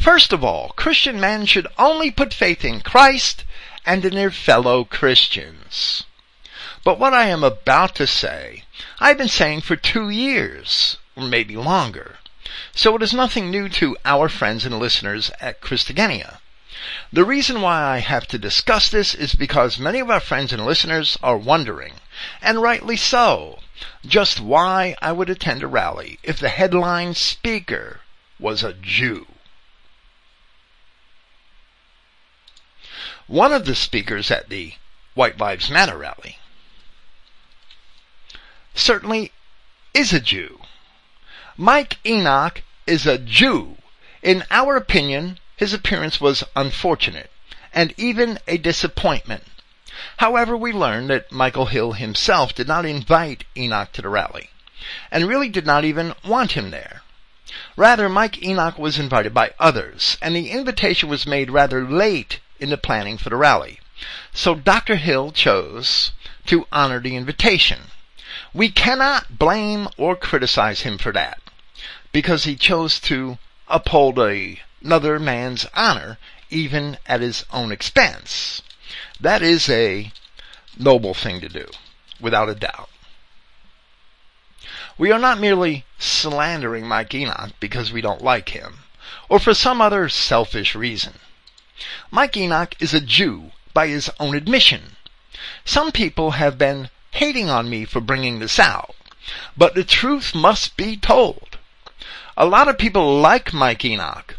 First 0.00 0.32
of 0.32 0.42
all, 0.42 0.70
Christian 0.76 1.20
men 1.20 1.44
should 1.44 1.66
only 1.78 2.10
put 2.10 2.32
faith 2.32 2.64
in 2.64 2.80
Christ 2.80 3.44
and 3.84 4.02
in 4.02 4.14
their 4.14 4.30
fellow 4.30 4.82
Christians. 4.82 6.04
But 6.82 6.98
what 6.98 7.12
I 7.12 7.26
am 7.26 7.44
about 7.44 7.96
to 7.96 8.06
say, 8.06 8.64
I've 8.98 9.18
been 9.18 9.28
saying 9.28 9.60
for 9.60 9.76
two 9.76 10.08
years, 10.08 10.96
or 11.14 11.24
maybe 11.24 11.54
longer. 11.54 12.16
So 12.74 12.96
it 12.96 13.02
is 13.02 13.12
nothing 13.12 13.50
new 13.50 13.68
to 13.68 13.94
our 14.06 14.30
friends 14.30 14.64
and 14.64 14.78
listeners 14.78 15.30
at 15.38 15.60
Christogenea. 15.60 16.38
The 17.12 17.26
reason 17.26 17.60
why 17.60 17.82
I 17.82 17.98
have 17.98 18.26
to 18.28 18.38
discuss 18.38 18.88
this 18.88 19.14
is 19.14 19.34
because 19.34 19.78
many 19.78 20.00
of 20.00 20.08
our 20.08 20.18
friends 20.18 20.50
and 20.50 20.64
listeners 20.64 21.18
are 21.22 21.36
wondering, 21.36 21.92
and 22.40 22.62
rightly 22.62 22.96
so, 22.96 23.58
just 24.06 24.40
why 24.40 24.96
I 25.02 25.12
would 25.12 25.28
attend 25.28 25.62
a 25.62 25.66
rally 25.66 26.18
if 26.22 26.40
the 26.40 26.48
headline 26.48 27.14
speaker 27.14 28.00
was 28.38 28.64
a 28.64 28.72
Jew. 28.72 29.26
One 33.30 33.52
of 33.52 33.64
the 33.64 33.76
speakers 33.76 34.28
at 34.32 34.48
the 34.48 34.74
White 35.14 35.38
Lives 35.38 35.70
Matter 35.70 35.96
rally 35.96 36.38
certainly 38.74 39.30
is 39.94 40.12
a 40.12 40.18
Jew. 40.18 40.62
Mike 41.56 41.98
Enoch 42.04 42.62
is 42.88 43.06
a 43.06 43.18
Jew. 43.18 43.78
In 44.20 44.42
our 44.50 44.74
opinion, 44.74 45.38
his 45.54 45.72
appearance 45.72 46.20
was 46.20 46.42
unfortunate 46.56 47.30
and 47.72 47.94
even 47.96 48.40
a 48.48 48.58
disappointment. 48.58 49.44
However, 50.16 50.56
we 50.56 50.72
learned 50.72 51.08
that 51.10 51.30
Michael 51.30 51.66
Hill 51.66 51.92
himself 51.92 52.52
did 52.52 52.66
not 52.66 52.84
invite 52.84 53.44
Enoch 53.56 53.92
to 53.92 54.02
the 54.02 54.08
rally 54.08 54.50
and 55.08 55.28
really 55.28 55.48
did 55.48 55.66
not 55.66 55.84
even 55.84 56.14
want 56.24 56.56
him 56.56 56.72
there. 56.72 57.02
Rather, 57.76 58.08
Mike 58.08 58.42
Enoch 58.42 58.76
was 58.76 58.98
invited 58.98 59.32
by 59.32 59.54
others, 59.60 60.18
and 60.20 60.34
the 60.34 60.50
invitation 60.50 61.08
was 61.08 61.28
made 61.28 61.52
rather 61.52 61.88
late 61.88 62.40
in 62.60 62.70
the 62.70 62.76
planning 62.76 63.18
for 63.18 63.30
the 63.30 63.36
rally. 63.36 63.80
So 64.32 64.54
Dr. 64.54 64.96
Hill 64.96 65.32
chose 65.32 66.12
to 66.46 66.66
honor 66.70 67.00
the 67.00 67.16
invitation. 67.16 67.90
We 68.54 68.70
cannot 68.70 69.38
blame 69.38 69.88
or 69.96 70.16
criticize 70.16 70.82
him 70.82 70.98
for 70.98 71.12
that, 71.12 71.40
because 72.12 72.44
he 72.44 72.56
chose 72.56 73.00
to 73.00 73.38
uphold 73.68 74.18
a, 74.18 74.60
another 74.82 75.18
man's 75.18 75.66
honor 75.74 76.18
even 76.50 76.98
at 77.06 77.20
his 77.20 77.44
own 77.52 77.72
expense. 77.72 78.62
That 79.20 79.42
is 79.42 79.68
a 79.68 80.12
noble 80.76 81.14
thing 81.14 81.40
to 81.40 81.48
do, 81.48 81.66
without 82.20 82.48
a 82.48 82.54
doubt. 82.54 82.88
We 84.98 85.12
are 85.12 85.18
not 85.18 85.40
merely 85.40 85.84
slandering 85.98 86.86
Mike 86.86 87.14
Enoch 87.14 87.52
because 87.60 87.92
we 87.92 88.00
don't 88.00 88.22
like 88.22 88.50
him, 88.50 88.80
or 89.28 89.38
for 89.38 89.54
some 89.54 89.80
other 89.80 90.08
selfish 90.08 90.74
reason. 90.74 91.14
Mike 92.10 92.36
Enoch 92.36 92.74
is 92.80 92.92
a 92.92 93.00
Jew 93.00 93.52
by 93.72 93.88
his 93.88 94.10
own 94.20 94.34
admission. 94.34 94.96
Some 95.64 95.92
people 95.92 96.32
have 96.32 96.58
been 96.58 96.90
hating 97.12 97.48
on 97.48 97.70
me 97.70 97.84
for 97.84 98.00
bringing 98.00 98.38
this 98.38 98.58
out. 98.58 98.94
But 99.56 99.74
the 99.74 99.84
truth 99.84 100.34
must 100.34 100.76
be 100.76 100.96
told. 100.96 101.58
A 102.36 102.46
lot 102.46 102.68
of 102.68 102.78
people 102.78 103.20
like 103.20 103.52
Mike 103.52 103.84
Enoch 103.84 104.36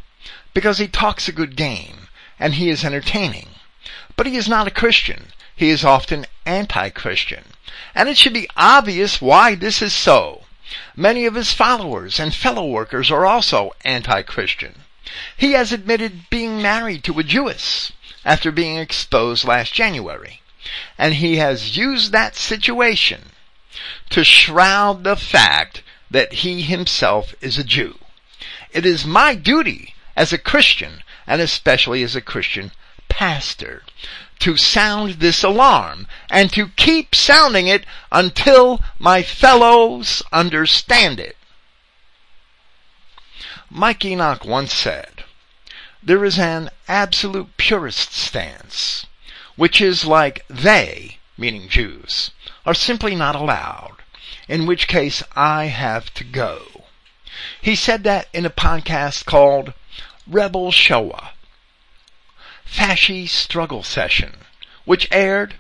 because 0.54 0.80
he 0.80 0.88
talks 0.88 1.28
a 1.28 1.32
good 1.32 1.56
game 1.56 2.08
and 2.40 2.56
he 2.56 2.70
is 2.70 2.84
entertaining. 2.84 3.50
But 4.16 4.28
he 4.28 4.36
is 4.36 4.48
not 4.48 4.68
a 4.68 4.72
Christian. 4.72 5.28
He 5.56 5.70
is 5.70 5.86
often 5.86 6.26
anti-Christian. 6.46 7.44
And 7.96 8.10
it 8.10 8.18
should 8.18 8.34
be 8.34 8.50
obvious 8.58 9.22
why 9.22 9.56
this 9.56 9.82
is 9.82 9.94
so. 9.94 10.44
Many 10.96 11.26
of 11.26 11.36
his 11.36 11.54
followers 11.54 12.20
and 12.20 12.34
fellow 12.34 12.66
workers 12.66 13.12
are 13.12 13.26
also 13.26 13.72
anti-Christian. 13.84 14.84
He 15.36 15.54
has 15.54 15.72
admitted 15.72 16.30
being 16.30 16.62
married 16.62 17.04
to 17.06 17.20
a 17.20 17.24
Jewess 17.24 17.92
after 18.24 18.52
being 18.52 18.78
exposed 18.78 19.44
last 19.46 19.74
January. 19.74 20.42
And 20.98 21.16
he 21.16 21.38
has 21.38 21.76
used 21.76 22.12
that 22.12 22.36
situation 22.36 23.32
to 24.10 24.24
shroud 24.24 25.04
the 25.04 25.16
fact 25.16 25.82
that 26.10 26.34
he 26.34 26.62
himself 26.62 27.34
is 27.42 27.58
a 27.58 27.64
Jew. 27.64 27.98
It 28.72 28.86
is 28.86 29.06
my 29.06 29.36
duty 29.36 29.96
as 30.16 30.32
a 30.32 30.38
Christian, 30.38 31.04
and 31.26 31.42
especially 31.42 32.04
as 32.04 32.16
a 32.16 32.22
Christian 32.22 32.72
pastor, 33.10 33.84
to 34.40 34.58
sound 34.58 35.16
this 35.16 35.44
alarm 35.44 36.08
and 36.30 36.52
to 36.54 36.70
keep 36.70 37.14
sounding 37.16 37.68
it 37.68 37.86
until 38.12 38.82
my 38.98 39.24
fellows 39.24 40.24
understand 40.32 41.20
it. 41.20 41.36
Mike 43.74 44.04
Enoch 44.04 44.44
once 44.44 44.74
said, 44.74 45.24
there 46.04 46.26
is 46.26 46.38
an 46.38 46.70
absolute 46.90 47.56
purist 47.56 48.12
stance 48.12 49.06
which 49.56 49.80
is 49.80 50.04
like 50.04 50.46
they, 50.50 51.20
meaning 51.38 51.70
Jews, 51.70 52.32
are 52.66 52.74
simply 52.74 53.16
not 53.16 53.34
allowed, 53.34 53.96
in 54.50 54.66
which 54.66 54.90
case 54.90 55.24
I 55.38 55.68
have 55.68 56.14
to 56.16 56.26
go. 56.26 56.84
He 57.62 57.78
said 57.78 58.04
that 58.04 58.28
in 58.34 58.46
a 58.46 58.50
podcast 58.50 59.24
called 59.24 59.74
Rebel 60.28 60.74
Shoah, 60.74 61.32
Fasci 62.66 63.26
Struggle 63.26 63.84
Session, 63.84 64.40
which 64.84 65.08
aired 65.12 65.56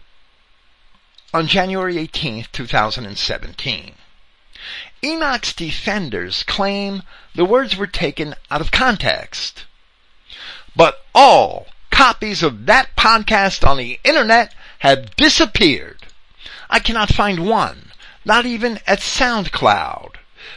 on 1.34 1.47
January 1.47 1.95
18th, 1.95 2.51
2017. 2.51 3.93
Enoch's 5.04 5.54
defenders 5.54 6.43
claim 6.43 7.02
the 7.34 7.45
words 7.45 7.76
were 7.76 7.88
taken 7.88 8.36
out 8.52 8.62
of 8.62 8.72
context. 8.72 9.66
But 10.76 11.04
all 11.16 11.68
copies 11.89 12.43
of 12.43 12.66
that 12.68 12.95
podcast 12.95 13.68
on 13.68 13.78
the 13.78 13.99
internet 14.04 14.54
have 14.80 15.16
disappeared. 15.16 16.06
I 16.70 16.80
cannot 16.80 17.14
find 17.14 17.47
one, 17.47 17.91
not 18.24 18.45
even 18.45 18.80
at 18.88 18.99
SoundCloud, 18.99 20.16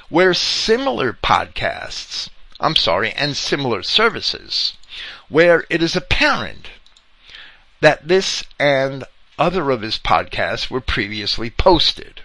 where 0.09 0.35
similar 0.35 1.13
podcasts, 1.13 2.29
I'm 2.61 2.77
sorry, 2.77 3.13
and 3.13 3.37
similar 3.37 3.83
services, 3.83 4.75
where 5.29 5.65
it 5.69 5.83
is 5.83 5.97
apparent 5.97 6.69
that 7.81 8.09
this 8.09 8.45
and 8.59 9.05
other 9.39 9.71
of 9.71 9.83
his 9.83 9.99
podcasts 9.99 10.71
were 10.71 10.81
previously 10.81 11.51
posted. 11.51 12.23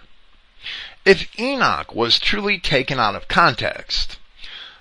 If 1.04 1.28
Enoch 1.38 1.94
was 1.94 2.18
truly 2.18 2.58
taken 2.58 3.00
out 3.00 3.14
of 3.14 3.26
context, 3.26 4.18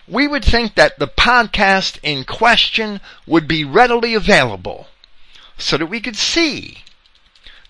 we 0.08 0.28
would 0.28 0.44
think 0.44 0.76
that 0.76 1.00
the 1.00 1.08
podcast 1.08 1.98
in 2.04 2.26
question 2.26 3.00
would 3.26 3.48
be 3.48 3.64
readily 3.64 4.14
available 4.14 4.88
so 5.58 5.78
that 5.78 5.86
we 5.86 6.02
could 6.02 6.18
see 6.18 6.80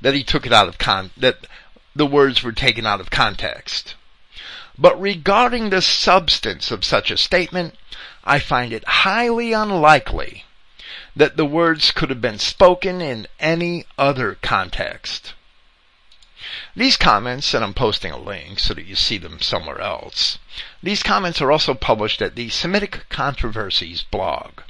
that 0.02 0.14
he 0.14 0.24
took 0.24 0.46
it 0.46 0.54
out 0.54 0.68
of 0.68 0.78
con, 0.78 1.12
that 1.18 1.46
the 1.96 2.06
words 2.06 2.42
were 2.42 2.52
taken 2.52 2.86
out 2.86 3.00
of 3.00 3.12
context. 3.12 3.96
But 4.78 5.00
regarding 5.00 5.70
the 5.70 5.82
substance 5.82 6.72
of 6.72 6.86
such 6.86 7.12
a 7.12 7.18
statement, 7.18 7.76
I 8.24 8.40
find 8.40 8.72
it 8.72 8.88
highly 8.88 9.54
unlikely 9.54 10.46
that 11.16 11.36
the 11.36 11.46
words 11.46 11.92
could 11.92 12.10
have 12.10 12.22
been 12.22 12.40
spoken 12.40 13.02
in 13.02 13.28
any 13.40 13.86
other 13.98 14.38
context. 14.42 15.34
These 16.76 16.96
comments, 16.96 17.54
and 17.54 17.64
I'm 17.64 17.74
posting 17.74 18.12
a 18.12 18.18
link 18.18 18.60
so 18.60 18.74
that 18.74 18.86
you 18.86 18.96
see 18.96 19.18
them 19.18 19.42
somewhere 19.42 19.82
else, 19.82 20.40
these 20.82 21.04
comments 21.04 21.42
are 21.42 21.52
also 21.52 21.74
published 21.74 22.22
at 22.22 22.36
the 22.36 22.50
Semitic 22.50 23.10
Controversies 23.10 24.04
blog. 24.04 24.62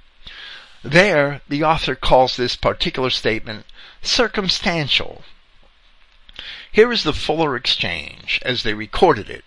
There, 0.84 1.41
the 1.47 1.63
author 1.63 1.93
calls 1.93 2.38
this 2.38 2.55
particular 2.55 3.09
statement 3.09 3.65
circumstantial. 4.01 5.24
Here 6.72 6.91
is 6.91 7.03
the 7.03 7.13
fuller 7.13 7.55
exchange 7.55 8.39
as 8.43 8.63
they 8.63 8.74
recorded 8.74 9.30
it. 9.30 9.43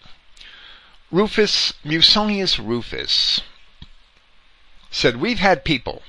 Rufus, 1.10 1.74
Musonius 1.84 2.58
Rufus, 2.58 3.40
said, 4.90 5.16
We've 5.16 5.38
had 5.38 5.64
people, 5.64 6.02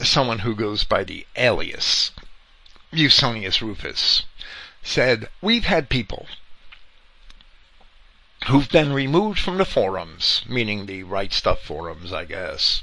someone 0.00 0.40
who 0.40 0.54
goes 0.54 0.84
by 0.84 1.04
the 1.04 1.26
alias, 1.36 2.12
Musonius 2.92 3.60
Rufus, 3.60 4.24
said, 4.84 5.28
We've 5.40 5.64
had 5.64 5.88
people 5.88 6.28
who've 8.46 8.68
been 8.68 8.92
removed 8.92 9.40
from 9.40 9.56
the 9.56 9.64
forums, 9.64 10.42
meaning 10.46 10.84
the 10.84 11.02
Right 11.02 11.32
Stuff 11.32 11.62
forums, 11.62 12.12
I 12.12 12.26
guess, 12.26 12.82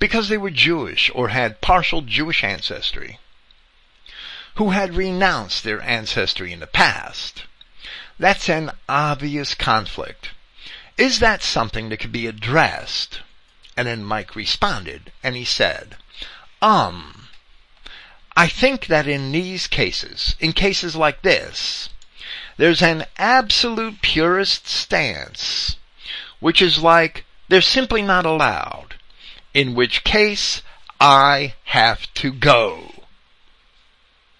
because 0.00 0.28
they 0.28 0.36
were 0.36 0.50
Jewish 0.50 1.10
or 1.14 1.28
had 1.28 1.60
partial 1.60 2.02
Jewish 2.02 2.42
ancestry, 2.42 3.20
who 4.56 4.70
had 4.70 4.96
renounced 4.96 5.62
their 5.62 5.80
ancestry 5.80 6.52
in 6.52 6.58
the 6.58 6.66
past. 6.66 7.44
That's 8.18 8.48
an 8.48 8.72
obvious 8.88 9.54
conflict. 9.54 10.30
Is 10.98 11.20
that 11.20 11.42
something 11.42 11.88
that 11.88 11.98
could 11.98 12.12
be 12.12 12.26
addressed? 12.26 13.20
And 13.76 13.86
then 13.86 14.04
Mike 14.04 14.34
responded, 14.34 15.12
and 15.22 15.36
he 15.36 15.44
said, 15.44 15.96
um, 16.60 17.19
I 18.36 18.46
think 18.46 18.86
that 18.86 19.06
in 19.06 19.32
these 19.32 19.66
cases, 19.66 20.36
in 20.40 20.52
cases 20.52 20.96
like 20.96 21.22
this, 21.22 21.88
there's 22.56 22.82
an 22.82 23.06
absolute 23.16 24.02
purist 24.02 24.66
stance, 24.66 25.76
which 26.38 26.62
is 26.62 26.82
like, 26.82 27.24
they're 27.48 27.60
simply 27.60 28.02
not 28.02 28.26
allowed, 28.26 28.94
in 29.52 29.74
which 29.74 30.04
case 30.04 30.62
I 31.00 31.54
have 31.64 32.12
to 32.14 32.32
go. 32.32 32.92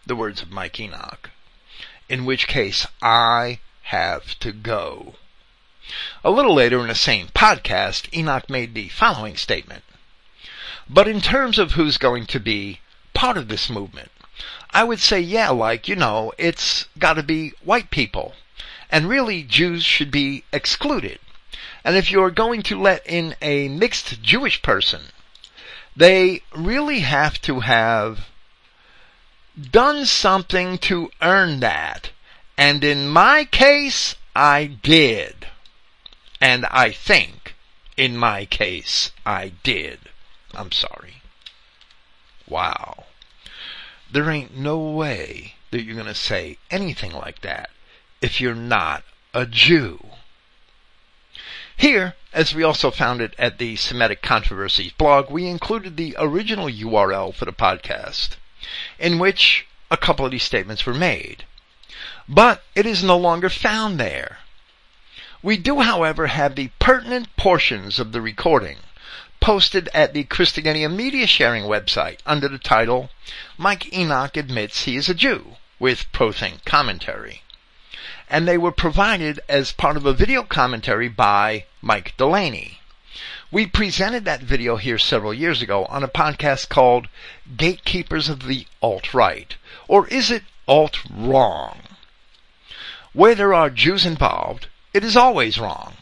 The 0.07 0.17
words 0.17 0.43
of 0.43 0.51
Mike 0.51 0.79
Enoch. 0.79 1.31
In 2.09 2.25
which 2.25 2.47
case 2.47 2.87
I 3.01 3.61
have 3.83 4.39
to 4.41 4.53
go. 4.53 5.15
A 6.23 6.31
little 6.31 6.55
later 6.55 6.81
in 6.81 6.89
the 6.89 6.95
same 6.95 7.29
podcast, 7.29 8.13
Enoch 8.17 8.49
made 8.49 8.75
the 8.75 8.89
following 8.89 9.37
statement. 9.37 9.83
But 10.89 11.09
in 11.09 11.21
terms 11.21 11.59
of 11.59 11.73
who's 11.73 11.99
going 11.99 12.27
to 12.27 12.39
be 12.39 12.81
part 13.21 13.37
of 13.37 13.49
this 13.49 13.69
movement, 13.69 14.11
I 14.71 14.83
would 14.83 14.99
say, 14.99 15.21
yeah, 15.21 15.51
like, 15.51 15.89
you 15.89 15.95
know, 15.95 16.33
it's 16.39 16.87
gotta 16.99 17.23
be 17.23 17.53
white 17.63 17.91
people. 17.91 18.33
And 18.91 19.11
really, 19.11 19.43
Jews 19.43 19.85
should 19.85 20.11
be 20.11 20.45
excluded. 20.55 21.19
And 21.85 21.99
if 21.99 22.11
you're 22.11 22.31
going 22.31 22.63
to 22.63 22.81
let 22.81 23.07
in 23.07 23.37
a 23.43 23.69
mixed 23.69 24.23
Jewish 24.23 24.63
person, 24.63 25.03
they 25.95 26.41
really 26.57 27.01
have 27.01 27.39
to 27.43 27.61
have 27.61 28.29
done 29.71 30.07
something 30.07 30.79
to 30.79 31.11
earn 31.21 31.61
that. 31.61 32.13
And 32.57 32.83
in 32.83 33.07
my 33.07 33.45
case, 33.45 34.17
I 34.35 34.65
did. 34.65 35.47
And 36.41 36.65
I 36.71 36.91
think, 36.91 37.55
in 37.99 38.17
my 38.17 38.47
case, 38.47 39.13
I 39.27 39.53
did. 39.63 39.99
I'm 40.55 40.73
sorry. 40.73 41.17
Wow. 42.49 43.05
There 44.13 44.29
ain't 44.29 44.57
no 44.57 44.77
way 44.77 45.55
that 45.71 45.83
you're 45.83 45.95
going 45.95 46.07
to 46.07 46.15
say 46.15 46.59
anything 46.69 47.13
like 47.13 47.43
that 47.43 47.71
if 48.21 48.41
you're 48.41 48.57
not 48.57 49.05
a 49.33 49.47
Jew. 49.47 50.05
Here, 51.77 52.17
as 52.33 52.53
we 52.53 52.65
also 52.65 52.91
found 52.91 53.21
it 53.21 53.35
at 53.39 53.59
the 53.59 53.77
Semitic 53.77 54.21
Controversies 54.21 54.91
blog, 54.93 55.31
we 55.31 55.47
included 55.47 55.97
the 55.97 56.17
original 56.19 56.69
URL 56.69 57.33
for 57.33 57.45
the 57.45 57.53
podcast, 57.53 58.31
in 58.99 59.21
which 59.21 59.67
a 59.93 59.97
couple 59.97 60.25
of 60.25 60.33
these 60.33 60.43
statements 60.43 60.85
were 60.85 60.93
made. 60.93 61.45
But 62.29 62.65
it 62.75 62.87
is 62.87 63.05
no 63.05 63.17
longer 63.17 63.49
found 63.49 64.01
there. 64.01 64.39
We 65.41 65.57
do, 65.57 65.81
however, 65.81 66.27
have 66.27 66.57
the 66.57 66.71
pertinent 66.81 67.35
portions 67.37 68.01
of 68.01 68.11
the 68.11 68.21
recording 68.21 68.79
posted 69.41 69.89
at 69.95 70.13
the 70.13 70.25
Christogenea 70.25 70.95
media 70.95 71.27
sharing 71.27 71.65
website 71.65 72.19
under 72.27 72.49
the 72.49 72.59
title 72.59 73.11
Mike 73.57 73.93
Enoch 73.93 74.37
admits 74.37 74.85
he 74.85 74.97
is 74.97 75.09
a 75.09 75.15
Jew 75.15 75.57
with 75.79 76.11
ProThink 76.13 76.65
commentary. 76.65 77.43
And 78.29 78.47
they 78.47 78.59
were 78.59 78.73
provided 78.73 79.41
as 79.49 79.73
part 79.73 79.97
of 79.97 80.07
a 80.07 80.13
video 80.13 80.43
commentary 80.43 81.09
by 81.09 81.65
Mike 81.83 82.15
Delaney. 82.17 82.81
We 83.51 83.67
presented 83.67 84.25
that 84.27 84.43
video 84.43 84.77
here 84.77 84.99
several 84.99 85.35
years 85.35 85.61
ago 85.61 85.85
on 85.87 86.05
a 86.05 86.09
podcast 86.09 86.69
called 86.69 87.09
Gatekeepers 87.57 88.29
of 88.29 88.47
the 88.47 88.67
Alt-Right. 88.81 89.57
Or 89.89 90.07
is 90.07 90.31
it 90.31 90.45
alt-wrong? 90.69 91.79
Where 93.13 93.35
there 93.35 93.53
are 93.53 93.71
Jews 93.71 94.07
involved, 94.07 94.69
it 94.95 95.03
is 95.03 95.17
always 95.17 95.59
wrong. 95.59 95.95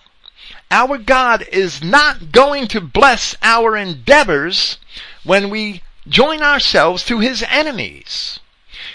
Our 0.70 0.98
God 0.98 1.46
is 1.50 1.82
not 1.82 2.30
going 2.30 2.68
to 2.68 2.80
bless 2.80 3.34
our 3.42 3.74
endeavors 3.74 4.78
when 5.24 5.48
we 5.48 5.82
join 6.06 6.42
ourselves 6.42 7.04
to 7.04 7.20
his 7.20 7.42
enemies. 7.48 8.38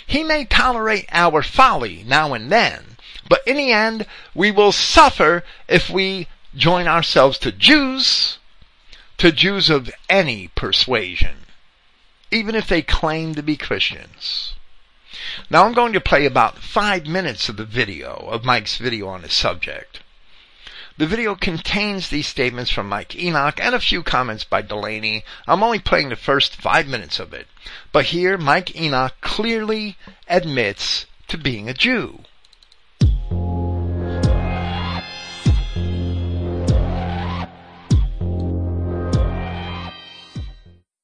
He 0.05 0.24
may 0.24 0.45
tolerate 0.45 1.07
our 1.11 1.41
folly 1.41 2.03
now 2.05 2.34
and 2.34 2.51
then, 2.51 2.97
but 3.28 3.41
in 3.47 3.57
the 3.57 3.71
end, 3.71 4.05
we 4.36 4.51
will 4.51 4.71
suffer 4.71 5.43
if 5.67 5.89
we 5.89 6.28
join 6.55 6.88
ourselves 6.88 7.39
to 7.39 7.51
Jews, 7.51 8.38
to 9.17 9.32
Jews 9.32 9.71
of 9.71 9.89
any 10.07 10.49
persuasion, 10.49 11.47
even 12.30 12.53
if 12.53 12.67
they 12.67 12.84
claim 12.84 13.34
to 13.34 13.41
be 13.41 13.57
Christians. 13.57 14.53
Now 15.49 15.65
I'm 15.65 15.74
going 15.74 15.93
to 15.93 16.01
play 16.01 16.26
about 16.26 16.59
five 16.59 17.07
minutes 17.07 17.49
of 17.49 17.57
the 17.57 17.65
video, 17.65 18.28
of 18.30 18.45
Mike's 18.45 18.78
video 18.78 19.07
on 19.07 19.24
this 19.24 19.34
subject. 19.34 20.03
The 20.96 21.08
video 21.08 21.34
contains 21.34 22.10
these 22.10 22.28
statements 22.28 22.70
from 22.70 22.88
Mike 22.88 23.16
Enoch 23.16 23.60
and 23.60 23.74
a 23.74 23.80
few 23.80 24.04
comments 24.04 24.44
by 24.44 24.62
Delaney. 24.62 25.24
I'm 25.48 25.64
only 25.64 25.80
playing 25.80 26.10
the 26.10 26.16
first 26.16 26.56
five 26.56 26.88
minutes 26.88 27.20
of 27.20 27.34
it. 27.34 27.48
But 27.91 28.06
here, 28.06 28.38
Mike 28.38 28.76
Enoch 28.80 29.16
clearly 29.20 29.98
admits 30.28 31.08
to 31.30 31.38
being 31.39 31.68
a 31.68 31.74
Jew. 31.74 32.20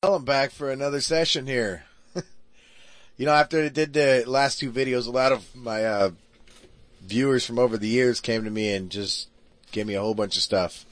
Well, 0.03 0.15
I'm 0.15 0.23
back 0.23 0.51
for 0.51 0.69
another 0.69 1.01
session 1.01 1.47
here. 1.47 1.85
you 3.17 3.25
know, 3.25 3.33
after 3.33 3.63
I 3.63 3.69
did 3.69 3.93
the 3.93 4.23
last 4.27 4.59
two 4.59 4.71
videos, 4.71 5.07
a 5.07 5.11
lot 5.11 5.31
of 5.31 5.55
my 5.55 5.83
uh, 5.83 6.11
viewers 7.01 7.43
from 7.43 7.57
over 7.57 7.75
the 7.75 7.87
years 7.87 8.21
came 8.21 8.43
to 8.43 8.51
me 8.51 8.71
and 8.71 8.91
just 8.91 9.29
gave 9.71 9.87
me 9.87 9.95
a 9.95 10.01
whole 10.01 10.13
bunch 10.13 10.37
of 10.37 10.43
stuff. 10.43 10.85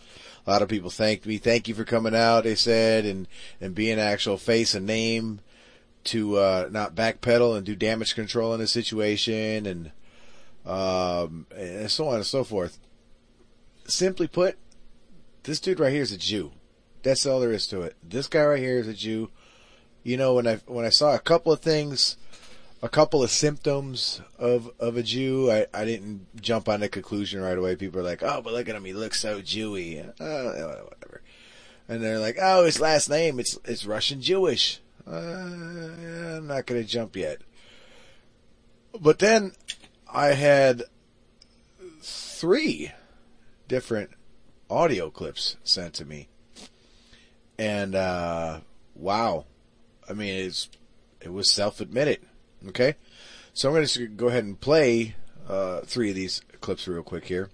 A 0.46 0.52
lot 0.52 0.62
of 0.62 0.70
people 0.70 0.90
thanked 0.90 1.26
me. 1.26 1.38
Thank 1.38 1.68
you 1.68 1.76
for 1.76 1.84
coming 1.84 2.16
out, 2.16 2.46
they 2.46 2.56
said, 2.56 3.06
and, 3.06 3.28
and 3.60 3.76
being 3.76 3.94
an 3.94 4.00
actual 4.00 4.38
face 4.38 4.76
and 4.76 4.86
name 4.86 5.42
to, 6.06 6.38
uh, 6.38 6.70
not 6.72 6.96
backpedal 6.96 7.58
and 7.58 7.66
do 7.66 7.76
damage 7.76 8.16
control 8.16 8.54
in 8.54 8.62
a 8.62 8.68
situation 8.68 9.66
and, 9.66 9.92
um, 10.66 11.48
and 11.56 11.92
so 11.92 12.08
on 12.08 12.16
and 12.16 12.26
so 12.26 12.46
forth. 12.46 12.80
Simply 13.86 14.28
put, 14.28 14.58
this 15.44 15.60
dude 15.60 15.80
right 15.80 15.92
here 15.92 16.02
is 16.02 16.14
a 16.14 16.18
Jew. 16.18 16.52
That's 17.04 17.26
all 17.26 17.40
there 17.40 17.52
is 17.52 17.68
to 17.68 17.82
it. 17.82 17.96
This 18.02 18.28
guy 18.28 18.44
right 18.44 18.60
here 18.60 18.80
is 18.80 18.88
a 18.88 18.94
Jew. 18.94 19.30
You 20.04 20.16
know, 20.16 20.36
when 20.36 20.48
I, 20.48 20.56
when 20.66 20.86
I 20.86 20.90
saw 20.90 21.14
a 21.14 21.20
couple 21.20 21.52
of 21.52 21.60
things, 21.60 22.16
a 22.88 22.90
couple 22.90 23.22
of 23.22 23.30
symptoms 23.30 24.22
of 24.40 24.72
of 24.80 24.96
a 24.96 25.04
Jew. 25.04 25.52
I, 25.52 25.68
I 25.74 25.84
didn't 25.84 26.42
jump 26.42 26.70
on 26.70 26.80
the 26.80 26.88
conclusion 26.88 27.42
right 27.42 27.58
away. 27.58 27.76
People 27.76 28.00
are 28.00 28.04
like, 28.04 28.24
"Oh, 28.24 28.42
but 28.42 28.54
look 28.54 28.70
at 28.70 28.76
him, 28.76 28.86
he 28.86 28.94
looks 28.94 29.20
so 29.20 29.42
Jewy." 29.42 30.00
Uh, 30.00 30.84
whatever. 30.86 31.22
And 31.90 32.02
they're 32.02 32.18
like, 32.18 32.38
"Oh, 32.42 32.64
his 32.64 32.80
last 32.80 33.10
name 33.10 33.42
it's 33.42 33.60
it's 33.66 33.86
Russian 33.86 34.22
Jewish." 34.22 34.80
Uh, 35.06 35.12
I'm 36.38 36.48
not 36.48 36.66
gonna 36.66 36.86
jump 36.86 37.18
yet. 37.18 37.42
But 38.98 39.20
then 39.20 39.52
I 40.12 40.28
had 40.28 40.84
three 42.02 42.94
different 43.68 44.12
audio 44.70 45.10
clips 45.10 45.58
sent 45.66 45.94
to 45.96 46.06
me, 46.06 46.30
and 47.60 47.96
uh, 47.96 48.62
wow, 48.96 49.44
I 50.10 50.14
mean 50.14 50.36
it's 50.36 50.70
it 51.20 51.34
was 51.34 51.52
self 51.52 51.82
admitted 51.82 52.22
Okay, 52.68 52.96
so 53.54 53.70
I'm 53.70 53.76
going 53.76 53.86
to 53.86 54.08
go 54.08 54.28
ahead 54.28 54.44
and 54.44 54.60
play 54.60 55.16
uh, 55.48 55.82
three 55.82 56.10
of 56.10 56.16
these 56.16 56.42
clips 56.62 56.88
real 56.88 57.04
quick 57.04 57.26
here. 57.26 57.50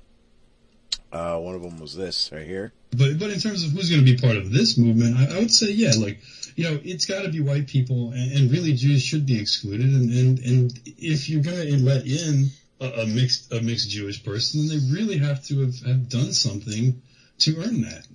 Uh, 1.11 1.37
one 1.37 1.53
of 1.53 1.61
them 1.61 1.79
was 1.79 1.95
this 1.95 2.31
right 2.31 2.47
here. 2.47 2.73
But 2.91 3.19
but 3.19 3.29
in 3.29 3.39
terms 3.39 3.63
of 3.63 3.71
who's 3.71 3.89
going 3.89 4.03
to 4.03 4.11
be 4.11 4.17
part 4.17 4.35
of 4.35 4.51
this 4.51 4.77
movement, 4.77 5.17
I, 5.17 5.35
I 5.35 5.39
would 5.39 5.51
say 5.51 5.71
yeah, 5.71 5.91
like 5.97 6.21
you 6.55 6.63
know, 6.65 6.79
it's 6.83 7.05
got 7.05 7.23
to 7.23 7.29
be 7.29 7.41
white 7.41 7.67
people, 7.67 8.11
and, 8.11 8.31
and, 8.31 8.51
really 8.51 8.73
Jews 8.73 9.03
should 9.03 9.25
be 9.25 9.39
excluded. 9.39 9.85
And 9.85 10.11
and, 10.11 10.39
and 10.39 10.79
if 10.85 11.29
you're 11.29 11.43
going 11.43 11.67
to 11.67 11.77
let 11.77 12.05
in 12.05 12.47
a, 12.79 13.01
a, 13.01 13.05
mixed 13.05 13.51
a 13.51 13.61
mixed 13.61 13.89
Jewish 13.89 14.23
person, 14.23 14.67
then 14.67 14.79
they 14.79 14.95
really 14.95 15.17
have 15.17 15.43
to 15.45 15.61
have, 15.61 15.79
have 15.85 16.09
done 16.09 16.33
something 16.33 17.01
to 17.39 17.57
earn 17.57 17.81
that. 17.81 18.07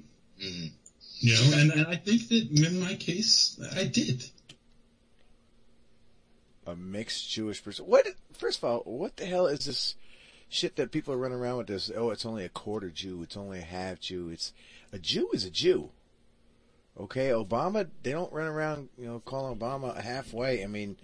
Mm-hmm. 0.42 0.66
You 1.20 1.34
know, 1.34 1.58
and, 1.58 1.72
and 1.72 1.86
I 1.88 1.96
think 1.96 2.28
that 2.28 2.48
in 2.50 2.80
my 2.80 2.94
case, 2.94 3.60
I 3.76 3.84
did 3.84 4.24
a 6.68 6.76
mixed 6.76 7.30
Jewish 7.30 7.62
person. 7.62 7.86
What? 7.86 8.06
First 8.32 8.58
of 8.58 8.64
all, 8.64 8.80
what 8.84 9.16
the 9.16 9.26
hell 9.26 9.46
is 9.46 9.64
this 9.64 9.94
shit 10.48 10.76
that 10.76 10.92
people 10.92 11.14
are 11.14 11.18
running 11.18 11.38
around 11.38 11.58
with? 11.58 11.66
This? 11.68 11.90
Oh, 11.94 12.10
it's 12.10 12.26
only 12.26 12.44
a 12.44 12.50
quarter 12.50 12.90
Jew. 12.90 13.22
It's 13.22 13.36
only 13.36 13.58
a 13.58 13.62
half 13.62 14.00
Jew. 14.00 14.30
It's 14.30 14.52
a 14.92 14.98
Jew 14.98 15.28
is 15.32 15.44
a 15.44 15.50
Jew. 15.50 15.90
Okay, 16.98 17.28
Obama. 17.28 17.88
They 18.02 18.12
don't 18.12 18.32
run 18.32 18.48
around, 18.48 18.88
you 18.98 19.06
know, 19.06 19.20
calling 19.20 19.56
Obama 19.56 19.96
halfway. 20.00 20.64
I 20.64 20.66
mean, 20.66 20.96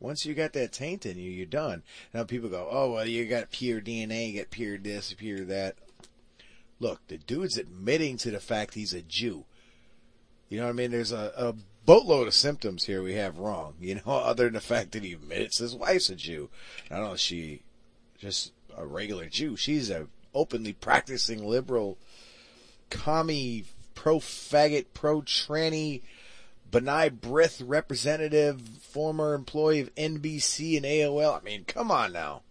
once 0.00 0.24
you 0.24 0.34
got 0.34 0.52
that 0.52 0.72
taint 0.72 1.06
in 1.06 1.18
you, 1.18 1.30
you're 1.30 1.46
done. 1.46 1.82
Now 2.14 2.24
people 2.24 2.48
go, 2.48 2.68
oh 2.70 2.92
well, 2.92 3.06
you 3.06 3.26
got 3.26 3.50
pure 3.50 3.80
DNA, 3.80 4.32
you 4.32 4.40
got 4.40 4.50
pure 4.50 4.78
this, 4.78 5.12
pure 5.14 5.40
that. 5.40 5.76
look, 6.80 7.00
the 7.08 7.18
dude's 7.18 7.58
admitting 7.58 8.16
to 8.18 8.30
the 8.30 8.40
fact 8.40 8.74
he's 8.74 8.92
a 8.92 9.02
Jew. 9.02 9.44
You 10.48 10.58
know 10.58 10.64
what 10.64 10.70
I 10.70 10.74
mean? 10.74 10.90
There's 10.90 11.12
a, 11.12 11.32
a 11.36 11.54
boatload 11.88 12.28
of 12.28 12.34
symptoms 12.34 12.84
here 12.84 13.02
we 13.02 13.14
have 13.14 13.38
wrong, 13.38 13.72
you 13.80 13.94
know, 13.94 14.02
other 14.06 14.44
than 14.44 14.52
the 14.52 14.60
fact 14.60 14.92
that 14.92 15.02
he 15.02 15.14
admits 15.14 15.56
his 15.58 15.74
wife's 15.74 16.10
a 16.10 16.14
Jew. 16.14 16.50
I 16.90 16.96
don't 16.96 17.04
know, 17.06 17.12
is 17.14 17.20
she 17.20 17.62
just 18.18 18.52
a 18.76 18.84
regular 18.84 19.26
Jew. 19.26 19.56
She's 19.56 19.88
a 19.88 20.06
openly 20.34 20.74
practicing 20.74 21.48
liberal, 21.48 21.96
commie, 22.90 23.64
pro 23.94 24.18
faggot, 24.18 24.84
pro 24.92 25.22
tranny, 25.22 26.02
B'nai 26.70 27.08
B'rith 27.08 27.62
representative, 27.66 28.60
former 28.60 29.32
employee 29.32 29.80
of 29.80 29.94
NBC 29.94 30.76
and 30.76 30.84
AOL. 30.84 31.40
I 31.40 31.42
mean, 31.42 31.64
come 31.64 31.90
on 31.90 32.12
now. 32.12 32.42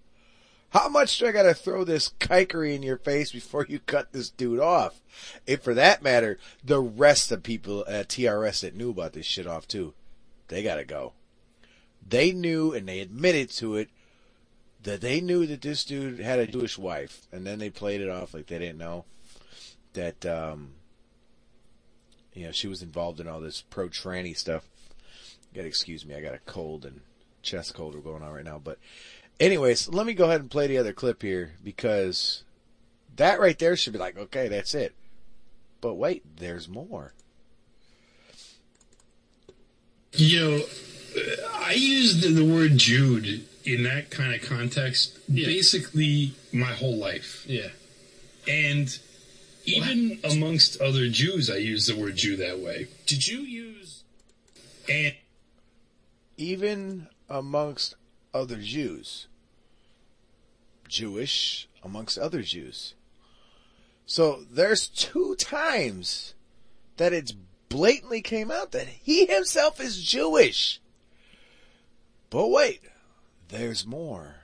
How 0.71 0.89
much 0.89 1.17
do 1.17 1.27
I 1.27 1.31
gotta 1.31 1.53
throw 1.53 1.83
this 1.83 2.09
kikery 2.19 2.75
in 2.75 2.83
your 2.83 2.97
face 2.97 3.31
before 3.31 3.65
you 3.67 3.79
cut 3.79 4.11
this 4.11 4.29
dude 4.29 4.59
off? 4.59 5.01
And 5.47 5.61
for 5.61 5.73
that 5.73 6.03
matter, 6.03 6.37
the 6.63 6.81
rest 6.81 7.31
of 7.31 7.43
people 7.43 7.85
at 7.87 8.09
TRS 8.09 8.61
that 8.61 8.75
knew 8.75 8.89
about 8.89 9.13
this 9.13 9.25
shit 9.25 9.47
off 9.47 9.67
too, 9.67 9.93
they 10.49 10.63
gotta 10.63 10.83
go. 10.83 11.13
They 12.05 12.31
knew 12.31 12.73
and 12.73 12.87
they 12.87 12.99
admitted 12.99 13.49
to 13.51 13.75
it 13.75 13.89
that 14.83 15.01
they 15.01 15.21
knew 15.21 15.45
that 15.45 15.61
this 15.61 15.83
dude 15.83 16.19
had 16.19 16.39
a 16.39 16.47
Jewish 16.47 16.77
wife, 16.77 17.27
and 17.31 17.45
then 17.45 17.59
they 17.59 17.69
played 17.69 18.01
it 18.01 18.09
off 18.09 18.33
like 18.33 18.47
they 18.47 18.59
didn't 18.59 18.77
know 18.77 19.05
that 19.93 20.25
um, 20.25 20.73
you 22.33 22.45
know 22.45 22.51
she 22.51 22.67
was 22.67 22.81
involved 22.81 23.19
in 23.19 23.27
all 23.27 23.39
this 23.39 23.61
pro 23.61 23.89
tranny 23.89 24.37
stuff. 24.37 24.63
You 25.51 25.57
gotta 25.57 25.67
excuse 25.67 26.05
me, 26.05 26.15
I 26.15 26.21
got 26.21 26.35
a 26.35 26.39
cold 26.39 26.85
and 26.85 27.01
chest 27.41 27.73
cold 27.73 28.01
going 28.03 28.21
on 28.21 28.31
right 28.31 28.45
now. 28.45 28.61
But 28.63 28.77
anyways, 29.39 29.89
let 29.89 30.05
me 30.05 30.13
go 30.13 30.25
ahead 30.25 30.41
and 30.41 30.51
play 30.51 30.67
the 30.67 30.77
other 30.77 30.93
clip 30.93 31.21
here 31.21 31.53
because 31.63 32.43
that 33.15 33.39
right 33.39 33.57
there 33.57 33.75
should 33.75 33.93
be 33.93 33.99
like, 33.99 34.17
okay, 34.17 34.47
that's 34.47 34.73
it. 34.75 34.93
But 35.81 35.95
wait, 35.95 36.23
there's 36.37 36.67
more. 36.67 37.13
You 40.13 40.39
know, 40.39 40.61
I 41.55 41.73
used 41.73 42.23
the 42.35 42.45
word 42.45 42.77
Jude 42.77 43.45
in 43.65 43.83
that 43.83 44.09
kind 44.09 44.33
of 44.33 44.41
context 44.41 45.19
Yeah. 45.27 45.45
basically 45.45 46.33
my 46.53 46.71
whole 46.71 46.95
life. 46.95 47.45
Yeah. 47.47 47.69
And 48.47 48.97
even 49.65 50.19
amongst 50.23 50.79
other 50.79 51.09
Jews, 51.09 51.49
I 51.49 51.57
use 51.57 51.87
the 51.87 51.95
word 51.95 52.15
Jew 52.15 52.37
that 52.37 52.59
way. 52.59 52.87
Did 53.05 53.27
you 53.27 53.39
use? 53.39 54.03
And 54.89 55.13
even 56.37 57.07
amongst 57.29 57.95
other 58.37 58.57
Jews. 58.57 59.27
Jewish 60.87 61.67
amongst 61.83 62.17
other 62.17 62.41
Jews. 62.41 62.93
So 64.05 64.43
there's 64.49 64.87
two 64.87 65.35
times 65.35 66.33
that 66.95 67.13
it's 67.13 67.33
blatantly 67.69 68.21
came 68.21 68.49
out 68.51 68.71
that 68.71 68.87
he 68.87 69.25
himself 69.25 69.81
is 69.81 70.03
Jewish. 70.03 70.79
But 72.29 72.47
wait, 72.47 72.81
there's 73.49 73.85
more. 73.85 74.35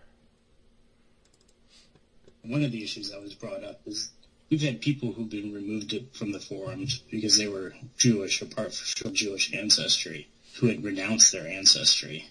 one 2.44 2.64
of 2.64 2.72
the 2.74 2.84
issues 2.84 3.10
that 3.10 3.22
was 3.22 3.34
brought 3.34 3.64
up 3.64 3.80
is 3.86 4.12
we've 4.50 4.62
had 4.62 4.82
people 4.82 5.14
who've 5.14 5.30
been 5.30 5.54
removed 5.54 5.96
from 6.14 6.34
the 6.34 6.39
forums 6.39 7.02
because 7.10 7.38
they 7.38 7.48
were 7.48 7.74
Jewish 7.98 8.41
or 8.41 8.46
part 8.46 8.74
Jewish 9.14 9.54
ancestry 9.54 10.28
who 10.56 10.68
had 10.68 10.84
renounced 10.84 11.32
their 11.32 11.48
ancestry 11.48 12.30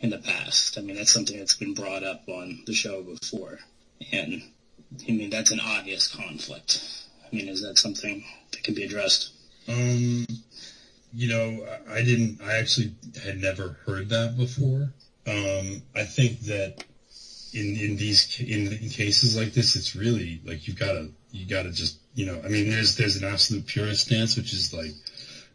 in 0.00 0.10
the 0.10 0.18
past. 0.18 0.78
I 0.78 0.82
mean, 0.82 0.96
that's 0.96 1.12
something 1.12 1.38
that's 1.38 1.54
been 1.54 1.74
brought 1.74 2.02
up 2.02 2.28
on 2.28 2.62
the 2.66 2.72
show 2.72 3.02
before. 3.02 3.58
And, 4.12 4.42
I 5.08 5.12
mean, 5.12 5.30
that's 5.30 5.50
an 5.50 5.60
obvious 5.60 6.08
conflict. 6.08 6.82
I 7.24 7.34
mean, 7.34 7.48
is 7.48 7.62
that 7.62 7.78
something 7.78 8.24
that 8.52 8.62
can 8.62 8.74
be 8.74 8.84
addressed? 8.84 9.32
Um, 9.68 10.26
you 11.12 11.28
know, 11.28 11.66
I 11.88 12.02
didn't. 12.02 12.40
I 12.42 12.58
actually 12.58 12.94
had 13.22 13.40
never 13.40 13.78
heard 13.86 14.08
that 14.10 14.36
before. 14.36 14.92
Um, 15.26 15.82
I 15.94 16.04
think 16.04 16.40
that 16.42 16.84
in 17.52 17.76
in 17.76 17.96
these 17.96 18.40
in, 18.40 18.72
in 18.72 18.88
cases 18.88 19.36
like 19.36 19.52
this, 19.52 19.76
it's 19.76 19.94
really 19.94 20.40
like 20.44 20.66
you've 20.66 20.78
gotta 20.78 21.10
you 21.30 21.46
gotta 21.46 21.70
just 21.70 21.98
you 22.14 22.26
know. 22.26 22.40
I 22.44 22.48
mean, 22.48 22.70
there's 22.70 22.96
there's 22.96 23.16
an 23.16 23.24
absolute 23.24 23.66
purist 23.66 24.06
stance, 24.06 24.36
which 24.36 24.52
is 24.52 24.72
like 24.72 24.92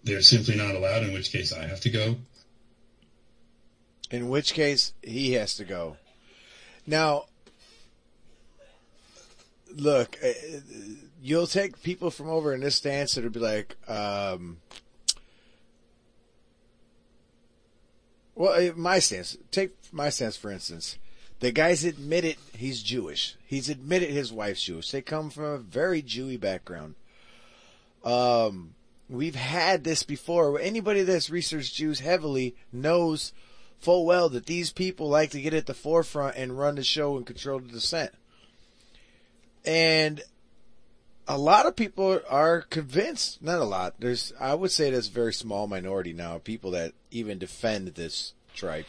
they're 0.03 0.21
simply 0.21 0.55
not 0.55 0.75
allowed. 0.75 1.03
In 1.03 1.13
which 1.13 1.31
case, 1.31 1.51
I 1.53 1.65
have 1.65 1.81
to 1.81 1.89
go. 1.89 2.15
In 4.11 4.29
which 4.29 4.53
case, 4.53 4.93
he 5.01 5.33
has 5.33 5.55
to 5.55 5.65
go. 5.65 5.97
Now, 6.85 7.25
look, 9.75 10.17
uh, 10.23 10.29
you'll 11.21 11.47
take 11.47 11.81
people 11.81 12.11
from 12.11 12.29
over 12.29 12.53
in 12.53 12.61
this 12.61 12.75
stance 12.75 13.15
that'll 13.15 13.29
be 13.29 13.39
like, 13.39 13.75
um, 13.89 14.57
well, 18.35 18.53
uh, 18.53 18.73
my 18.75 18.99
stance. 18.99 19.37
Take 19.51 19.71
my 19.91 20.09
stance 20.09 20.37
for 20.37 20.51
instance. 20.51 20.97
The 21.39 21.51
guy's 21.51 21.83
admitted 21.83 22.37
he's 22.55 22.81
Jewish. 22.81 23.35
He's 23.45 23.69
admitted 23.69 24.09
his 24.09 24.31
wife's 24.31 24.63
Jewish. 24.63 24.91
They 24.91 25.01
come 25.01 25.29
from 25.29 25.43
a 25.43 25.57
very 25.57 26.01
Jewy 26.01 26.39
background. 26.39 26.95
Um, 28.03 28.75
we've 29.09 29.35
had 29.35 29.83
this 29.83 30.03
before. 30.03 30.59
Anybody 30.59 31.03
that's 31.03 31.29
researched 31.29 31.75
Jews 31.75 31.99
heavily 31.99 32.55
knows 32.71 33.33
full 33.85 34.03
well 34.03 34.29
that 34.29 34.47
these 34.47 34.71
people 34.71 35.07
like 35.07 35.29
to 35.29 35.39
get 35.39 35.53
at 35.53 35.67
the 35.67 35.73
forefront 35.75 36.35
and 36.35 36.57
run 36.57 36.73
the 36.73 36.83
show 36.83 37.17
and 37.17 37.25
control 37.27 37.59
the 37.59 37.71
dissent. 37.71 38.11
And 39.63 40.23
a 41.27 41.37
lot 41.37 41.67
of 41.67 41.75
people 41.75 42.19
are 42.27 42.61
convinced, 42.61 43.43
not 43.43 43.59
a 43.59 43.63
lot, 43.63 43.93
there's, 43.99 44.33
I 44.39 44.55
would 44.55 44.71
say 44.71 44.89
there's 44.89 45.07
a 45.07 45.11
very 45.11 45.33
small 45.33 45.67
minority 45.67 46.13
now 46.13 46.37
of 46.37 46.43
people 46.43 46.71
that 46.71 46.93
even 47.11 47.37
defend 47.37 47.89
this 47.89 48.33
tribe. 48.55 48.85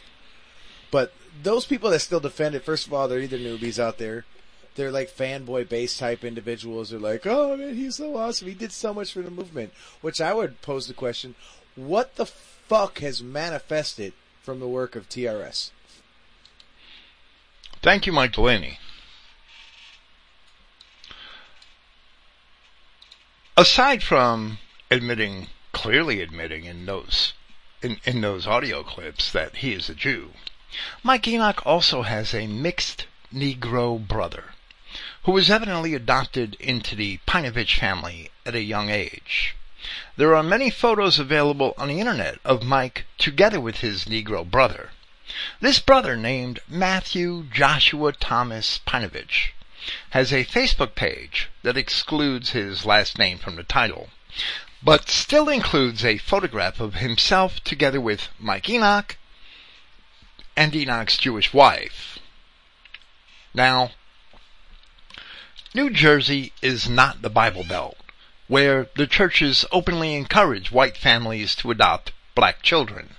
But 0.89 1.13
those 1.43 1.67
people 1.67 1.91
that 1.91 1.99
still 1.99 2.19
defend 2.19 2.55
it, 2.55 2.65
first 2.65 2.87
of 2.87 2.93
all, 2.93 3.07
they're 3.07 3.19
either 3.19 3.37
newbies 3.37 3.77
out 3.77 3.99
there. 3.99 4.25
They're 4.73 4.91
like 4.91 5.11
fanboy 5.11 5.69
base 5.69 5.95
type 5.95 6.23
individuals. 6.23 6.89
They're 6.89 6.99
like, 6.99 7.27
oh 7.27 7.55
man, 7.55 7.75
he's 7.75 7.97
so 7.97 8.17
awesome. 8.17 8.47
He 8.47 8.55
did 8.55 8.71
so 8.71 8.95
much 8.95 9.13
for 9.13 9.21
the 9.21 9.29
movement. 9.29 9.73
Which 10.01 10.19
I 10.21 10.33
would 10.33 10.63
pose 10.63 10.87
the 10.87 10.95
question, 10.95 11.35
what 11.75 12.15
the 12.15 12.25
fuck 12.25 12.97
has 12.99 13.21
manifested 13.21 14.13
from 14.47 14.61
the 14.61 14.67
work 14.81 14.95
of 14.95 15.09
TRS? 15.09 15.71
Thank 17.81 18.05
you, 18.05 18.13
Mike 18.13 18.31
Delaney. 18.31 18.79
Aside 23.57 24.01
from 24.01 24.59
admitting, 24.89 25.47
clearly 25.73 26.21
admitting 26.21 26.63
in 26.63 26.85
those, 26.85 27.33
in, 27.81 27.97
in 28.05 28.21
those 28.21 28.47
audio 28.47 28.83
clips 28.83 29.29
that 29.33 29.57
he 29.57 29.73
is 29.73 29.89
a 29.89 29.93
Jew, 29.93 30.31
Mike 31.03 31.27
Enoch 31.27 31.61
also 31.65 32.03
has 32.03 32.33
a 32.33 32.47
mixed 32.47 33.05
Negro 33.35 33.99
brother, 33.99 34.53
who 35.23 35.33
was 35.33 35.49
evidently 35.49 35.93
adopted 35.93 36.55
into 36.61 36.95
the 36.95 37.19
Peinovich 37.27 37.77
family 37.77 38.31
at 38.45 38.55
a 38.55 38.61
young 38.61 38.89
age. 38.89 39.57
There 40.15 40.35
are 40.35 40.41
many 40.41 40.69
photos 40.69 41.19
available 41.19 41.75
on 41.77 41.87
the 41.87 41.99
internet 41.99 42.39
of 42.43 42.63
Mike 42.63 43.05
together 43.17 43.59
with 43.59 43.81
his 43.81 44.05
Negro 44.05 44.43
brother. 44.43 44.89
This 45.59 45.79
brother, 45.79 46.15
named 46.15 46.59
Matthew 46.67 47.43
Joshua 47.53 48.13
Thomas 48.13 48.79
Peinovich, 48.87 49.53
has 50.11 50.33
a 50.33 50.45
Facebook 50.45 50.95
page 50.95 51.49
that 51.61 51.77
excludes 51.77 52.51
his 52.51 52.85
last 52.85 53.19
name 53.19 53.37
from 53.37 53.55
the 53.55 53.63
title, 53.63 54.09
but 54.81 55.09
still 55.09 55.47
includes 55.47 56.03
a 56.03 56.17
photograph 56.17 56.79
of 56.79 56.95
himself 56.95 57.63
together 57.63 58.01
with 58.01 58.29
Mike 58.39 58.69
Enoch 58.69 59.17
and 60.55 60.75
Enoch's 60.75 61.17
Jewish 61.17 61.53
wife. 61.53 62.17
Now, 63.53 63.91
New 65.73 65.89
Jersey 65.89 66.53
is 66.61 66.89
not 66.89 67.21
the 67.21 67.29
Bible 67.29 67.63
Belt, 67.63 67.97
where 68.47 68.87
the 68.95 69.07
churches 69.07 69.65
openly 69.71 70.15
encourage 70.15 70.71
white 70.71 70.97
families 70.97 71.55
to 71.55 71.71
adopt 71.71 72.11
black 72.35 72.61
children. 72.61 73.15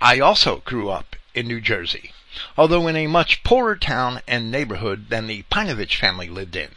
I 0.00 0.20
also 0.20 0.62
grew 0.64 0.88
up 0.88 1.16
in 1.34 1.46
New 1.46 1.60
Jersey, 1.60 2.12
although 2.56 2.86
in 2.86 2.96
a 2.96 3.06
much 3.06 3.42
poorer 3.42 3.76
town 3.76 4.22
and 4.26 4.50
neighborhood 4.50 5.10
than 5.10 5.26
the 5.26 5.42
Peinovich 5.50 5.96
family 5.96 6.28
lived 6.28 6.56
in. 6.56 6.70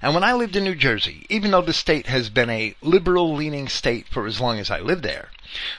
And 0.00 0.14
when 0.14 0.24
I 0.24 0.32
lived 0.32 0.56
in 0.56 0.64
New 0.64 0.74
Jersey, 0.74 1.26
even 1.28 1.50
though 1.50 1.60
the 1.60 1.74
state 1.74 2.06
has 2.06 2.30
been 2.30 2.48
a 2.48 2.74
liberal 2.80 3.34
leaning 3.34 3.68
state 3.68 4.08
for 4.08 4.26
as 4.26 4.40
long 4.40 4.58
as 4.58 4.70
I 4.70 4.80
lived 4.80 5.02
there, 5.02 5.30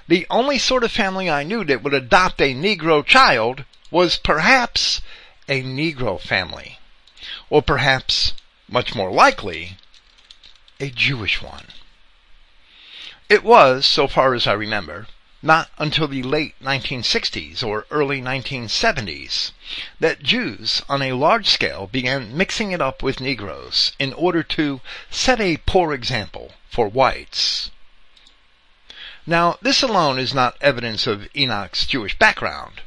the 0.08 0.28
only 0.30 0.60
sort 0.60 0.84
of 0.84 0.92
family 0.92 1.30
I 1.30 1.44
knew 1.44 1.64
that 1.64 1.82
would 1.82 1.96
adopt 1.96 2.42
a 2.42 2.54
Negro 2.54 3.04
child 3.04 3.66
was 3.90 4.18
perhaps 4.18 5.02
a 5.48 5.64
Negro 5.64 6.22
family. 6.22 6.78
Or 7.50 7.64
perhaps, 7.64 8.34
much 8.68 8.94
more 8.94 9.12
likely, 9.12 9.78
a 10.80 10.90
Jewish 10.90 11.42
one. 11.42 11.66
It 13.28 13.44
was, 13.44 13.86
so 13.86 14.08
far 14.08 14.34
as 14.34 14.48
I 14.48 14.54
remember, 14.54 15.08
not 15.42 15.70
until 15.78 16.08
the 16.08 16.24
late 16.24 16.56
1960s 16.62 17.64
or 17.64 17.86
early 17.92 18.22
1970s 18.22 19.52
that 20.00 20.24
Jews 20.24 20.82
on 20.90 21.02
a 21.02 21.14
large 21.14 21.48
scale 21.48 21.88
began 21.88 22.36
mixing 22.36 22.72
it 22.72 22.82
up 22.82 23.04
with 23.04 23.20
Negroes 23.20 23.94
in 24.00 24.14
order 24.14 24.42
to 24.44 24.82
set 25.10 25.40
a 25.40 25.58
poor 25.66 25.94
example 25.94 26.54
for 26.70 26.88
whites. 26.88 27.72
Now, 29.26 29.58
this 29.62 29.84
alone 29.84 30.18
is 30.18 30.34
not 30.34 30.58
evidence 30.60 31.06
of 31.06 31.28
Enoch's 31.36 31.86
Jewish 31.86 32.18
background, 32.18 32.82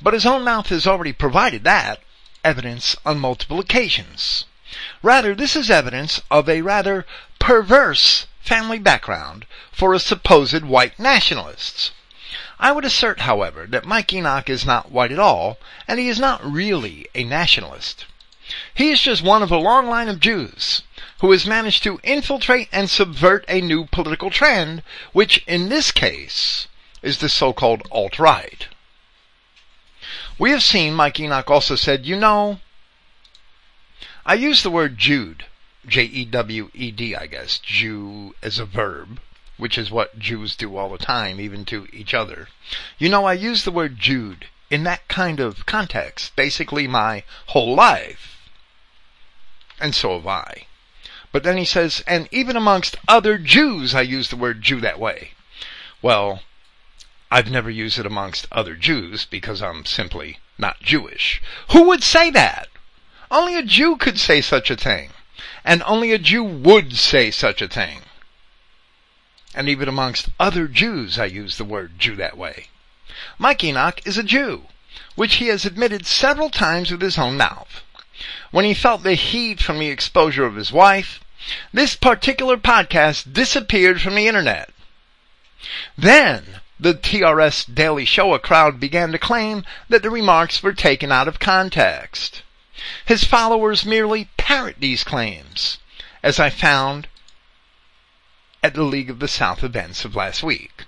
but 0.00 0.14
his 0.14 0.26
own 0.26 0.44
mouth 0.44 0.68
has 0.68 0.86
already 0.86 1.12
provided 1.12 1.64
that 1.64 2.00
evidence 2.44 2.96
on 3.04 3.18
multiple 3.18 3.58
occasions. 3.58 4.44
Rather, 5.02 5.34
this 5.34 5.56
is 5.56 5.70
evidence 5.70 6.20
of 6.30 6.48
a 6.48 6.60
rather 6.60 7.06
perverse 7.38 8.26
family 8.40 8.78
background 8.78 9.46
for 9.72 9.92
a 9.92 9.98
supposed 9.98 10.64
white 10.64 10.98
nationalist. 10.98 11.92
I 12.58 12.72
would 12.72 12.84
assert, 12.84 13.20
however, 13.20 13.66
that 13.66 13.84
Mike 13.84 14.12
Enoch 14.12 14.48
is 14.48 14.64
not 14.64 14.90
white 14.90 15.12
at 15.12 15.18
all, 15.18 15.58
and 15.86 15.98
he 15.98 16.08
is 16.08 16.18
not 16.18 16.44
really 16.44 17.06
a 17.14 17.24
nationalist. 17.24 18.06
He 18.74 18.90
is 18.90 19.00
just 19.00 19.22
one 19.22 19.42
of 19.42 19.50
a 19.50 19.58
long 19.58 19.88
line 19.88 20.08
of 20.08 20.20
Jews 20.20 20.82
who 21.20 21.32
has 21.32 21.46
managed 21.46 21.82
to 21.82 22.00
infiltrate 22.02 22.68
and 22.72 22.88
subvert 22.88 23.44
a 23.48 23.60
new 23.60 23.86
political 23.86 24.30
trend, 24.30 24.82
which 25.12 25.42
in 25.46 25.68
this 25.68 25.90
case 25.90 26.68
is 27.02 27.18
the 27.18 27.28
so-called 27.28 27.82
alt-right. 27.90 28.68
We 30.38 30.50
have 30.50 30.62
seen 30.62 30.94
Mike 30.94 31.18
Enoch 31.18 31.50
also 31.50 31.74
said, 31.76 32.06
you 32.06 32.16
know, 32.16 32.60
I 34.24 34.34
use 34.34 34.62
the 34.62 34.70
word 34.70 34.98
Jude, 34.98 35.44
J-E-W-E-D, 35.86 37.14
I 37.16 37.26
guess, 37.26 37.58
Jew 37.58 38.34
as 38.42 38.58
a 38.58 38.64
verb, 38.64 39.20
which 39.56 39.78
is 39.78 39.90
what 39.90 40.18
Jews 40.18 40.56
do 40.56 40.76
all 40.76 40.90
the 40.90 40.98
time, 40.98 41.40
even 41.40 41.64
to 41.66 41.86
each 41.92 42.12
other. 42.12 42.48
You 42.98 43.08
know, 43.08 43.24
I 43.24 43.34
use 43.34 43.64
the 43.64 43.70
word 43.70 43.98
Jude 43.98 44.46
in 44.68 44.84
that 44.84 45.06
kind 45.08 45.38
of 45.40 45.66
context, 45.66 46.34
basically 46.36 46.86
my 46.86 47.22
whole 47.46 47.74
life. 47.74 48.50
And 49.80 49.94
so 49.94 50.14
have 50.16 50.26
I. 50.26 50.66
But 51.32 51.42
then 51.42 51.56
he 51.56 51.64
says, 51.64 52.02
and 52.06 52.28
even 52.30 52.56
amongst 52.56 52.96
other 53.06 53.38
Jews, 53.38 53.94
I 53.94 54.02
use 54.02 54.30
the 54.30 54.36
word 54.36 54.62
Jew 54.62 54.80
that 54.80 54.98
way. 54.98 55.32
Well, 56.02 56.42
I've 57.30 57.50
never 57.50 57.70
used 57.70 57.98
it 57.98 58.06
amongst 58.06 58.46
other 58.50 58.74
Jews 58.74 59.24
because 59.24 59.60
I'm 59.62 59.84
simply 59.84 60.38
not 60.58 60.80
Jewish. 60.80 61.42
Who 61.72 61.82
would 61.88 62.02
say 62.02 62.30
that? 62.30 62.68
Only 63.30 63.56
a 63.56 63.62
Jew 63.62 63.96
could 63.96 64.18
say 64.18 64.40
such 64.40 64.70
a 64.70 64.76
thing. 64.76 65.10
And 65.64 65.82
only 65.84 66.12
a 66.12 66.18
Jew 66.18 66.44
would 66.44 66.96
say 66.96 67.30
such 67.30 67.60
a 67.62 67.68
thing 67.68 68.02
and 69.56 69.70
even 69.70 69.88
amongst 69.88 70.28
other 70.38 70.68
Jews 70.68 71.18
I 71.18 71.24
use 71.24 71.56
the 71.56 71.64
word 71.64 71.98
Jew 71.98 72.14
that 72.16 72.36
way. 72.36 72.68
Mike 73.38 73.64
Enoch 73.64 74.02
is 74.04 74.18
a 74.18 74.22
Jew, 74.22 74.66
which 75.14 75.36
he 75.36 75.46
has 75.46 75.64
admitted 75.64 76.06
several 76.06 76.50
times 76.50 76.90
with 76.92 77.00
his 77.00 77.16
own 77.16 77.38
mouth. 77.38 77.82
When 78.50 78.66
he 78.66 78.74
felt 78.74 79.02
the 79.02 79.14
heat 79.14 79.62
from 79.62 79.78
the 79.78 79.88
exposure 79.88 80.44
of 80.44 80.56
his 80.56 80.72
wife, 80.72 81.20
this 81.72 81.96
particular 81.96 82.58
podcast 82.58 83.32
disappeared 83.32 84.02
from 84.02 84.14
the 84.14 84.28
internet. 84.28 84.70
Then, 85.96 86.60
the 86.78 86.92
TRS 86.92 87.74
Daily 87.74 88.04
Shoah 88.04 88.38
crowd 88.38 88.78
began 88.78 89.10
to 89.12 89.18
claim 89.18 89.64
that 89.88 90.02
the 90.02 90.10
remarks 90.10 90.62
were 90.62 90.74
taken 90.74 91.10
out 91.10 91.28
of 91.28 91.38
context. 91.38 92.42
His 93.06 93.24
followers 93.24 93.86
merely 93.86 94.28
parrot 94.46 94.76
these 94.78 95.02
claims, 95.02 95.78
as 96.22 96.38
I 96.38 96.50
found 96.50 97.08
at 98.62 98.74
the 98.74 98.84
League 98.84 99.10
of 99.10 99.18
the 99.18 99.26
South 99.26 99.64
events 99.64 100.04
of 100.04 100.14
last 100.14 100.40
week. 100.40 100.84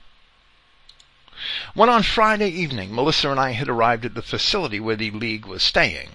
When 1.75 1.89
on 1.89 2.05
Friday 2.05 2.51
evening 2.51 2.95
Melissa 2.95 3.33
and 3.33 3.41
I 3.41 3.51
had 3.51 3.69
arrived 3.69 4.05
at 4.05 4.15
the 4.15 4.23
facility 4.23 4.79
where 4.79 4.95
the 4.95 5.11
League 5.11 5.45
was 5.45 5.65
staying, 5.65 6.11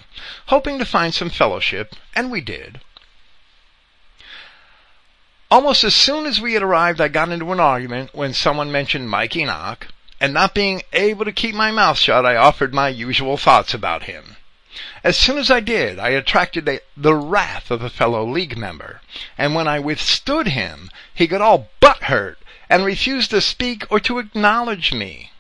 hoping 0.46 0.80
to 0.80 0.86
find 0.86 1.14
some 1.14 1.30
fellowship, 1.30 1.98
and 2.16 2.32
we 2.32 2.40
did. 2.40 2.80
Almost 5.52 5.84
as 5.84 5.94
soon 5.94 6.26
as 6.26 6.40
we 6.40 6.54
had 6.54 6.64
arrived, 6.64 7.02
I 7.02 7.10
got 7.10 7.28
into 7.28 7.52
an 7.52 7.60
argument 7.60 8.16
when 8.16 8.34
someone 8.34 8.72
mentioned 8.72 9.10
Mike 9.10 9.36
Enoch, 9.36 9.88
and 10.18 10.34
not 10.34 10.56
being 10.56 10.82
able 10.94 11.26
to 11.26 11.34
keep 11.34 11.54
my 11.54 11.72
mouth 11.72 11.98
shut, 11.98 12.26
I 12.26 12.38
offered 12.38 12.74
my 12.74 12.88
usual 12.88 13.36
thoughts 13.36 13.74
about 13.74 14.04
him. 14.04 14.38
As 15.04 15.18
soon 15.18 15.38
as 15.38 15.52
I 15.52 15.60
did, 15.60 16.00
I 16.00 16.10
attracted 16.10 16.68
a, 16.68 16.80
the 16.98 17.14
wrath 17.14 17.70
of 17.70 17.84
a 17.84 17.90
fellow 17.90 18.26
league 18.26 18.58
member, 18.58 19.02
and 19.38 19.54
when 19.54 19.68
I 19.68 19.80
withstood 19.80 20.48
him, 20.48 20.90
he 21.14 21.28
got 21.28 21.42
all 21.42 21.70
butt 21.80 22.04
hurt 22.04 22.40
and 22.70 22.84
refused 22.84 23.30
to 23.32 23.42
speak 23.42 23.86
or 23.92 24.00
to 24.00 24.20
acknowledge 24.20 24.94
me. 24.94 25.32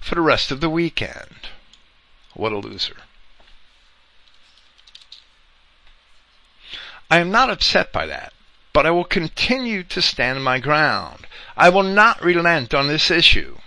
For 0.00 0.14
the 0.16 0.20
rest 0.20 0.50
of 0.50 0.60
the 0.60 0.70
weekend. 0.70 1.48
What 2.34 2.52
a 2.52 2.58
loser. 2.58 2.96
I 7.10 7.18
am 7.18 7.30
not 7.30 7.50
upset 7.50 7.92
by 7.92 8.06
that, 8.06 8.32
but 8.72 8.86
I 8.86 8.90
will 8.90 9.04
continue 9.04 9.84
to 9.84 10.02
stand 10.02 10.42
my 10.42 10.58
ground. 10.58 11.26
I 11.56 11.68
will 11.68 11.84
not 11.84 12.24
relent 12.24 12.74
on 12.74 12.88
this 12.88 13.10
issue. 13.10 13.58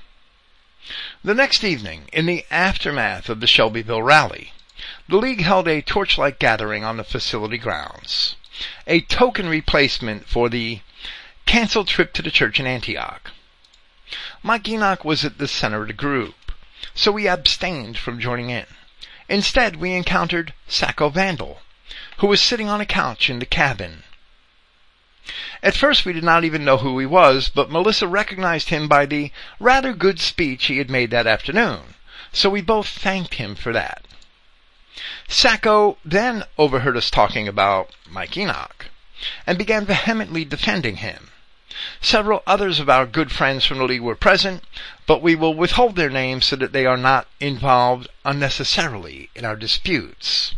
The 1.23 1.33
next 1.33 1.63
evening, 1.63 2.09
in 2.13 2.25
the 2.27 2.45
aftermath 2.49 3.27
of 3.29 3.39
the 3.39 3.47
Shelbyville 3.47 4.01
rally, 4.01 4.53
the 5.09 5.17
League 5.17 5.41
held 5.41 5.67
a 5.67 5.81
torchlight 5.81 6.39
gathering 6.39 6.83
on 6.83 6.97
the 6.97 7.03
facility 7.03 7.57
grounds, 7.57 8.35
a 8.85 9.01
token 9.01 9.49
replacement 9.49 10.27
for 10.27 10.49
the 10.49 10.81
canceled 11.45 11.87
trip 11.87 12.13
to 12.13 12.21
the 12.21 12.31
church 12.31 12.59
in 12.59 12.65
Antioch. 12.65 13.31
Mike 14.41 14.67
Enoch 14.69 15.03
was 15.03 15.25
at 15.25 15.37
the 15.37 15.47
center 15.47 15.81
of 15.81 15.87
the 15.87 15.93
group, 15.93 16.53
so 16.93 17.11
we 17.11 17.27
abstained 17.27 17.97
from 17.97 18.19
joining 18.19 18.49
in. 18.49 18.65
Instead, 19.27 19.75
we 19.75 19.93
encountered 19.93 20.53
Sacco 20.67 21.09
Vandal, 21.09 21.61
who 22.19 22.27
was 22.27 22.41
sitting 22.41 22.69
on 22.69 22.79
a 22.79 22.85
couch 22.85 23.29
in 23.29 23.39
the 23.39 23.45
cabin 23.45 24.03
at 25.61 25.75
first 25.75 26.05
we 26.05 26.13
did 26.13 26.23
not 26.23 26.43
even 26.43 26.63
know 26.63 26.77
who 26.77 26.97
he 26.99 27.05
was, 27.05 27.49
but 27.49 27.69
Melissa 27.69 28.07
recognized 28.07 28.69
him 28.69 28.87
by 28.87 29.05
the 29.05 29.31
rather 29.59 29.93
good 29.93 30.19
speech 30.19 30.65
he 30.65 30.77
had 30.77 30.89
made 30.89 31.11
that 31.11 31.27
afternoon, 31.27 31.95
so 32.31 32.49
we 32.49 32.61
both 32.61 32.87
thanked 32.87 33.33
him 33.35 33.55
for 33.55 33.73
that. 33.73 34.05
Sacco 35.27 35.97
then 36.05 36.43
overheard 36.57 36.95
us 36.95 37.11
talking 37.11 37.47
about 37.47 37.91
Mike 38.09 38.37
Enoch, 38.37 38.87
and 39.45 39.57
began 39.57 39.85
vehemently 39.85 40.45
defending 40.45 40.97
him. 40.97 41.31
Several 42.01 42.41
others 42.47 42.79
of 42.79 42.89
our 42.89 43.05
good 43.05 43.31
friends 43.31 43.65
from 43.65 43.77
the 43.77 43.83
league 43.83 44.01
were 44.01 44.15
present, 44.15 44.63
but 45.05 45.21
we 45.21 45.35
will 45.35 45.53
withhold 45.53 45.95
their 45.95 46.09
names 46.09 46.45
so 46.45 46.55
that 46.55 46.71
they 46.71 46.85
are 46.85 46.97
not 46.97 47.27
involved 47.39 48.07
unnecessarily 48.25 49.29
in 49.35 49.45
our 49.45 49.55
disputes. 49.55 50.55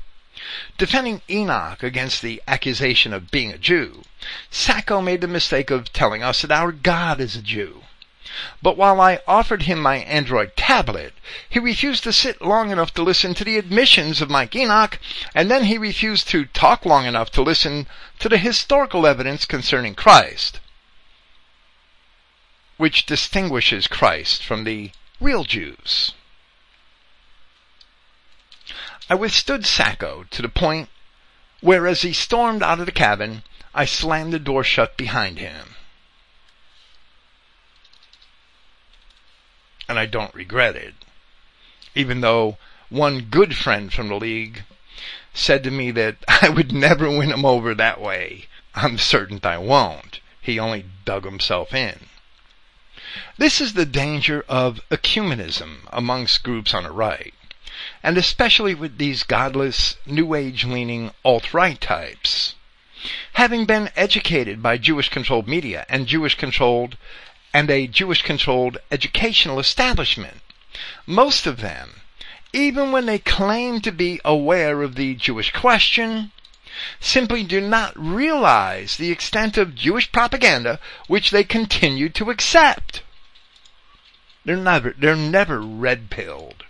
Defending 0.78 1.22
Enoch 1.30 1.84
against 1.84 2.22
the 2.22 2.42
accusation 2.48 3.14
of 3.14 3.32
being 3.32 3.52
a 3.52 3.58
Jew, 3.58 4.04
Sacco 4.52 5.02
made 5.02 5.22
the 5.22 5.28
mistake 5.28 5.70
of 5.72 5.94
telling 5.94 6.24
us 6.24 6.42
that 6.42 6.52
our 6.52 6.72
God 6.72 7.22
is 7.22 7.36
a 7.36 7.42
Jew. 7.42 7.84
But 8.62 8.78
while 8.78 9.02
I 9.02 9.22
offered 9.28 9.64
him 9.64 9.82
my 9.82 9.98
Android 9.98 10.56
tablet, 10.56 11.14
he 11.50 11.60
refused 11.60 12.04
to 12.04 12.14
sit 12.14 12.42
long 12.42 12.70
enough 12.70 12.94
to 12.94 13.04
listen 13.04 13.34
to 13.34 13.44
the 13.44 13.58
admissions 13.58 14.22
of 14.22 14.30
Mike 14.30 14.56
Enoch, 14.56 15.00
and 15.34 15.50
then 15.50 15.66
he 15.66 15.78
refused 15.78 16.28
to 16.30 16.46
talk 16.46 16.86
long 16.86 17.06
enough 17.06 17.32
to 17.32 17.42
listen 17.42 17.88
to 18.20 18.30
the 18.30 18.38
historical 18.38 19.08
evidence 19.08 19.46
concerning 19.46 19.96
Christ, 19.96 20.60
which 22.78 23.06
distinguishes 23.06 23.88
Christ 23.88 24.44
from 24.44 24.64
the 24.64 24.92
real 25.20 25.44
Jews. 25.44 26.14
I 29.10 29.16
withstood 29.16 29.66
Sacco 29.66 30.26
to 30.30 30.42
the 30.42 30.50
point 30.50 30.90
where 31.62 31.88
as 31.88 32.04
he 32.04 32.14
stormed 32.14 32.62
out 32.62 32.80
of 32.80 32.86
the 32.86 32.92
cabin, 32.92 33.44
I 33.74 33.86
slammed 33.86 34.34
the 34.34 34.40
door 34.40 34.64
shut 34.64 34.98
behind 34.98 35.40
him. 35.40 35.76
And 39.88 39.98
I 40.00 40.06
don't 40.06 40.34
regret 40.34 40.76
it. 40.76 40.94
Even 41.96 42.22
though 42.22 42.58
one 42.90 43.22
good 43.22 43.56
friend 43.56 43.92
from 43.92 44.10
the 44.10 44.16
league 44.16 44.64
said 45.34 45.64
to 45.64 45.72
me 45.72 45.92
that 45.92 46.18
I 46.42 46.50
would 46.50 46.72
never 46.72 47.10
win 47.10 47.32
him 47.32 47.46
over 47.46 47.74
that 47.76 48.02
way. 48.02 48.48
I'm 48.76 48.98
certain 48.98 49.40
I 49.44 49.58
won't. 49.58 50.20
He 50.42 50.60
only 50.60 50.86
dug 51.06 51.26
himself 51.26 51.74
in. 51.74 52.08
This 53.38 53.60
is 53.60 53.74
the 53.74 53.86
danger 53.86 54.46
of 54.48 54.82
ecumenism 54.90 55.88
amongst 55.92 56.44
groups 56.44 56.74
on 56.74 56.84
the 56.84 56.92
right 56.92 57.34
and 58.04 58.18
especially 58.18 58.74
with 58.74 58.98
these 58.98 59.24
godless, 59.24 59.96
New 60.06 60.34
Age 60.34 60.66
leaning 60.66 61.12
alt-right 61.24 61.80
types. 61.80 62.56
Having 63.34 63.66
been 63.66 63.92
educated 63.96 64.62
by 64.62 64.78
Jewish 64.78 65.10
controlled 65.10 65.48
media 65.48 65.86
and 65.88 66.08
Jewish 66.08 66.36
controlled 66.36 66.98
and 67.54 67.70
a 67.72 67.88
Jewish 67.88 68.22
controlled 68.22 68.78
educational 68.92 69.60
establishment, 69.60 70.42
most 71.06 71.48
of 71.48 71.62
them, 71.62 72.02
even 72.52 72.92
when 72.92 73.06
they 73.06 73.20
claim 73.20 73.80
to 73.82 73.92
be 73.92 74.20
aware 74.26 74.82
of 74.82 74.96
the 74.96 75.16
Jewish 75.16 75.52
question, 75.52 76.32
simply 77.00 77.44
do 77.44 77.62
not 77.62 77.94
realize 77.96 78.98
the 78.98 79.12
extent 79.12 79.58
of 79.58 79.76
Jewish 79.76 80.12
propaganda 80.12 80.80
which 81.08 81.32
they 81.32 81.44
continue 81.44 82.10
to 82.10 82.30
accept. 82.30 83.02
They're 84.46 84.58
never, 84.58 84.96
they're 84.98 85.16
never 85.16 85.62
red 85.62 86.10
pilled. 86.10 86.66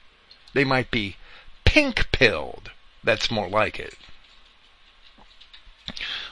They 0.54 0.64
might 0.64 0.92
be 0.92 1.18
pink 1.66 2.12
pilled. 2.12 2.72
That's 3.04 3.32
more 3.32 3.48
like 3.48 3.80
it. 3.80 3.96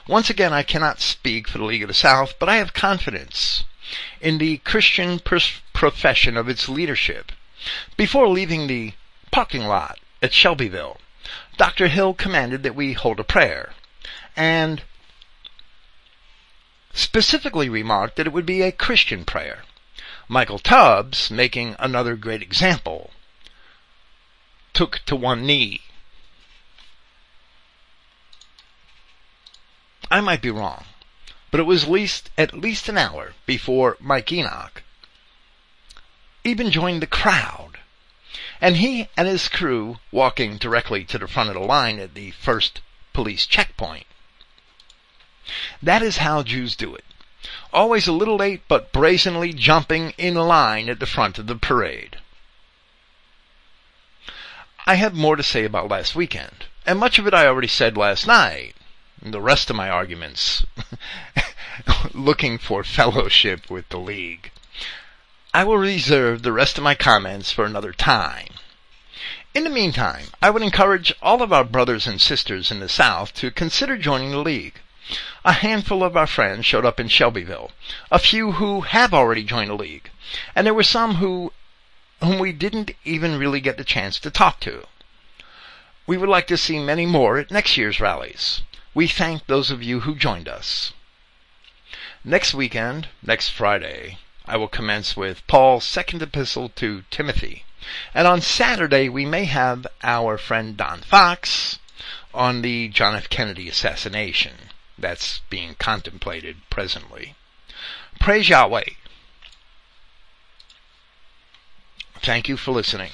Once 0.08 0.30
again, 0.30 0.54
I 0.54 0.62
cannot 0.62 1.02
speak 1.02 1.46
for 1.46 1.58
the 1.58 1.64
League 1.64 1.82
of 1.82 1.88
the 1.88 1.94
South, 1.94 2.34
but 2.38 2.48
I 2.48 2.56
have 2.56 2.72
confidence 2.72 3.64
in 4.22 4.38
the 4.38 4.56
Christian 4.58 5.18
pers- 5.18 5.60
profession 5.74 6.34
of 6.36 6.48
its 6.48 6.66
leadership. 6.66 7.30
Before 7.96 8.26
leaving 8.26 8.66
the 8.66 8.94
parking 9.30 9.66
lot 9.66 9.98
at 10.22 10.32
Shelbyville, 10.32 10.98
Dr. 11.58 11.88
Hill 11.88 12.14
commanded 12.14 12.62
that 12.62 12.74
we 12.74 12.94
hold 12.94 13.20
a 13.20 13.24
prayer 13.24 13.74
and 14.34 14.82
specifically 16.94 17.68
remarked 17.68 18.16
that 18.16 18.26
it 18.26 18.32
would 18.32 18.46
be 18.46 18.62
a 18.62 18.72
Christian 18.72 19.26
prayer. 19.26 19.62
Michael 20.26 20.58
Tubbs, 20.58 21.30
making 21.30 21.76
another 21.78 22.16
great 22.16 22.40
example, 22.40 23.10
took 24.72 25.00
to 25.04 25.14
one 25.14 25.44
knee. 25.44 25.82
I 30.10 30.20
might 30.20 30.42
be 30.42 30.50
wrong, 30.50 30.84
but 31.50 31.60
it 31.60 31.64
was 31.64 31.86
least 31.86 32.30
at 32.36 32.54
least 32.54 32.88
an 32.88 32.98
hour 32.98 33.34
before 33.46 33.96
Mike 34.00 34.32
Enoch 34.32 34.82
even 36.44 36.70
joined 36.70 37.02
the 37.02 37.06
crowd 37.06 37.78
and 38.60 38.76
he 38.76 39.08
and 39.16 39.28
his 39.28 39.48
crew 39.48 39.98
walking 40.10 40.56
directly 40.56 41.04
to 41.04 41.18
the 41.18 41.28
front 41.28 41.48
of 41.48 41.54
the 41.54 41.60
line 41.60 41.98
at 42.00 42.14
the 42.14 42.30
first 42.32 42.80
police 43.12 43.46
checkpoint. 43.46 44.06
That 45.82 46.02
is 46.02 46.18
how 46.18 46.42
Jews 46.42 46.74
do 46.74 46.94
it. 46.94 47.04
Always 47.72 48.06
a 48.06 48.12
little 48.12 48.36
late, 48.36 48.62
but 48.68 48.92
brazenly 48.92 49.52
jumping 49.52 50.12
in 50.18 50.34
line 50.34 50.88
at 50.88 51.00
the 51.00 51.06
front 51.06 51.38
of 51.38 51.46
the 51.46 51.56
parade. 51.56 52.18
I 54.86 54.94
have 54.96 55.14
more 55.14 55.36
to 55.36 55.42
say 55.42 55.64
about 55.64 55.88
last 55.88 56.14
weekend, 56.14 56.66
and 56.86 56.98
much 56.98 57.18
of 57.18 57.26
it 57.26 57.34
I 57.34 57.46
already 57.46 57.68
said 57.68 57.96
last 57.96 58.26
night. 58.26 58.74
The 59.20 59.40
rest 59.40 59.68
of 59.68 59.76
my 59.76 59.90
arguments 59.90 60.64
looking 62.14 62.56
for 62.56 62.84
fellowship 62.84 63.68
with 63.68 63.88
the 63.88 63.98
League. 63.98 64.52
I 65.52 65.64
will 65.64 65.78
reserve 65.78 66.42
the 66.42 66.52
rest 66.52 66.78
of 66.78 66.84
my 66.84 66.94
comments 66.94 67.50
for 67.50 67.64
another 67.64 67.92
time. 67.92 68.54
In 69.54 69.64
the 69.64 69.70
meantime, 69.70 70.26
I 70.40 70.50
would 70.50 70.62
encourage 70.62 71.12
all 71.20 71.42
of 71.42 71.52
our 71.52 71.64
brothers 71.64 72.06
and 72.06 72.20
sisters 72.20 72.70
in 72.70 72.78
the 72.78 72.88
South 72.88 73.34
to 73.34 73.50
consider 73.50 73.96
joining 73.96 74.30
the 74.30 74.38
League. 74.38 74.80
A 75.44 75.52
handful 75.52 76.04
of 76.04 76.16
our 76.16 76.26
friends 76.26 76.64
showed 76.66 76.84
up 76.84 77.00
in 77.00 77.08
Shelbyville, 77.08 77.72
a 78.12 78.20
few 78.20 78.52
who 78.52 78.82
have 78.82 79.12
already 79.12 79.42
joined 79.42 79.70
the 79.70 79.74
League, 79.74 80.10
and 80.54 80.64
there 80.64 80.74
were 80.74 80.84
some 80.84 81.16
who 81.16 81.52
whom 82.20 82.38
we 82.38 82.52
didn't 82.52 82.92
even 83.04 83.38
really 83.38 83.60
get 83.60 83.78
the 83.78 83.84
chance 83.84 84.20
to 84.20 84.30
talk 84.30 84.60
to. 84.60 84.86
We 86.06 86.16
would 86.16 86.28
like 86.28 86.46
to 86.48 86.56
see 86.56 86.78
many 86.78 87.06
more 87.06 87.38
at 87.38 87.50
next 87.50 87.76
year's 87.76 88.00
rallies. 88.00 88.62
We 88.98 89.06
thank 89.06 89.46
those 89.46 89.70
of 89.70 89.80
you 89.80 90.00
who 90.00 90.16
joined 90.16 90.48
us. 90.48 90.92
Next 92.24 92.52
weekend, 92.52 93.06
next 93.22 93.50
Friday, 93.50 94.18
I 94.44 94.56
will 94.56 94.66
commence 94.66 95.16
with 95.16 95.46
Paul's 95.46 95.84
second 95.84 96.20
epistle 96.20 96.68
to 96.70 97.04
Timothy. 97.08 97.64
And 98.12 98.26
on 98.26 98.40
Saturday, 98.40 99.08
we 99.08 99.24
may 99.24 99.44
have 99.44 99.86
our 100.02 100.36
friend 100.36 100.76
Don 100.76 101.02
Fox 101.02 101.78
on 102.34 102.62
the 102.62 102.88
John 102.88 103.14
F. 103.14 103.28
Kennedy 103.28 103.68
assassination 103.68 104.70
that's 104.98 105.42
being 105.48 105.76
contemplated 105.76 106.56
presently. 106.68 107.36
Praise 108.18 108.48
Yahweh. 108.48 108.90
Thank 112.20 112.48
you 112.48 112.56
for 112.56 112.72
listening, 112.72 113.12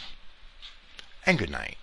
and 1.27 1.39
good 1.39 1.51
night. 1.51 1.77